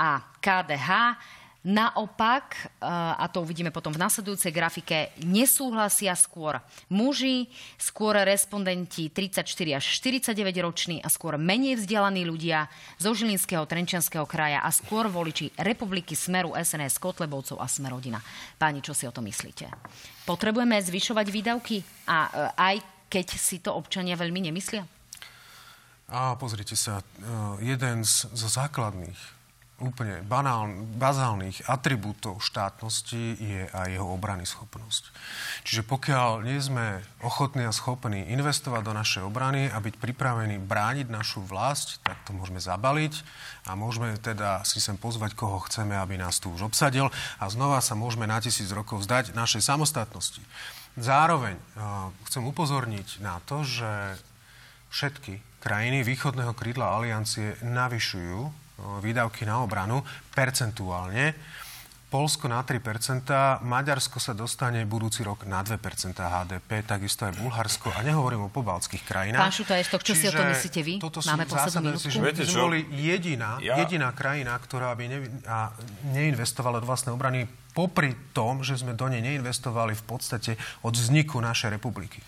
a 0.00 0.24
KDH. 0.40 1.20
Naopak, 1.60 2.56
eh, 2.56 2.88
a 3.20 3.28
to 3.28 3.44
uvidíme 3.44 3.68
potom 3.68 3.92
v 3.92 4.00
nasledujúcej 4.00 4.48
grafike, 4.48 5.12
nesúhlasia 5.28 6.16
skôr 6.16 6.56
muži, 6.88 7.52
skôr 7.76 8.16
respondenti 8.24 9.12
34 9.12 9.76
až 9.76 9.84
49 10.00 10.56
roční 10.64 11.04
a 11.04 11.12
skôr 11.12 11.36
menej 11.36 11.76
vzdelaní 11.76 12.24
ľudia 12.24 12.64
zo 12.96 13.12
Žilinského, 13.12 13.68
Trenčianského 13.68 14.24
kraja 14.24 14.64
a 14.64 14.72
skôr 14.72 15.12
voliči 15.12 15.52
Republiky 15.60 16.16
Smeru, 16.16 16.56
SNS, 16.56 16.96
Kotlebovcov 16.96 17.60
a 17.60 17.68
Smerodina. 17.68 18.24
Páni, 18.56 18.80
čo 18.80 18.96
si 18.96 19.04
o 19.04 19.12
to 19.12 19.20
myslíte? 19.20 19.68
Potrebujeme 20.24 20.80
zvyšovať 20.80 21.26
výdavky 21.28 21.84
a 22.08 22.18
eh, 22.24 22.32
aj 22.56 22.76
keď 23.10 23.26
si 23.34 23.58
to 23.58 23.74
občania 23.74 24.14
veľmi 24.14 24.38
nemyslia? 24.38 24.86
A 26.10 26.34
pozrite 26.38 26.78
sa, 26.78 27.02
e, 27.02 27.04
jeden 27.66 28.06
z, 28.06 28.30
zo 28.30 28.48
základných, 28.50 29.39
úplne 29.80 30.20
banál, 30.24 30.68
bazálnych 30.96 31.64
atribútov 31.66 32.44
štátnosti 32.44 33.36
je 33.40 33.62
aj 33.72 33.88
jeho 33.96 34.06
obrany 34.06 34.44
schopnosť. 34.44 35.08
Čiže 35.64 35.82
pokiaľ 35.88 36.44
nie 36.44 36.60
sme 36.60 37.00
ochotní 37.24 37.64
a 37.64 37.72
schopní 37.72 38.28
investovať 38.30 38.82
do 38.84 38.92
našej 38.92 39.22
obrany 39.24 39.72
a 39.72 39.80
byť 39.80 39.96
pripravení 39.96 40.60
brániť 40.60 41.08
našu 41.08 41.40
vlast, 41.40 41.98
tak 42.04 42.20
to 42.28 42.36
môžeme 42.36 42.60
zabaliť 42.60 43.24
a 43.68 43.76
môžeme 43.76 44.16
teda 44.20 44.62
si 44.68 44.78
sem 44.78 45.00
pozvať, 45.00 45.32
koho 45.32 45.60
chceme, 45.64 45.96
aby 45.96 46.20
nás 46.20 46.38
tu 46.38 46.52
už 46.52 46.68
obsadil 46.68 47.08
a 47.40 47.44
znova 47.48 47.80
sa 47.80 47.96
môžeme 47.96 48.28
na 48.28 48.38
tisíc 48.38 48.68
rokov 48.70 49.04
vzdať 49.04 49.32
našej 49.32 49.64
samostatnosti. 49.64 50.44
Zároveň 51.00 51.56
uh, 51.56 52.12
chcem 52.28 52.44
upozorniť 52.44 53.24
na 53.24 53.38
to, 53.48 53.62
že 53.64 54.18
všetky 54.90 55.38
krajiny 55.62 56.02
východného 56.02 56.52
krídla 56.56 56.98
aliancie 56.98 57.54
navyšujú 57.62 58.69
výdavky 59.00 59.44
na 59.44 59.60
obranu 59.62 60.02
percentuálne. 60.32 61.34
Polsko 62.10 62.50
na 62.50 62.58
3%, 62.66 63.62
Maďarsko 63.62 64.18
sa 64.18 64.34
dostane 64.34 64.82
budúci 64.82 65.22
rok 65.22 65.46
na 65.46 65.62
2% 65.62 65.78
HDP, 66.18 66.82
takisto 66.82 67.22
aj 67.22 67.38
Bulharsko 67.38 67.94
a 67.94 68.02
nehovorím 68.02 68.46
o 68.46 68.50
pobaltských 68.50 69.06
krajinách. 69.06 69.38
Pán 69.38 69.54
Šutaještok, 69.54 70.02
čo 70.02 70.18
Čiže 70.18 70.18
si 70.18 70.26
o 70.26 70.32
to 70.34 70.42
myslíte 70.42 70.80
vy? 70.82 70.94
Toto 70.98 71.22
Máme 71.22 71.46
poslednú 71.46 71.94
minútku. 71.94 72.10
Že 72.10 72.50
sme 72.50 72.66
boli 72.66 72.82
jediná, 72.98 73.62
ja... 73.62 73.78
jediná 73.78 74.10
krajina, 74.10 74.58
ktorá 74.58 74.90
by 74.98 75.04
ne, 75.06 75.18
a 75.46 75.70
neinvestovala 76.10 76.82
do 76.82 76.90
vlastnej 76.90 77.14
obrany 77.14 77.46
popri 77.78 78.18
tom, 78.34 78.66
že 78.66 78.74
sme 78.74 78.98
do 78.98 79.06
nej 79.06 79.22
neinvestovali 79.22 79.94
v 79.94 80.02
podstate 80.02 80.58
od 80.82 80.90
vzniku 80.90 81.38
našej 81.38 81.78
republiky. 81.78 82.18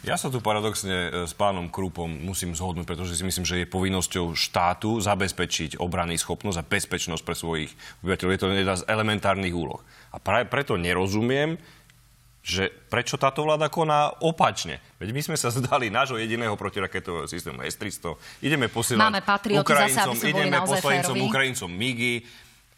Ja 0.00 0.16
sa 0.16 0.32
tu 0.32 0.40
paradoxne 0.40 0.96
e, 0.96 1.08
s 1.28 1.36
pánom 1.36 1.68
Krupom 1.68 2.08
musím 2.08 2.56
zhodnúť, 2.56 2.88
pretože 2.88 3.20
si 3.20 3.24
myslím, 3.24 3.44
že 3.44 3.60
je 3.60 3.68
povinnosťou 3.68 4.32
štátu 4.32 4.96
zabezpečiť 4.96 5.76
obrany 5.76 6.16
schopnosť 6.16 6.56
a 6.56 6.64
bezpečnosť 6.64 7.20
pre 7.20 7.36
svojich 7.36 7.70
obyvateľov. 8.00 8.32
Je 8.32 8.40
to 8.40 8.48
jedna 8.48 8.76
z 8.80 8.86
elementárnych 8.88 9.52
úloh. 9.52 9.84
A 10.08 10.16
práve 10.16 10.48
preto 10.48 10.80
nerozumiem, 10.80 11.60
že 12.40 12.72
prečo 12.88 13.20
táto 13.20 13.44
vláda 13.44 13.68
koná 13.68 14.16
opačne. 14.24 14.80
Veď 14.96 15.12
my 15.12 15.20
sme 15.20 15.36
sa 15.36 15.52
zdali 15.52 15.92
nášho 15.92 16.16
jediného 16.16 16.56
protiraketového 16.56 17.28
systému 17.28 17.60
S-300. 17.60 18.16
Ideme 18.40 18.72
posielať 18.72 19.04
Máme 19.04 19.20
Ukrajincom, 19.60 20.16
zase, 20.16 20.32
ideme 20.32 20.56
poslanicom 20.64 21.16
Ukrajincom 21.28 21.68
MIGI 21.68 22.14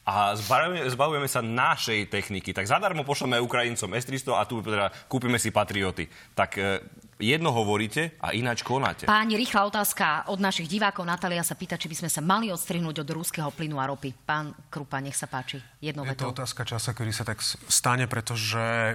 a 0.03 0.35
zbavujeme, 0.35 0.91
zbavujeme 0.91 1.29
sa 1.31 1.47
našej 1.47 2.11
techniky. 2.11 2.51
Tak 2.51 2.66
zadarmo 2.66 3.07
pošleme 3.07 3.39
Ukrajincom 3.39 3.95
S-300 3.95 4.35
a 4.35 4.43
tu 4.43 4.59
teda 4.59 4.91
kúpime 5.07 5.39
si 5.39 5.55
patrioty. 5.55 6.11
Tak 6.35 6.51
e, 6.59 6.83
jedno 7.20 7.52
hovoríte 7.52 8.16
a 8.18 8.32
ináč 8.32 8.64
konáte. 8.64 9.04
Páni, 9.04 9.36
rýchla 9.36 9.68
otázka 9.68 10.26
od 10.32 10.40
našich 10.40 10.66
divákov. 10.66 11.04
Natália 11.04 11.44
sa 11.44 11.54
pýta, 11.54 11.76
či 11.76 11.86
by 11.88 12.04
sme 12.04 12.10
sa 12.10 12.20
mali 12.24 12.48
odstrihnúť 12.48 13.04
od 13.04 13.08
rúského 13.12 13.50
plynu 13.52 13.76
a 13.76 13.88
ropy. 13.90 14.12
Pán 14.12 14.56
Krupa, 14.72 14.98
nech 14.98 15.16
sa 15.16 15.28
páči. 15.28 15.60
Jedno 15.78 16.02
Je 16.08 16.18
to 16.18 16.32
otázka 16.32 16.64
časa, 16.64 16.96
kedy 16.96 17.12
sa 17.12 17.24
tak 17.26 17.42
stane, 17.44 18.08
pretože 18.10 18.94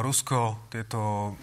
Rusko 0.00 0.70
tieto 0.70 1.34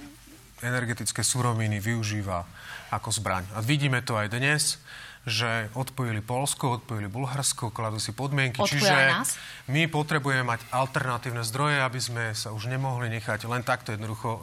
energetické 0.62 1.26
suroviny 1.26 1.82
využíva 1.82 2.46
ako 2.94 3.10
zbraň. 3.10 3.50
A 3.58 3.60
vidíme 3.66 4.00
to 4.06 4.16
aj 4.16 4.30
dnes 4.30 4.78
že 5.22 5.70
odpojili 5.78 6.18
Polsko, 6.18 6.82
odpojili 6.82 7.06
Bulharsko, 7.06 7.70
kladú 7.70 8.02
si 8.02 8.10
podmienky. 8.10 8.58
Odpojili 8.58 8.82
Čiže 8.82 8.98
nás? 9.14 9.38
my 9.70 9.86
potrebujeme 9.86 10.42
mať 10.42 10.66
alternatívne 10.74 11.46
zdroje, 11.46 11.78
aby 11.78 12.00
sme 12.02 12.24
sa 12.34 12.50
už 12.50 12.66
nemohli 12.66 13.06
nechať 13.14 13.46
len 13.46 13.62
takto 13.62 13.94
jednoducho 13.94 14.42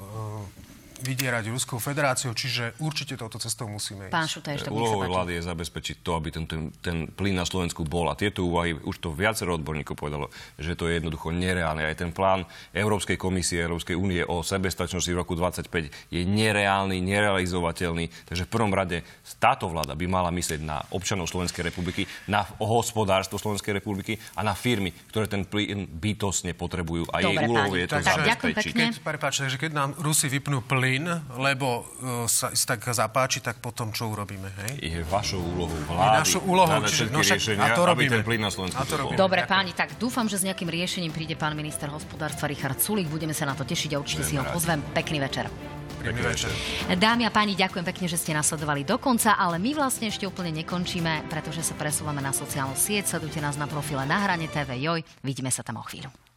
vydierať 0.99 1.55
Ruskou 1.55 1.79
federáciou, 1.79 2.35
čiže 2.35 2.75
určite 2.83 3.15
touto 3.15 3.39
cestou 3.39 3.71
musíme 3.71 4.11
ísť. 4.11 4.15
Pán 4.15 4.29
Šutaj, 4.29 4.55
ešte 4.59 4.69
Úlohou 4.75 5.07
vlády 5.07 5.39
je 5.39 5.43
zabezpečiť 5.47 5.97
to, 6.03 6.19
aby 6.19 6.29
ten, 6.35 6.45
ten, 6.51 6.75
ten 6.83 7.07
plyn 7.07 7.39
na 7.39 7.47
Slovensku 7.47 7.87
bol. 7.87 8.11
A 8.11 8.19
tieto 8.19 8.43
úvahy, 8.43 8.75
už 8.75 8.99
to 8.99 9.15
viacero 9.15 9.55
odborníkov 9.55 9.95
povedalo, 9.95 10.27
že 10.59 10.75
to 10.75 10.91
je 10.91 10.99
jednoducho 10.99 11.31
nereálne. 11.31 11.87
Aj 11.87 11.95
ten 11.95 12.11
plán 12.11 12.43
Európskej 12.75 13.15
komisie, 13.15 13.63
Európskej 13.63 13.95
únie 13.95 14.27
o 14.27 14.43
sebestačnosti 14.43 15.09
v 15.09 15.19
roku 15.19 15.39
25 15.39 15.71
je 16.11 16.23
nereálny, 16.27 16.99
nerealizovateľný. 16.99 18.11
Takže 18.27 18.45
v 18.45 18.51
prvom 18.51 18.75
rade 18.75 19.07
táto 19.39 19.71
vláda 19.71 19.95
by 19.95 20.07
mala 20.11 20.35
myslieť 20.35 20.61
na 20.67 20.83
občanov 20.91 21.31
Slovenskej 21.31 21.71
republiky, 21.71 22.11
na 22.27 22.43
hospodárstvo 22.59 23.39
Slovenskej 23.39 23.79
republiky 23.79 24.19
a 24.35 24.43
na 24.43 24.59
firmy, 24.59 24.91
ktoré 25.15 25.31
ten 25.31 25.47
plyn 25.47 25.87
bytostne 25.87 26.59
potrebujú. 26.59 27.07
A 27.15 27.23
Dobre, 27.23 27.31
jej 27.31 27.37
úlohou 27.47 27.75
je 27.79 27.87
to 27.87 28.03
zabezpečiť. 28.03 28.73
Keď, 28.75 28.95
prepáč, 29.07 29.47
že 29.47 29.59
keď 29.61 29.73
nám 29.73 29.91
Rusi 30.03 30.27
vypnú 30.27 30.65
plyn, 30.67 30.88
plyn, 30.89 31.05
lebo 31.37 31.85
uh, 31.85 32.25
sa 32.25 32.49
tak 32.49 32.81
zapáči, 32.89 33.45
tak 33.45 33.61
potom 33.61 33.93
čo 33.93 34.09
urobíme? 34.09 34.49
Hej? 34.65 34.73
Je 34.81 34.99
vašou 35.05 35.37
úlohou 35.37 35.77
vlády. 35.85 36.09
Je 36.09 36.21
našou 36.25 36.43
úlohou, 36.49 36.81
čiže, 36.89 37.05
no, 37.13 37.21
však, 37.21 37.39
riešenia, 37.39 37.69
a 37.69 37.77
to 37.77 37.83
robíme. 37.85 38.11
ten 38.17 38.25
plyn 38.25 38.41
na 38.41 38.49
Slovensku 38.49 38.81
to 38.89 38.97
robíme. 38.97 39.21
Dobre, 39.21 39.45
páni, 39.45 39.77
tak 39.77 40.01
dúfam, 40.01 40.25
že 40.25 40.41
s 40.41 40.45
nejakým 40.49 40.73
riešením 40.73 41.13
príde 41.13 41.37
pán 41.37 41.53
minister 41.53 41.93
hospodárstva 41.93 42.49
Richard 42.49 42.81
Sulik. 42.81 43.13
Budeme 43.13 43.37
sa 43.37 43.45
na 43.45 43.53
to 43.53 43.69
tešiť 43.69 43.93
a 43.93 43.97
určite 44.01 44.25
si 44.25 44.41
ho 44.41 44.45
pozvem. 44.49 44.81
Pekný 44.97 45.21
večer. 45.21 45.53
Pekný 46.01 46.23
večer. 46.25 46.51
Dámy 46.89 47.27
a 47.27 47.31
páni, 47.35 47.59
ďakujem 47.59 47.85
pekne, 47.85 48.07
že 48.07 48.17
ste 48.17 48.33
nasledovali 48.33 48.87
do 48.87 48.97
konca, 49.03 49.35
ale 49.35 49.59
my 49.59 49.77
vlastne 49.77 50.09
ešte 50.09 50.25
úplne 50.25 50.55
nekončíme, 50.63 51.27
pretože 51.29 51.67
sa 51.67 51.75
presúvame 51.75 52.23
na 52.23 52.31
sociálnu 52.31 52.79
sieť. 52.79 53.19
Sledujte 53.19 53.43
nás 53.43 53.59
na 53.59 53.67
profile 53.67 54.07
na 54.07 54.23
hrane 54.23 54.47
TV 54.47 54.79
Joj. 54.79 55.03
Vidíme 55.27 55.51
sa 55.51 55.67
tam 55.67 55.83
o 55.83 55.85
chvíľu. 55.85 56.28